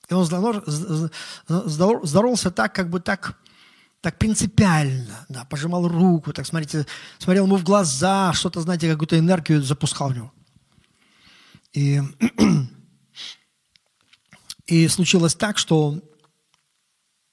И 0.09 0.13
он 0.13 0.25
здоровался 0.25 2.51
так, 2.51 2.73
как 2.73 2.89
бы 2.89 2.99
так 2.99 3.37
так 4.01 4.19
принципиально, 4.19 5.25
да, 5.27 5.43
пожимал 5.45 5.87
руку, 5.87 6.31
так, 6.31 6.45
смотрите, 6.45 6.85
смотрел 7.17 7.45
ему 7.45 7.57
в 7.57 7.63
глаза, 7.63 8.31
что-то, 8.33 8.61
знаете, 8.61 8.91
какую-то 8.91 9.17
энергию 9.17 9.63
запускал 9.63 10.09
в 10.09 10.15
него. 10.15 10.31
И, 11.73 11.99
и 14.67 14.87
случилось 14.87 15.35
так, 15.35 15.57
что 15.57 15.95
э, 15.95 15.99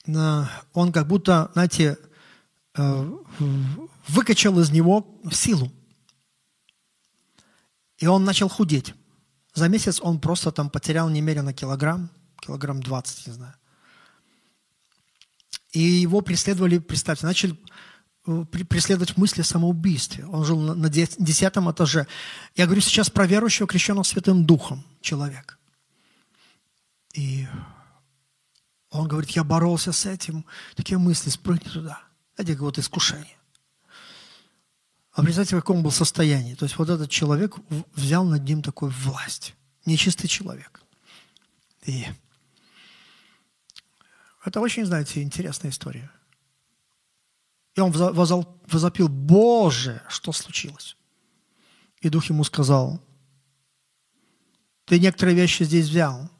он 0.06 0.92
как 0.92 1.06
будто, 1.06 1.50
знаете, 1.54 1.98
э, 2.76 3.12
выкачал 4.08 4.58
из 4.60 4.70
него 4.70 5.20
силу. 5.32 5.72
И 7.98 8.06
он 8.06 8.24
начал 8.24 8.48
худеть. 8.48 8.94
За 9.54 9.68
месяц 9.68 10.00
он 10.02 10.20
просто 10.20 10.50
там 10.52 10.68
потерял 10.68 11.08
немерено 11.08 11.52
килограмм, 11.52 12.10
килограмм 12.40 12.82
20, 12.82 13.28
не 13.28 13.32
знаю. 13.32 13.54
И 15.72 15.80
его 15.80 16.20
преследовали, 16.20 16.78
представьте, 16.78 17.26
начали 17.26 17.58
э, 18.26 18.44
преследовать 18.68 19.16
мысли 19.16 19.40
о 19.40 19.44
самоубийстве. 19.44 20.26
Он 20.26 20.44
жил 20.44 20.60
на 20.60 20.88
десятом 20.88 21.70
этаже. 21.70 22.06
Я 22.54 22.66
говорю 22.66 22.80
сейчас 22.80 23.10
про 23.10 23.26
верующего, 23.26 23.66
крещенного 23.66 24.04
Святым 24.04 24.44
Духом 24.44 24.84
человек. 25.00 25.58
И 27.14 27.46
он 28.98 29.08
говорит, 29.08 29.30
я 29.30 29.42
боролся 29.42 29.90
с 29.92 30.06
этим. 30.06 30.44
Такие 30.76 30.98
мысли, 30.98 31.28
спрыгни 31.28 31.68
туда. 31.68 32.00
Это 32.36 32.54
вот 32.56 32.78
искушение. 32.78 33.36
А 35.12 35.22
представьте, 35.22 35.56
в 35.56 35.60
каком 35.60 35.82
был 35.82 35.90
состоянии. 35.90 36.54
То 36.54 36.64
есть 36.64 36.78
вот 36.78 36.88
этот 36.88 37.10
человек 37.10 37.56
взял 37.94 38.24
над 38.24 38.44
ним 38.44 38.62
такую 38.62 38.92
власть. 38.92 39.54
Нечистый 39.84 40.28
человек. 40.28 40.80
И 41.82 42.06
это 44.44 44.60
очень, 44.60 44.86
знаете, 44.86 45.22
интересная 45.22 45.72
история. 45.72 46.10
И 47.74 47.80
он 47.80 47.90
возопил, 47.90 49.08
Боже, 49.08 50.02
что 50.08 50.32
случилось? 50.32 50.96
И 52.00 52.08
Дух 52.08 52.26
ему 52.26 52.44
сказал, 52.44 53.02
ты 54.84 55.00
некоторые 55.00 55.34
вещи 55.34 55.64
здесь 55.64 55.88
взял. 55.88 56.30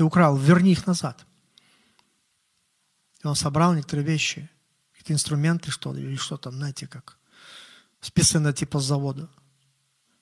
Ты 0.00 0.04
украл, 0.04 0.34
верни 0.34 0.72
их 0.72 0.86
назад. 0.86 1.26
И 3.22 3.26
он 3.26 3.34
собрал 3.34 3.74
некоторые 3.74 4.06
вещи, 4.06 4.48
какие-то 4.92 5.12
инструменты, 5.12 5.70
что 5.70 5.92
ли, 5.92 6.02
или 6.02 6.16
что 6.16 6.38
там, 6.38 6.54
знаете, 6.54 6.86
как 6.86 7.18
списано 8.00 8.54
типа 8.54 8.80
с 8.80 8.86
завода. 8.86 9.28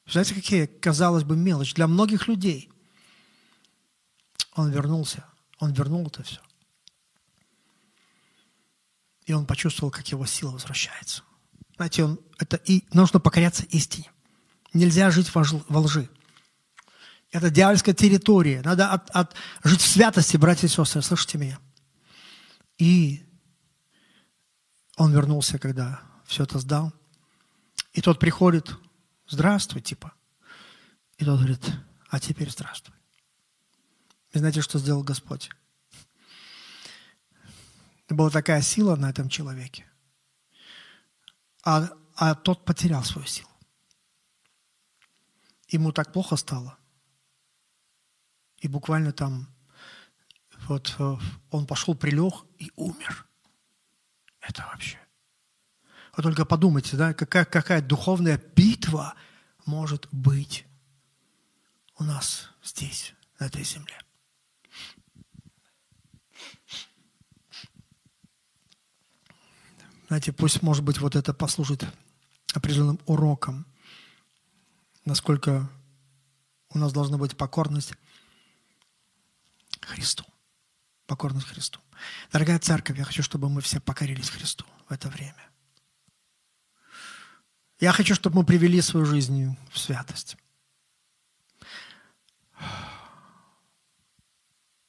Знаете, 0.04 0.34
какие, 0.34 0.66
казалось 0.66 1.22
бы, 1.22 1.36
мелочь 1.36 1.74
для 1.74 1.86
многих 1.86 2.26
людей– 2.26 2.72
Он 4.56 4.72
вернулся, 4.72 5.24
он 5.60 5.72
вернул 5.72 6.08
это 6.08 6.24
все. 6.24 6.40
И 9.26 9.32
он 9.32 9.46
почувствовал, 9.46 9.92
как 9.92 10.08
его 10.08 10.26
сила 10.26 10.50
возвращается. 10.50 11.22
Знаете, 11.76 12.02
он, 12.02 12.18
это 12.40 12.56
и 12.56 12.84
нужно 12.92 13.20
покоряться 13.20 13.62
истине. 13.66 14.10
Нельзя 14.72 15.12
жить 15.12 15.32
во 15.32 15.42
лжи. 15.78 16.10
Это 17.30 17.50
дьявольская 17.50 17.94
территория. 17.94 18.62
Надо 18.62 18.90
от, 18.90 19.10
от, 19.10 19.34
жить 19.62 19.80
в 19.80 19.86
святости, 19.86 20.36
братья 20.36 20.66
и 20.66 20.70
сестры. 20.70 21.02
Слышите 21.02 21.36
меня? 21.36 21.58
И 22.78 23.26
он 24.96 25.12
вернулся, 25.12 25.58
когда 25.58 26.00
все 26.24 26.44
это 26.44 26.58
сдал. 26.58 26.92
И 27.92 28.00
тот 28.00 28.18
приходит, 28.18 28.74
здравствуй, 29.26 29.82
типа. 29.82 30.12
И 31.18 31.24
тот 31.24 31.38
говорит, 31.38 31.64
а 32.08 32.18
теперь 32.18 32.50
здравствуй. 32.50 32.94
И 34.32 34.38
знаете, 34.38 34.62
что 34.62 34.78
сделал 34.78 35.02
Господь? 35.02 35.50
Была 38.08 38.30
такая 38.30 38.62
сила 38.62 38.96
на 38.96 39.10
этом 39.10 39.28
человеке. 39.28 39.84
А, 41.64 41.90
а 42.16 42.34
тот 42.34 42.64
потерял 42.64 43.04
свою 43.04 43.26
силу. 43.26 43.50
Ему 45.68 45.92
так 45.92 46.12
плохо 46.12 46.36
стало. 46.36 46.78
И 48.58 48.68
буквально 48.68 49.12
там 49.12 49.48
вот 50.66 50.94
э, 50.98 51.16
он 51.50 51.66
пошел, 51.66 51.94
прилег 51.94 52.34
и 52.58 52.70
умер. 52.76 53.26
Это 54.40 54.66
вообще. 54.72 54.98
Вы 56.16 56.22
только 56.22 56.44
подумайте, 56.44 56.96
да, 56.96 57.14
какая, 57.14 57.44
какая 57.44 57.80
духовная 57.80 58.38
битва 58.56 59.14
может 59.66 60.08
быть 60.10 60.66
у 61.96 62.04
нас 62.04 62.50
здесь, 62.62 63.14
на 63.38 63.46
этой 63.46 63.62
земле. 63.62 63.98
Знаете, 70.08 70.32
пусть, 70.32 70.62
может 70.62 70.82
быть, 70.84 70.98
вот 70.98 71.16
это 71.16 71.34
послужит 71.34 71.86
определенным 72.54 72.98
уроком, 73.04 73.66
насколько 75.04 75.70
у 76.70 76.78
нас 76.78 76.92
должна 76.92 77.18
быть 77.18 77.36
покорность 77.36 77.92
Христу. 79.88 80.24
Покорность 81.06 81.46
Христу. 81.46 81.80
Дорогая 82.32 82.58
церковь, 82.58 82.98
я 82.98 83.04
хочу, 83.04 83.22
чтобы 83.22 83.48
мы 83.48 83.60
все 83.60 83.80
покорились 83.80 84.30
Христу 84.30 84.64
в 84.88 84.92
это 84.92 85.08
время. 85.08 85.48
Я 87.80 87.92
хочу, 87.92 88.14
чтобы 88.14 88.36
мы 88.36 88.44
привели 88.44 88.80
свою 88.80 89.06
жизнь 89.06 89.56
в 89.72 89.78
святость. 89.78 90.36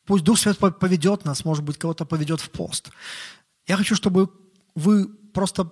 Пусть 0.05 0.23
Дух 0.23 0.39
Святой 0.39 0.71
поведет 0.73 1.23
нас, 1.23 1.45
может 1.45 1.63
быть, 1.63 1.77
кого-то 1.77 2.03
поведет 2.03 2.41
в 2.41 2.49
пост. 2.49 2.89
Я 3.67 3.77
хочу, 3.77 3.95
чтобы 3.95 4.33
вы 4.73 5.07
просто 5.07 5.71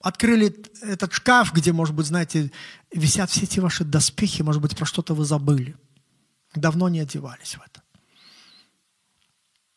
открыли 0.00 0.48
этот 0.82 1.12
шкаф, 1.12 1.52
где, 1.52 1.72
может 1.72 1.94
быть, 1.94 2.06
знаете, 2.06 2.50
висят 2.92 3.30
все 3.30 3.44
эти 3.44 3.60
ваши 3.60 3.84
доспехи, 3.84 4.42
может 4.42 4.60
быть, 4.60 4.76
про 4.76 4.84
что-то 4.84 5.14
вы 5.14 5.24
забыли. 5.24 5.76
Давно 6.54 6.88
не 6.88 6.98
одевались 6.98 7.54
в 7.54 7.62
это. 7.62 7.81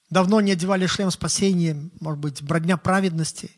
Давно 0.10 0.40
не 0.42 0.52
одевали 0.52 0.86
шлем 0.86 1.10
спасения, 1.12 1.90
может 2.00 2.20
быть, 2.20 2.44
бродня 2.44 2.78
праведности. 2.78 3.52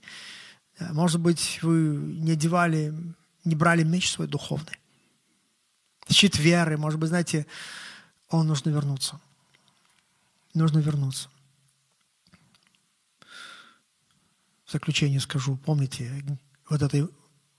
Может 0.79 1.19
быть, 1.19 1.59
вы 1.61 1.95
не 1.95 2.31
одевали, 2.31 2.93
не 3.43 3.55
брали 3.55 3.83
меч 3.83 4.09
свой 4.11 4.27
духовный. 4.27 4.77
Щит 6.09 6.37
веры, 6.37 6.77
может 6.77 6.99
быть, 6.99 7.09
знаете, 7.09 7.45
он 8.29 8.47
нужно 8.47 8.69
вернуться. 8.69 9.19
Нужно 10.53 10.79
вернуться. 10.79 11.29
В 14.65 14.71
заключение 14.71 15.19
скажу, 15.19 15.57
помните, 15.57 16.23
вот 16.69 16.81
этой, 16.81 17.07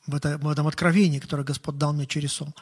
в, 0.06 0.14
это, 0.14 0.38
в 0.38 0.48
этом 0.48 0.66
откровении, 0.66 1.18
которое 1.18 1.42
Господь 1.44 1.78
дал 1.78 1.92
мне 1.92 2.06
через 2.06 2.32
сон, 2.32 2.54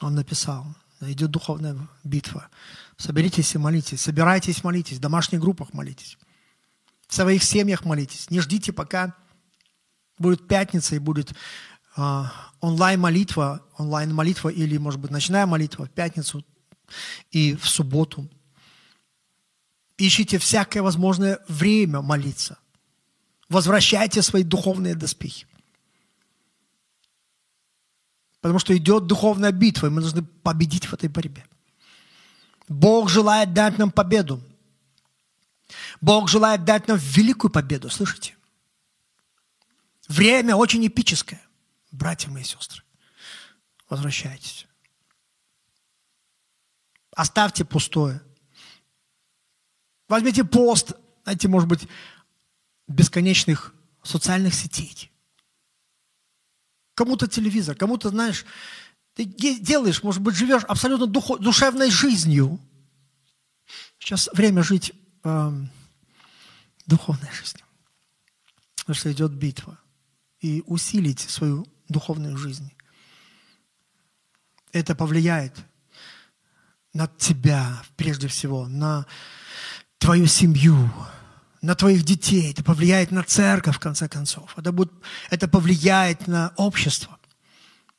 Он 0.00 0.14
написал, 0.14 0.66
идет 1.00 1.30
духовная 1.30 1.76
битва. 2.04 2.48
Соберитесь 2.96 3.54
и 3.54 3.58
молитесь. 3.58 4.00
Собирайтесь, 4.00 4.64
молитесь. 4.64 4.98
В 4.98 5.00
домашних 5.00 5.40
группах 5.40 5.72
молитесь. 5.72 6.18
В 7.08 7.14
своих 7.14 7.42
семьях 7.42 7.84
молитесь. 7.84 8.30
Не 8.30 8.40
ждите, 8.40 8.72
пока 8.72 9.14
будет 10.18 10.48
пятница 10.48 10.96
и 10.96 10.98
будет 10.98 11.34
э, 11.96 12.24
онлайн-молитва, 12.60 13.62
онлайн-молитва 13.76 14.48
или, 14.48 14.76
может 14.78 15.00
быть, 15.00 15.10
ночная 15.10 15.46
молитва 15.46 15.86
в 15.86 15.90
пятницу 15.90 16.44
и 17.30 17.54
в 17.54 17.68
субботу. 17.68 18.28
Ищите 19.98 20.38
всякое 20.38 20.82
возможное 20.82 21.40
время 21.48 22.02
молиться. 22.02 22.58
Возвращайте 23.48 24.22
свои 24.22 24.42
духовные 24.42 24.94
доспехи. 24.94 25.46
Потому 28.46 28.60
что 28.60 28.76
идет 28.76 29.08
духовная 29.08 29.50
битва, 29.50 29.88
и 29.88 29.90
мы 29.90 30.00
должны 30.00 30.22
победить 30.22 30.84
в 30.84 30.94
этой 30.94 31.08
борьбе. 31.08 31.44
Бог 32.68 33.08
желает 33.08 33.52
дать 33.52 33.76
нам 33.76 33.90
победу. 33.90 34.40
Бог 36.00 36.28
желает 36.28 36.64
дать 36.64 36.86
нам 36.86 36.96
великую 36.96 37.50
победу, 37.50 37.90
слышите? 37.90 38.36
Время 40.06 40.54
очень 40.54 40.86
эпическое. 40.86 41.42
Братья 41.90 42.30
мои 42.30 42.44
сестры, 42.44 42.84
возвращайтесь. 43.88 44.68
Оставьте 47.16 47.64
пустое. 47.64 48.22
Возьмите 50.06 50.44
пост, 50.44 50.92
знаете, 51.24 51.48
может 51.48 51.68
быть, 51.68 51.88
бесконечных 52.86 53.74
социальных 54.04 54.54
сетей. 54.54 55.10
Кому-то 56.96 57.26
телевизор, 57.26 57.76
кому-то, 57.76 58.08
знаешь, 58.08 58.46
ты 59.12 59.26
делаешь, 59.26 60.02
может 60.02 60.22
быть, 60.22 60.34
живешь 60.34 60.64
абсолютно 60.64 61.06
духов, 61.06 61.40
душевной 61.40 61.90
жизнью. 61.90 62.58
Сейчас 63.98 64.30
время 64.32 64.62
жить 64.62 64.92
э, 65.22 65.52
духовной 66.86 67.30
жизнью. 67.32 67.66
Потому 68.76 68.94
что 68.94 69.12
идет 69.12 69.32
битва. 69.32 69.78
И 70.40 70.62
усилить 70.66 71.20
свою 71.20 71.66
духовную 71.88 72.38
жизнь. 72.38 72.72
Это 74.72 74.94
повлияет 74.94 75.54
на 76.94 77.08
тебя, 77.08 77.82
прежде 77.96 78.28
всего, 78.28 78.68
на 78.68 79.04
твою 79.98 80.26
семью, 80.26 80.90
на 81.62 81.74
твоих 81.74 82.04
детей, 82.04 82.50
это 82.52 82.62
повлияет 82.62 83.10
на 83.10 83.22
церковь, 83.22 83.76
в 83.76 83.80
конце 83.80 84.08
концов. 84.08 84.56
Это, 84.56 84.72
будет, 84.72 84.92
это 85.30 85.48
повлияет 85.48 86.26
на 86.26 86.52
общество. 86.56 87.18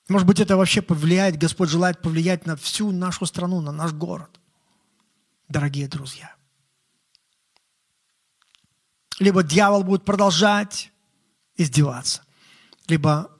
Может 0.09 0.27
быть, 0.27 0.39
это 0.39 0.55
вообще 0.55 0.81
повлияет, 0.81 1.37
Господь 1.37 1.69
желает 1.69 2.01
повлиять 2.01 2.45
на 2.45 2.55
всю 2.55 2.91
нашу 2.91 3.25
страну, 3.25 3.61
на 3.61 3.71
наш 3.71 3.91
город. 3.91 4.39
Дорогие 5.49 5.87
друзья. 5.87 6.33
Либо 9.19 9.43
дьявол 9.43 9.83
будет 9.83 10.05
продолжать 10.05 10.91
издеваться, 11.55 12.21
либо 12.87 13.31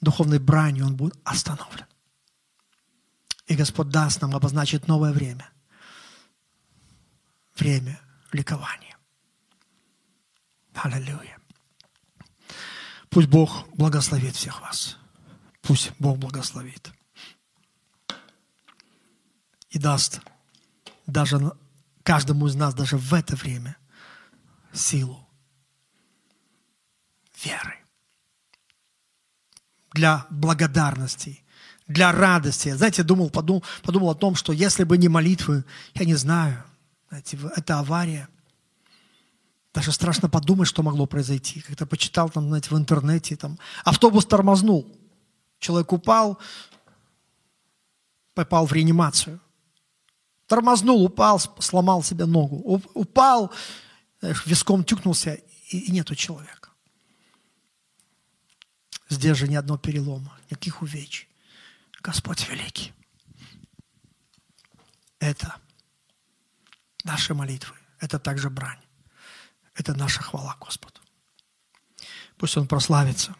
духовной 0.00 0.38
бранью 0.38 0.86
он 0.86 0.96
будет 0.96 1.18
остановлен. 1.24 1.86
И 3.46 3.54
Господь 3.54 3.88
даст 3.88 4.20
нам 4.20 4.34
обозначить 4.36 4.86
новое 4.88 5.12
время. 5.12 5.48
Время 7.56 7.98
ликования. 8.32 8.96
Аллилуйя. 10.74 11.38
Пусть 13.08 13.28
Бог 13.28 13.66
благословит 13.74 14.36
всех 14.36 14.60
вас. 14.60 14.98
Пусть 15.62 15.92
Бог 15.98 16.18
благословит. 16.18 16.92
И 19.70 19.78
даст 19.78 20.20
даже 21.06 21.52
каждому 22.02 22.46
из 22.46 22.54
нас, 22.54 22.74
даже 22.74 22.98
в 22.98 23.12
это 23.14 23.36
время, 23.36 23.76
силу 24.72 25.26
веры. 27.42 27.82
Для 29.92 30.26
благодарности, 30.30 31.42
для 31.86 32.12
радости. 32.12 32.70
Знаете, 32.70 33.02
думал, 33.02 33.30
подумал, 33.30 33.64
подумал 33.82 34.10
о 34.10 34.14
том, 34.14 34.34
что 34.34 34.52
если 34.52 34.84
бы 34.84 34.98
не 34.98 35.08
молитвы, 35.08 35.64
я 35.94 36.04
не 36.04 36.14
знаю– 36.14 36.62
знаете, 37.08 37.38
это 37.56 37.78
авария. 37.78 38.28
Даже 39.72 39.92
страшно 39.92 40.28
подумать, 40.28 40.68
что 40.68 40.82
могло 40.82 41.06
произойти. 41.06 41.60
Как-то 41.60 41.86
почитал 41.86 42.30
там, 42.30 42.48
знаете, 42.48 42.70
в 42.70 42.78
интернете, 42.78 43.36
там, 43.36 43.58
автобус 43.84 44.24
тормознул. 44.24 44.86
Человек 45.58 45.92
упал, 45.92 46.38
попал 48.34 48.66
в 48.66 48.72
реанимацию. 48.72 49.40
Тормознул, 50.46 51.04
упал, 51.04 51.40
сломал 51.58 52.02
себе 52.02 52.24
ногу. 52.24 52.82
Упал, 52.94 53.52
виском 54.20 54.84
тюкнулся, 54.84 55.38
и 55.68 55.90
нету 55.90 56.14
человека. 56.14 56.70
Здесь 59.08 59.36
же 59.36 59.48
ни 59.48 59.56
одного 59.56 59.78
перелома, 59.78 60.38
никаких 60.50 60.82
увечий. 60.82 61.28
Господь 62.02 62.48
великий. 62.48 62.92
это 65.18 65.56
наши 67.06 67.34
молитвы, 67.34 67.74
это 68.00 68.18
также 68.18 68.50
брань. 68.50 68.80
Это 69.74 69.94
наша 69.94 70.22
хвала 70.22 70.56
Господу. 70.60 71.00
Пусть 72.36 72.56
Он 72.56 72.66
прославится 72.66 73.34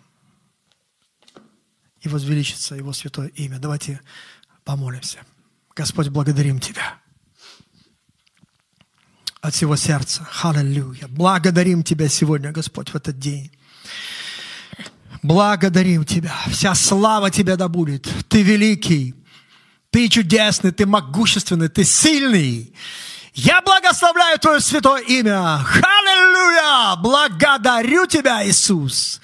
и 2.00 2.08
возвеличится 2.08 2.74
Его 2.74 2.92
святое 2.92 3.28
имя. 3.28 3.58
Давайте 3.58 4.00
помолимся. 4.64 5.18
Господь, 5.74 6.08
благодарим 6.08 6.60
Тебя 6.60 6.98
от 9.40 9.54
всего 9.54 9.76
сердца. 9.76 10.24
Халилюя. 10.24 11.08
Благодарим 11.08 11.82
Тебя 11.82 12.08
сегодня, 12.08 12.52
Господь, 12.52 12.90
в 12.90 12.96
этот 12.96 13.18
день. 13.18 13.50
Благодарим 15.22 16.04
Тебя. 16.04 16.34
Вся 16.48 16.74
слава 16.74 17.30
Тебя 17.30 17.56
да 17.56 17.68
будет. 17.68 18.08
Ты 18.28 18.42
великий. 18.42 19.14
Ты 19.90 20.08
чудесный, 20.08 20.72
Ты 20.72 20.86
могущественный, 20.86 21.68
Ты 21.68 21.84
сильный. 21.84 22.74
Я 23.36 23.60
благословляю 23.60 24.38
Твое 24.38 24.60
святое 24.60 25.02
имя. 25.02 25.58
Халилюя! 25.62 26.96
Благодарю 26.96 28.06
Тебя, 28.06 28.46
Иисус. 28.46 29.20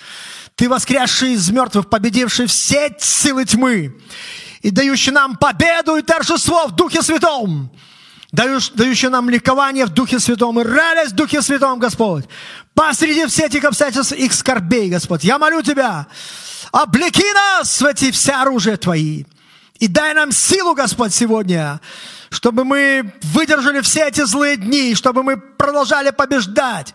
Ты 0.54 0.68
воскресший 0.68 1.32
из 1.32 1.48
мертвых, 1.48 1.88
победивший 1.88 2.46
все 2.46 2.94
силы 3.00 3.46
тьмы 3.46 3.98
и 4.60 4.70
дающий 4.70 5.12
нам 5.12 5.36
победу 5.36 5.96
и 5.96 6.02
торжество 6.02 6.66
в 6.66 6.76
Духе 6.76 7.02
Святом 7.02 7.72
дающий 8.32 9.08
нам 9.08 9.28
ликование 9.28 9.84
в 9.86 9.90
Духе 9.90 10.18
Святом 10.18 10.58
и 10.60 10.64
радость 10.64 11.12
в 11.12 11.16
Духе 11.16 11.42
Святом, 11.42 11.78
Господь. 11.78 12.24
Посреди 12.74 13.26
всех 13.26 13.46
этих 13.46 13.64
обстоятельств, 13.64 14.12
их 14.12 14.32
скорбей, 14.32 14.88
Господь. 14.88 15.24
Я 15.24 15.38
молю 15.38 15.62
Тебя, 15.62 16.06
облеки 16.70 17.30
нас 17.34 17.80
в 17.80 17.84
эти 17.84 18.10
все 18.10 18.32
оружия 18.32 18.76
Твои. 18.76 19.24
И 19.78 19.88
дай 19.88 20.14
нам 20.14 20.32
силу, 20.32 20.74
Господь, 20.74 21.12
сегодня, 21.12 21.80
чтобы 22.32 22.64
мы 22.64 23.12
выдержали 23.22 23.82
все 23.82 24.08
эти 24.08 24.24
злые 24.24 24.56
дни, 24.56 24.94
чтобы 24.94 25.22
мы 25.22 25.36
продолжали 25.36 26.10
побеждать. 26.10 26.94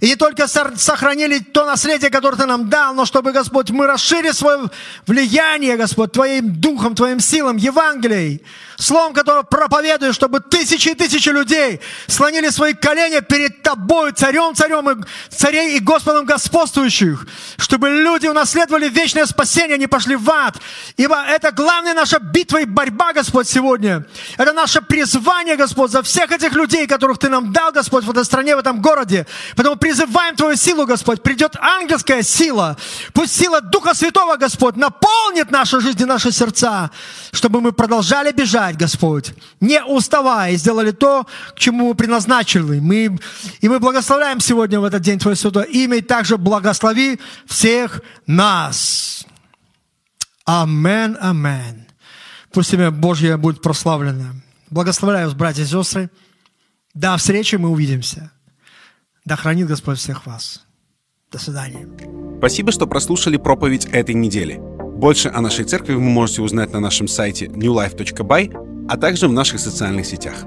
И 0.00 0.06
не 0.06 0.16
только 0.16 0.46
сохранили 0.46 1.40
то 1.40 1.66
наследие, 1.66 2.10
которое 2.10 2.36
Ты 2.36 2.46
нам 2.46 2.70
дал, 2.70 2.94
но 2.94 3.04
чтобы, 3.04 3.32
Господь, 3.32 3.70
мы 3.70 3.86
расширили 3.86 4.32
свое 4.32 4.70
влияние, 5.06 5.76
Господь, 5.76 6.12
Твоим 6.12 6.54
духом, 6.54 6.94
Твоим 6.94 7.20
силам, 7.20 7.58
Евангелией, 7.58 8.42
словом, 8.78 9.12
которое 9.12 9.42
проповедуешь, 9.42 10.14
чтобы 10.14 10.40
тысячи 10.40 10.90
и 10.90 10.94
тысячи 10.94 11.28
людей 11.28 11.80
слонили 12.06 12.48
свои 12.48 12.74
колени 12.74 13.20
перед 13.20 13.62
Тобой, 13.62 14.12
царем, 14.12 14.54
царем 14.54 14.88
и 14.90 15.04
царей 15.30 15.76
и 15.76 15.80
Господом 15.80 16.24
господствующих, 16.24 17.26
чтобы 17.58 17.90
люди 17.90 18.26
унаследовали 18.28 18.88
вечное 18.88 19.26
спасение, 19.26 19.76
не 19.78 19.86
пошли 19.86 20.16
в 20.16 20.30
ад. 20.30 20.56
Ибо 20.96 21.16
это 21.24 21.50
главная 21.50 21.94
наша 21.94 22.18
битва 22.18 22.58
и 22.58 22.64
борьба, 22.64 23.12
Господь, 23.12 23.48
сегодня. 23.48 24.06
Это 24.36 24.52
наше 24.52 24.80
призвание, 24.80 25.56
Господь, 25.56 25.90
за 25.90 26.02
всех 26.02 26.30
этих 26.30 26.52
людей, 26.52 26.86
которых 26.86 27.18
Ты 27.18 27.28
нам 27.28 27.52
дал, 27.52 27.72
Господь, 27.72 28.04
в 28.04 28.10
этой 28.10 28.24
стране, 28.24 28.54
в 28.54 28.60
этом 28.60 28.80
городе. 28.80 29.26
Поэтому 29.56 29.76
призываем 29.76 30.36
Твою 30.36 30.56
силу, 30.56 30.86
Господь. 30.86 31.22
Придет 31.22 31.56
ангельская 31.60 32.22
сила. 32.22 32.76
Пусть 33.12 33.34
сила 33.34 33.60
Духа 33.60 33.94
Святого, 33.94 34.36
Господь, 34.36 34.76
наполнит 34.76 35.50
нашу 35.50 35.80
жизнь 35.80 36.02
и 36.02 36.04
наши 36.04 36.30
сердца, 36.30 36.90
чтобы 37.32 37.60
мы 37.60 37.72
продолжали 37.72 38.32
бежать, 38.32 38.67
Господь, 38.76 39.32
не 39.60 39.82
уставая, 39.82 40.56
сделали 40.56 40.90
то, 40.90 41.26
к 41.54 41.58
чему 41.58 41.88
мы 41.88 41.94
предназначили. 41.94 42.80
Мы, 42.80 43.18
и 43.60 43.68
мы 43.68 43.78
благословляем 43.78 44.40
сегодня 44.40 44.80
в 44.80 44.84
этот 44.84 45.02
день 45.02 45.18
Твое 45.18 45.36
Святое 45.36 45.64
имя, 45.64 45.96
и 45.96 46.00
также 46.00 46.36
благослови 46.36 47.20
всех 47.46 48.02
нас. 48.26 49.26
Амен, 50.44 51.16
амен. 51.20 51.86
Пусть 52.52 52.72
имя 52.72 52.90
Божье 52.90 53.36
будет 53.36 53.62
прославлено. 53.62 54.34
Благословляю 54.70 55.26
вас, 55.26 55.34
братья 55.34 55.62
и 55.62 55.66
сестры. 55.66 56.10
До 56.94 57.16
встречи, 57.16 57.56
мы 57.56 57.68
увидимся. 57.68 58.32
Да 59.24 59.36
хранит 59.36 59.68
Господь 59.68 59.98
всех 59.98 60.26
вас. 60.26 60.64
До 61.30 61.38
свидания. 61.38 61.86
Спасибо, 62.38 62.72
что 62.72 62.86
прослушали 62.86 63.36
проповедь 63.36 63.84
этой 63.86 64.14
недели. 64.14 64.58
Больше 64.98 65.30
о 65.32 65.40
нашей 65.40 65.64
церкви 65.64 65.94
вы 65.94 66.00
можете 66.00 66.42
узнать 66.42 66.72
на 66.72 66.80
нашем 66.80 67.06
сайте 67.06 67.46
newlife.by, 67.46 68.86
а 68.88 68.96
также 68.96 69.28
в 69.28 69.32
наших 69.32 69.60
социальных 69.60 70.06
сетях. 70.06 70.44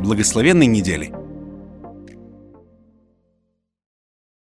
Благословенной 0.00 0.66
недели! 0.66 1.12